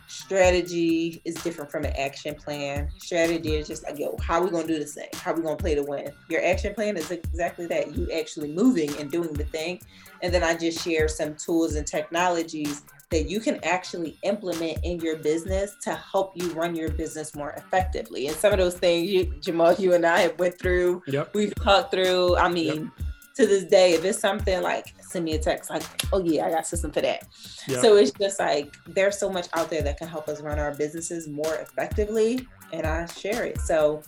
strategy 0.07 1.21
is 1.23 1.35
different 1.35 1.71
from 1.71 1.85
an 1.85 1.93
action 1.97 2.35
plan. 2.35 2.89
Strategy 2.97 3.55
is 3.55 3.67
just 3.67 3.83
like 3.83 3.97
yo 3.97 4.15
how 4.21 4.39
are 4.39 4.43
we 4.45 4.51
gonna 4.51 4.67
do 4.67 4.77
this 4.77 4.95
thing? 4.95 5.07
How 5.13 5.31
are 5.31 5.35
we 5.35 5.41
gonna 5.41 5.55
play 5.55 5.75
to 5.75 5.83
win? 5.83 6.11
Your 6.29 6.43
action 6.43 6.73
plan 6.73 6.97
is 6.97 7.11
exactly 7.11 7.65
that 7.67 7.95
you 7.95 8.11
actually 8.11 8.51
moving 8.53 8.95
and 8.97 9.11
doing 9.11 9.33
the 9.33 9.45
thing. 9.45 9.81
And 10.21 10.33
then 10.33 10.43
i 10.43 10.53
just 10.55 10.83
share 10.83 11.07
some 11.07 11.35
tools 11.35 11.75
and 11.75 11.87
technologies 11.87 12.83
that 13.11 13.29
you 13.29 13.41
can 13.41 13.63
actually 13.63 14.17
implement 14.23 14.79
in 14.83 14.99
your 15.01 15.17
business 15.17 15.75
to 15.81 15.93
help 15.93 16.31
you 16.35 16.49
run 16.53 16.75
your 16.75 16.89
business 16.89 17.35
more 17.35 17.51
effectively. 17.51 18.27
And 18.27 18.35
some 18.35 18.53
of 18.53 18.59
those 18.59 18.77
things, 18.77 19.09
you, 19.09 19.33
Jamal, 19.41 19.73
you 19.73 19.93
and 19.93 20.05
I 20.05 20.21
have 20.21 20.39
went 20.39 20.57
through, 20.57 21.03
yep. 21.07 21.33
we've 21.35 21.53
talked 21.55 21.91
through. 21.91 22.37
I 22.37 22.47
mean, 22.47 22.83
yep. 22.97 23.07
to 23.35 23.45
this 23.45 23.65
day, 23.65 23.93
if 23.93 24.05
it's 24.05 24.17
something 24.17 24.61
like 24.61 24.93
send 25.01 25.25
me 25.25 25.33
a 25.33 25.39
text, 25.39 25.69
like, 25.69 25.83
oh 26.13 26.23
yeah, 26.23 26.45
I 26.45 26.51
got 26.51 26.65
system 26.65 26.91
for 26.91 27.01
that. 27.01 27.27
Yep. 27.67 27.81
So 27.81 27.97
it's 27.97 28.11
just 28.11 28.39
like 28.39 28.73
there's 28.87 29.19
so 29.19 29.29
much 29.29 29.49
out 29.53 29.69
there 29.69 29.81
that 29.81 29.97
can 29.97 30.07
help 30.07 30.29
us 30.29 30.39
run 30.39 30.57
our 30.57 30.73
businesses 30.73 31.27
more 31.27 31.55
effectively, 31.55 32.47
and 32.71 32.87
I 32.87 33.05
share 33.07 33.43
it. 33.43 33.59
So 33.59 34.03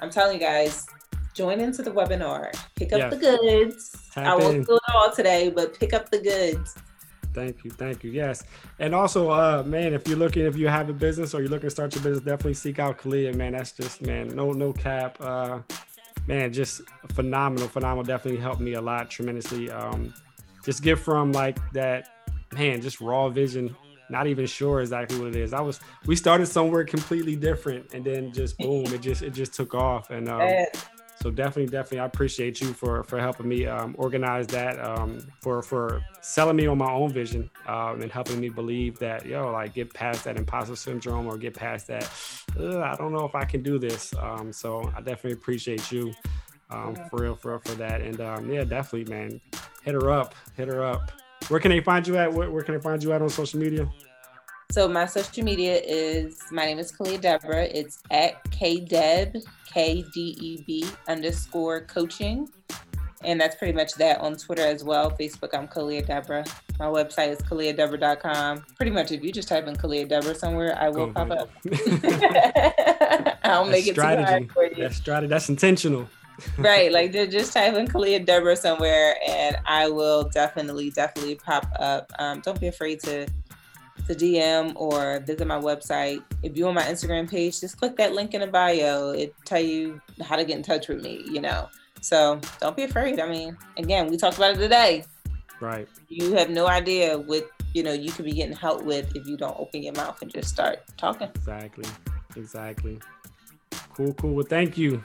I'm 0.00 0.08
telling 0.08 0.40
you 0.40 0.40
guys, 0.40 0.86
join 1.34 1.60
into 1.60 1.82
the 1.82 1.90
webinar, 1.90 2.58
pick 2.74 2.94
up 2.94 3.10
the 3.10 3.18
goods. 3.18 3.94
Tap 4.14 4.26
I 4.26 4.34
won't 4.34 4.66
do 4.66 4.76
it 4.76 4.82
all 4.94 5.14
today, 5.14 5.50
but 5.50 5.78
pick 5.78 5.92
up 5.92 6.10
the 6.10 6.20
goods 6.20 6.74
Thank 7.36 7.64
you, 7.64 7.70
thank 7.70 8.02
you. 8.02 8.10
Yes, 8.10 8.44
and 8.78 8.94
also, 8.94 9.30
uh, 9.30 9.62
man, 9.66 9.92
if 9.92 10.08
you're 10.08 10.16
looking, 10.16 10.46
if 10.46 10.56
you 10.56 10.68
have 10.68 10.88
a 10.88 10.94
business 10.94 11.34
or 11.34 11.40
you're 11.40 11.50
looking 11.50 11.66
to 11.66 11.70
start 11.70 11.94
your 11.94 12.02
business, 12.02 12.24
definitely 12.24 12.54
seek 12.54 12.78
out 12.78 12.96
Khalia. 12.96 13.34
Man, 13.34 13.52
that's 13.52 13.72
just 13.72 14.00
man, 14.00 14.28
no, 14.28 14.52
no 14.52 14.72
cap. 14.72 15.18
Uh, 15.20 15.60
man, 16.26 16.50
just 16.50 16.80
phenomenal, 17.12 17.68
phenomenal. 17.68 18.04
Definitely 18.04 18.40
helped 18.40 18.62
me 18.62 18.72
a 18.72 18.80
lot, 18.80 19.10
tremendously. 19.10 19.70
Um, 19.70 20.14
just 20.64 20.82
get 20.82 20.98
from 20.98 21.32
like 21.32 21.58
that, 21.72 22.24
man, 22.54 22.80
just 22.80 23.02
raw 23.02 23.28
vision. 23.28 23.76
Not 24.08 24.28
even 24.28 24.46
sure 24.46 24.80
exactly 24.80 25.18
what 25.18 25.28
it 25.28 25.36
is. 25.36 25.52
I 25.52 25.60
was, 25.60 25.78
we 26.06 26.16
started 26.16 26.46
somewhere 26.46 26.84
completely 26.84 27.36
different, 27.36 27.92
and 27.92 28.02
then 28.02 28.32
just 28.32 28.56
boom, 28.56 28.86
it 28.86 29.02
just, 29.02 29.20
it 29.20 29.34
just 29.34 29.52
took 29.52 29.74
off, 29.74 30.08
and 30.08 30.28
um, 30.30 30.40
so 31.26 31.30
definitely, 31.32 31.66
definitely, 31.66 31.98
I 31.98 32.04
appreciate 32.04 32.60
you 32.60 32.72
for 32.72 33.02
for 33.02 33.18
helping 33.18 33.48
me 33.48 33.66
um, 33.66 33.96
organize 33.98 34.46
that, 34.48 34.78
um, 34.78 35.18
for 35.40 35.60
for 35.60 36.00
selling 36.20 36.54
me 36.54 36.68
on 36.68 36.78
my 36.78 36.88
own 36.88 37.12
vision, 37.12 37.50
um, 37.66 38.00
and 38.00 38.12
helping 38.12 38.38
me 38.38 38.48
believe 38.48 38.96
that 39.00 39.26
yo, 39.26 39.50
like 39.50 39.74
get 39.74 39.92
past 39.92 40.22
that 40.22 40.36
imposter 40.36 40.76
syndrome 40.76 41.26
or 41.26 41.36
get 41.36 41.52
past 41.52 41.88
that. 41.88 42.08
I 42.56 42.94
don't 42.96 43.12
know 43.12 43.24
if 43.24 43.34
I 43.34 43.44
can 43.44 43.60
do 43.64 43.76
this. 43.76 44.14
Um, 44.20 44.52
so 44.52 44.88
I 44.94 45.00
definitely 45.00 45.32
appreciate 45.32 45.90
you, 45.90 46.14
um, 46.70 46.94
for 47.10 47.22
real, 47.22 47.34
for 47.34 47.50
real, 47.50 47.60
for 47.64 47.74
that. 47.74 48.02
And 48.02 48.20
um, 48.20 48.48
yeah, 48.48 48.62
definitely, 48.62 49.12
man, 49.12 49.40
hit 49.82 49.94
her 49.94 50.08
up, 50.08 50.32
hit 50.56 50.68
her 50.68 50.84
up. 50.84 51.10
Where 51.48 51.58
can 51.58 51.72
they 51.72 51.80
find 51.80 52.06
you 52.06 52.16
at? 52.18 52.32
Where, 52.32 52.52
where 52.52 52.62
can 52.62 52.76
they 52.76 52.80
find 52.80 53.02
you 53.02 53.12
at 53.12 53.20
on 53.20 53.30
social 53.30 53.58
media? 53.58 53.90
So 54.70 54.88
my 54.88 55.06
social 55.06 55.44
media 55.44 55.80
is 55.82 56.38
my 56.50 56.66
name 56.66 56.78
is 56.78 56.92
Khalia 56.92 57.20
Deborah. 57.20 57.64
It's 57.64 58.02
at 58.10 58.44
kdeb 58.50 59.42
k 59.72 60.04
d 60.12 60.36
e 60.40 60.62
b 60.66 60.84
underscore 61.08 61.82
coaching, 61.82 62.48
and 63.24 63.40
that's 63.40 63.56
pretty 63.56 63.72
much 63.72 63.94
that 63.94 64.20
on 64.20 64.36
Twitter 64.36 64.66
as 64.66 64.84
well. 64.84 65.10
Facebook, 65.10 65.54
I'm 65.54 65.66
Khalia 65.68 66.06
Deborah. 66.06 66.44
My 66.78 66.86
website 66.86 67.28
is 67.28 67.38
khaliadeborah.com. 67.38 68.66
Pretty 68.76 68.92
much, 68.92 69.12
if 69.12 69.22
you 69.22 69.32
just 69.32 69.48
type 69.48 69.66
in 69.66 69.76
Khalia 69.76 70.06
Deborah 70.06 70.34
somewhere, 70.34 70.76
I 70.78 70.90
will 70.90 71.10
pop 71.10 71.30
up. 71.30 71.48
I'll 73.44 73.64
make 73.64 73.86
that's 73.86 73.88
it 73.88 73.92
strategy. 73.92 74.48
for 74.52 74.64
you. 74.64 74.74
That's 74.76 74.96
strategy. 74.96 75.30
That's 75.30 75.48
intentional. 75.48 76.06
right, 76.58 76.92
like 76.92 77.12
just 77.12 77.54
type 77.54 77.72
in 77.74 77.88
Khalia 77.88 78.22
Deborah 78.24 78.56
somewhere, 78.56 79.16
and 79.26 79.56
I 79.64 79.88
will 79.88 80.24
definitely, 80.24 80.90
definitely 80.90 81.36
pop 81.36 81.66
up. 81.78 82.12
Um, 82.18 82.40
don't 82.40 82.60
be 82.60 82.66
afraid 82.66 83.00
to 83.04 83.26
to 84.06 84.14
DM 84.14 84.72
or 84.76 85.20
visit 85.20 85.46
my 85.46 85.58
website. 85.58 86.22
If 86.42 86.56
you're 86.56 86.68
on 86.68 86.74
my 86.74 86.82
Instagram 86.82 87.28
page, 87.28 87.60
just 87.60 87.78
click 87.78 87.96
that 87.96 88.12
link 88.12 88.34
in 88.34 88.40
the 88.40 88.46
bio. 88.46 89.10
It 89.10 89.34
tell 89.44 89.60
you 89.60 90.00
how 90.22 90.36
to 90.36 90.44
get 90.44 90.56
in 90.56 90.62
touch 90.62 90.88
with 90.88 91.02
me, 91.02 91.24
you 91.26 91.40
know. 91.40 91.68
So 92.00 92.40
don't 92.60 92.76
be 92.76 92.84
afraid. 92.84 93.18
I 93.20 93.28
mean, 93.28 93.56
again, 93.76 94.08
we 94.10 94.16
talked 94.16 94.36
about 94.36 94.54
it 94.54 94.58
today. 94.58 95.04
Right. 95.60 95.88
You 96.08 96.34
have 96.34 96.50
no 96.50 96.66
idea 96.66 97.18
what, 97.18 97.48
you 97.74 97.82
know, 97.82 97.92
you 97.92 98.12
could 98.12 98.24
be 98.24 98.32
getting 98.32 98.54
help 98.54 98.82
with 98.82 99.14
if 99.16 99.26
you 99.26 99.36
don't 99.36 99.58
open 99.58 99.82
your 99.82 99.94
mouth 99.94 100.20
and 100.22 100.30
just 100.30 100.48
start 100.48 100.80
talking. 100.96 101.28
Exactly. 101.34 101.84
Exactly. 102.36 102.98
Cool, 103.94 104.12
cool. 104.14 104.34
Well, 104.34 104.46
thank 104.46 104.76
you. 104.76 105.02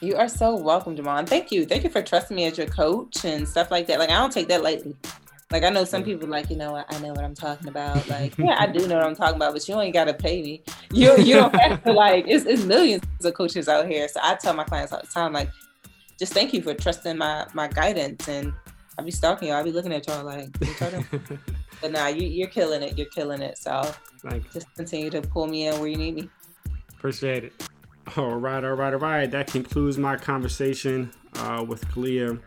You 0.00 0.16
are 0.16 0.28
so 0.28 0.56
welcome, 0.56 0.96
Jamon. 0.96 1.28
Thank 1.28 1.52
you. 1.52 1.66
Thank 1.66 1.84
you 1.84 1.90
for 1.90 2.02
trusting 2.02 2.34
me 2.34 2.46
as 2.46 2.56
your 2.56 2.66
coach 2.66 3.24
and 3.24 3.46
stuff 3.46 3.70
like 3.70 3.86
that. 3.88 3.98
Like 3.98 4.10
I 4.10 4.14
don't 4.14 4.32
take 4.32 4.48
that 4.48 4.62
lightly. 4.62 4.96
Like 5.52 5.62
I 5.62 5.70
know 5.70 5.84
some 5.84 6.02
people 6.02 6.28
like, 6.28 6.50
you 6.50 6.56
know 6.56 6.72
what, 6.72 6.92
I 6.92 6.98
know 6.98 7.10
what 7.10 7.24
I'm 7.24 7.34
talking 7.34 7.68
about. 7.68 8.04
Like, 8.16 8.36
yeah, 8.38 8.56
I 8.58 8.66
do 8.66 8.86
know 8.86 8.96
what 8.96 9.04
I'm 9.04 9.14
talking 9.14 9.36
about, 9.36 9.52
but 9.52 9.66
you 9.68 9.80
ain't 9.80 9.94
gotta 9.94 10.14
pay 10.14 10.42
me. 10.42 10.62
You 10.92 11.16
you 11.18 11.34
don't 11.34 11.54
have 11.56 11.82
to 11.84 11.92
like 12.04 12.24
it's, 12.28 12.44
it's 12.46 12.64
millions 12.64 13.04
of 13.24 13.34
coaches 13.34 13.68
out 13.68 13.86
here. 13.88 14.08
So 14.08 14.20
I 14.22 14.34
tell 14.34 14.54
my 14.54 14.64
clients 14.64 14.92
all 14.92 15.00
the 15.00 15.06
time, 15.06 15.32
like, 15.32 15.50
just 16.18 16.32
thank 16.32 16.52
you 16.52 16.62
for 16.62 16.74
trusting 16.74 17.16
my 17.16 17.46
my 17.52 17.68
guidance 17.68 18.28
and 18.28 18.52
I'll 18.98 19.04
be 19.04 19.10
stalking 19.10 19.48
you. 19.48 19.54
I'll 19.54 19.64
be 19.64 19.72
looking 19.72 19.92
at 19.92 20.06
y'all 20.06 20.24
like, 20.24 20.48
but 21.80 21.92
nah, 21.92 22.06
you, 22.08 22.26
you're 22.26 22.48
killing 22.48 22.82
it. 22.82 22.96
You're 22.96 23.08
killing 23.08 23.42
it. 23.42 23.58
So 23.58 23.82
like 24.24 24.50
just 24.52 24.72
continue 24.74 25.10
to 25.10 25.20
pull 25.20 25.46
me 25.46 25.66
in 25.66 25.78
where 25.78 25.88
you 25.88 25.96
need 25.96 26.14
me. 26.14 26.30
Appreciate 26.94 27.44
it. 27.44 27.52
All 28.16 28.36
right, 28.36 28.64
all 28.64 28.72
right, 28.72 28.94
all 28.94 29.00
right. 29.00 29.30
That 29.30 29.48
concludes 29.48 29.98
my 29.98 30.16
conversation 30.16 31.12
uh, 31.34 31.64
with 31.66 31.86
Khalia 31.88 32.40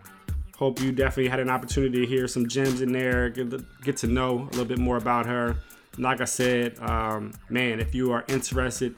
hope 0.59 0.81
you 0.81 0.91
definitely 0.91 1.29
had 1.29 1.39
an 1.39 1.49
opportunity 1.49 2.01
to 2.01 2.05
hear 2.05 2.27
some 2.27 2.45
gems 2.45 2.81
in 2.81 2.91
there, 2.91 3.29
get, 3.29 3.81
get 3.81 3.95
to 3.95 4.07
know 4.07 4.39
a 4.39 4.51
little 4.51 4.65
bit 4.65 4.77
more 4.77 4.97
about 4.97 5.25
her. 5.25 5.55
Like 5.97 6.19
I 6.19 6.25
said, 6.25 6.77
um, 6.79 7.31
man, 7.49 7.79
if 7.79 7.95
you 7.95 8.11
are 8.11 8.25
interested 8.27 8.93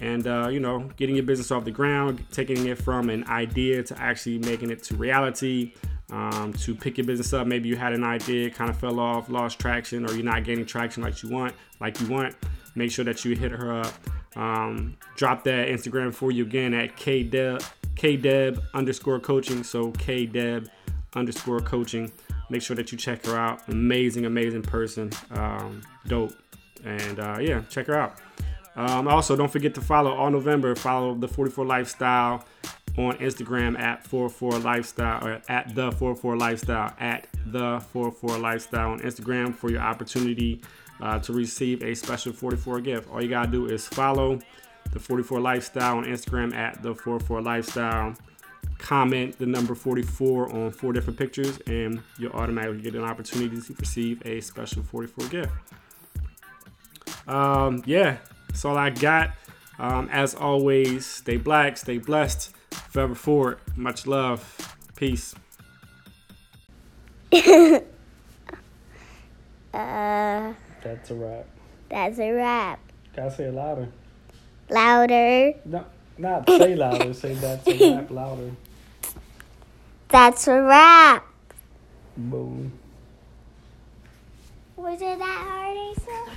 and 0.00 0.26
uh, 0.26 0.48
you 0.48 0.60
know 0.60 0.88
getting 0.96 1.16
your 1.16 1.24
business 1.24 1.50
off 1.50 1.64
the 1.64 1.72
ground, 1.72 2.24
taking 2.30 2.64
it 2.66 2.78
from 2.78 3.10
an 3.10 3.26
idea 3.28 3.82
to 3.82 4.00
actually 4.00 4.38
making 4.38 4.70
it 4.70 4.84
to 4.84 4.94
reality, 4.94 5.74
um, 6.12 6.52
to 6.52 6.76
pick 6.76 6.96
your 6.96 7.06
business 7.06 7.32
up. 7.32 7.44
Maybe 7.44 7.68
you 7.68 7.76
had 7.76 7.92
an 7.92 8.04
idea, 8.04 8.48
kind 8.48 8.70
of 8.70 8.78
fell 8.78 9.00
off, 9.00 9.28
lost 9.28 9.58
traction, 9.58 10.08
or 10.08 10.14
you're 10.14 10.24
not 10.24 10.44
gaining 10.44 10.64
traction 10.64 11.02
like 11.02 11.24
you 11.24 11.28
want, 11.28 11.54
like 11.80 12.00
you 12.00 12.06
want. 12.06 12.36
Make 12.76 12.92
sure 12.92 13.04
that 13.04 13.24
you 13.24 13.34
hit 13.34 13.50
her 13.50 13.72
up. 13.72 13.92
Um, 14.36 14.96
drop 15.16 15.42
that 15.42 15.68
Instagram 15.68 16.14
for 16.14 16.30
you 16.30 16.44
again 16.44 16.72
at 16.72 16.96
kdeb 16.96 17.68
KDeb 18.00 18.62
underscore 18.72 19.20
coaching. 19.20 19.62
So 19.62 19.92
KDeb 19.92 20.68
underscore 21.14 21.60
coaching. 21.60 22.12
Make 22.48 22.62
sure 22.62 22.76
that 22.76 22.92
you 22.92 22.98
check 22.98 23.24
her 23.26 23.36
out. 23.36 23.68
Amazing, 23.68 24.26
amazing 24.26 24.62
person. 24.62 25.10
Um, 25.30 25.82
dope. 26.06 26.32
And 26.84 27.20
uh, 27.20 27.38
yeah, 27.40 27.62
check 27.68 27.86
her 27.86 27.94
out. 27.94 28.16
Um, 28.76 29.08
also, 29.08 29.36
don't 29.36 29.50
forget 29.50 29.74
to 29.74 29.80
follow 29.80 30.12
all 30.12 30.30
November. 30.30 30.74
Follow 30.74 31.14
the 31.14 31.28
44 31.28 31.64
Lifestyle 31.64 32.44
on 32.96 33.16
Instagram 33.18 33.78
at 33.78 34.06
44 34.06 34.58
Lifestyle 34.58 35.26
or 35.26 35.42
at 35.48 35.74
the 35.74 35.92
44 35.92 36.36
Lifestyle 36.36 36.94
at 36.98 37.26
the 37.46 37.80
44 37.92 38.38
Lifestyle 38.38 38.90
on 38.90 39.00
Instagram 39.00 39.54
for 39.54 39.70
your 39.70 39.80
opportunity 39.80 40.60
uh, 41.00 41.18
to 41.20 41.32
receive 41.32 41.82
a 41.82 41.94
special 41.94 42.32
44 42.32 42.80
gift. 42.80 43.10
All 43.10 43.22
you 43.22 43.28
gotta 43.28 43.50
do 43.50 43.66
is 43.66 43.86
follow 43.86 44.38
the 44.92 44.98
44 44.98 45.40
Lifestyle 45.40 45.98
on 45.98 46.04
Instagram 46.04 46.54
at 46.54 46.82
the 46.82 46.94
44 46.94 47.42
Lifestyle. 47.42 48.14
Comment 48.80 49.36
the 49.38 49.46
number 49.46 49.74
44 49.74 50.52
on 50.54 50.70
four 50.72 50.92
different 50.92 51.18
pictures, 51.18 51.58
and 51.66 52.02
you'll 52.18 52.32
automatically 52.32 52.80
get 52.80 52.94
an 52.94 53.04
opportunity 53.04 53.60
to 53.60 53.74
receive 53.78 54.24
a 54.26 54.40
special 54.40 54.82
44 54.82 55.28
gift. 55.28 55.52
Um, 57.28 57.82
yeah, 57.86 58.16
that's 58.48 58.64
all 58.64 58.76
I 58.76 58.90
got. 58.90 59.30
Um, 59.78 60.08
as 60.10 60.34
always, 60.34 61.06
stay 61.06 61.36
black, 61.36 61.76
stay 61.76 61.98
blessed, 61.98 62.52
forever 62.90 63.14
forward. 63.14 63.58
Much 63.76 64.06
love. 64.06 64.76
Peace. 64.96 65.34
uh, 67.32 67.80
That's 69.72 71.10
a 71.10 71.14
wrap. 71.14 71.46
that's 71.88 72.18
a 72.18 72.32
wrap. 72.32 72.80
Gotta 73.14 73.30
say 73.30 73.44
it 73.44 73.54
louder. 73.54 73.88
Louder. 74.68 75.52
No, 75.64 75.84
not 76.18 76.48
say 76.48 76.74
louder. 76.74 77.12
say 77.14 77.34
that's 77.34 77.66
a 77.68 77.94
wrap 77.96 78.10
louder. 78.10 78.50
That's 80.10 80.48
a 80.48 80.60
wrap. 80.60 81.24
Boom. 82.16 82.72
Was 84.76 85.00
it 85.00 85.18
that 85.18 85.46
hard, 85.48 85.76
Asa? 85.76 86.36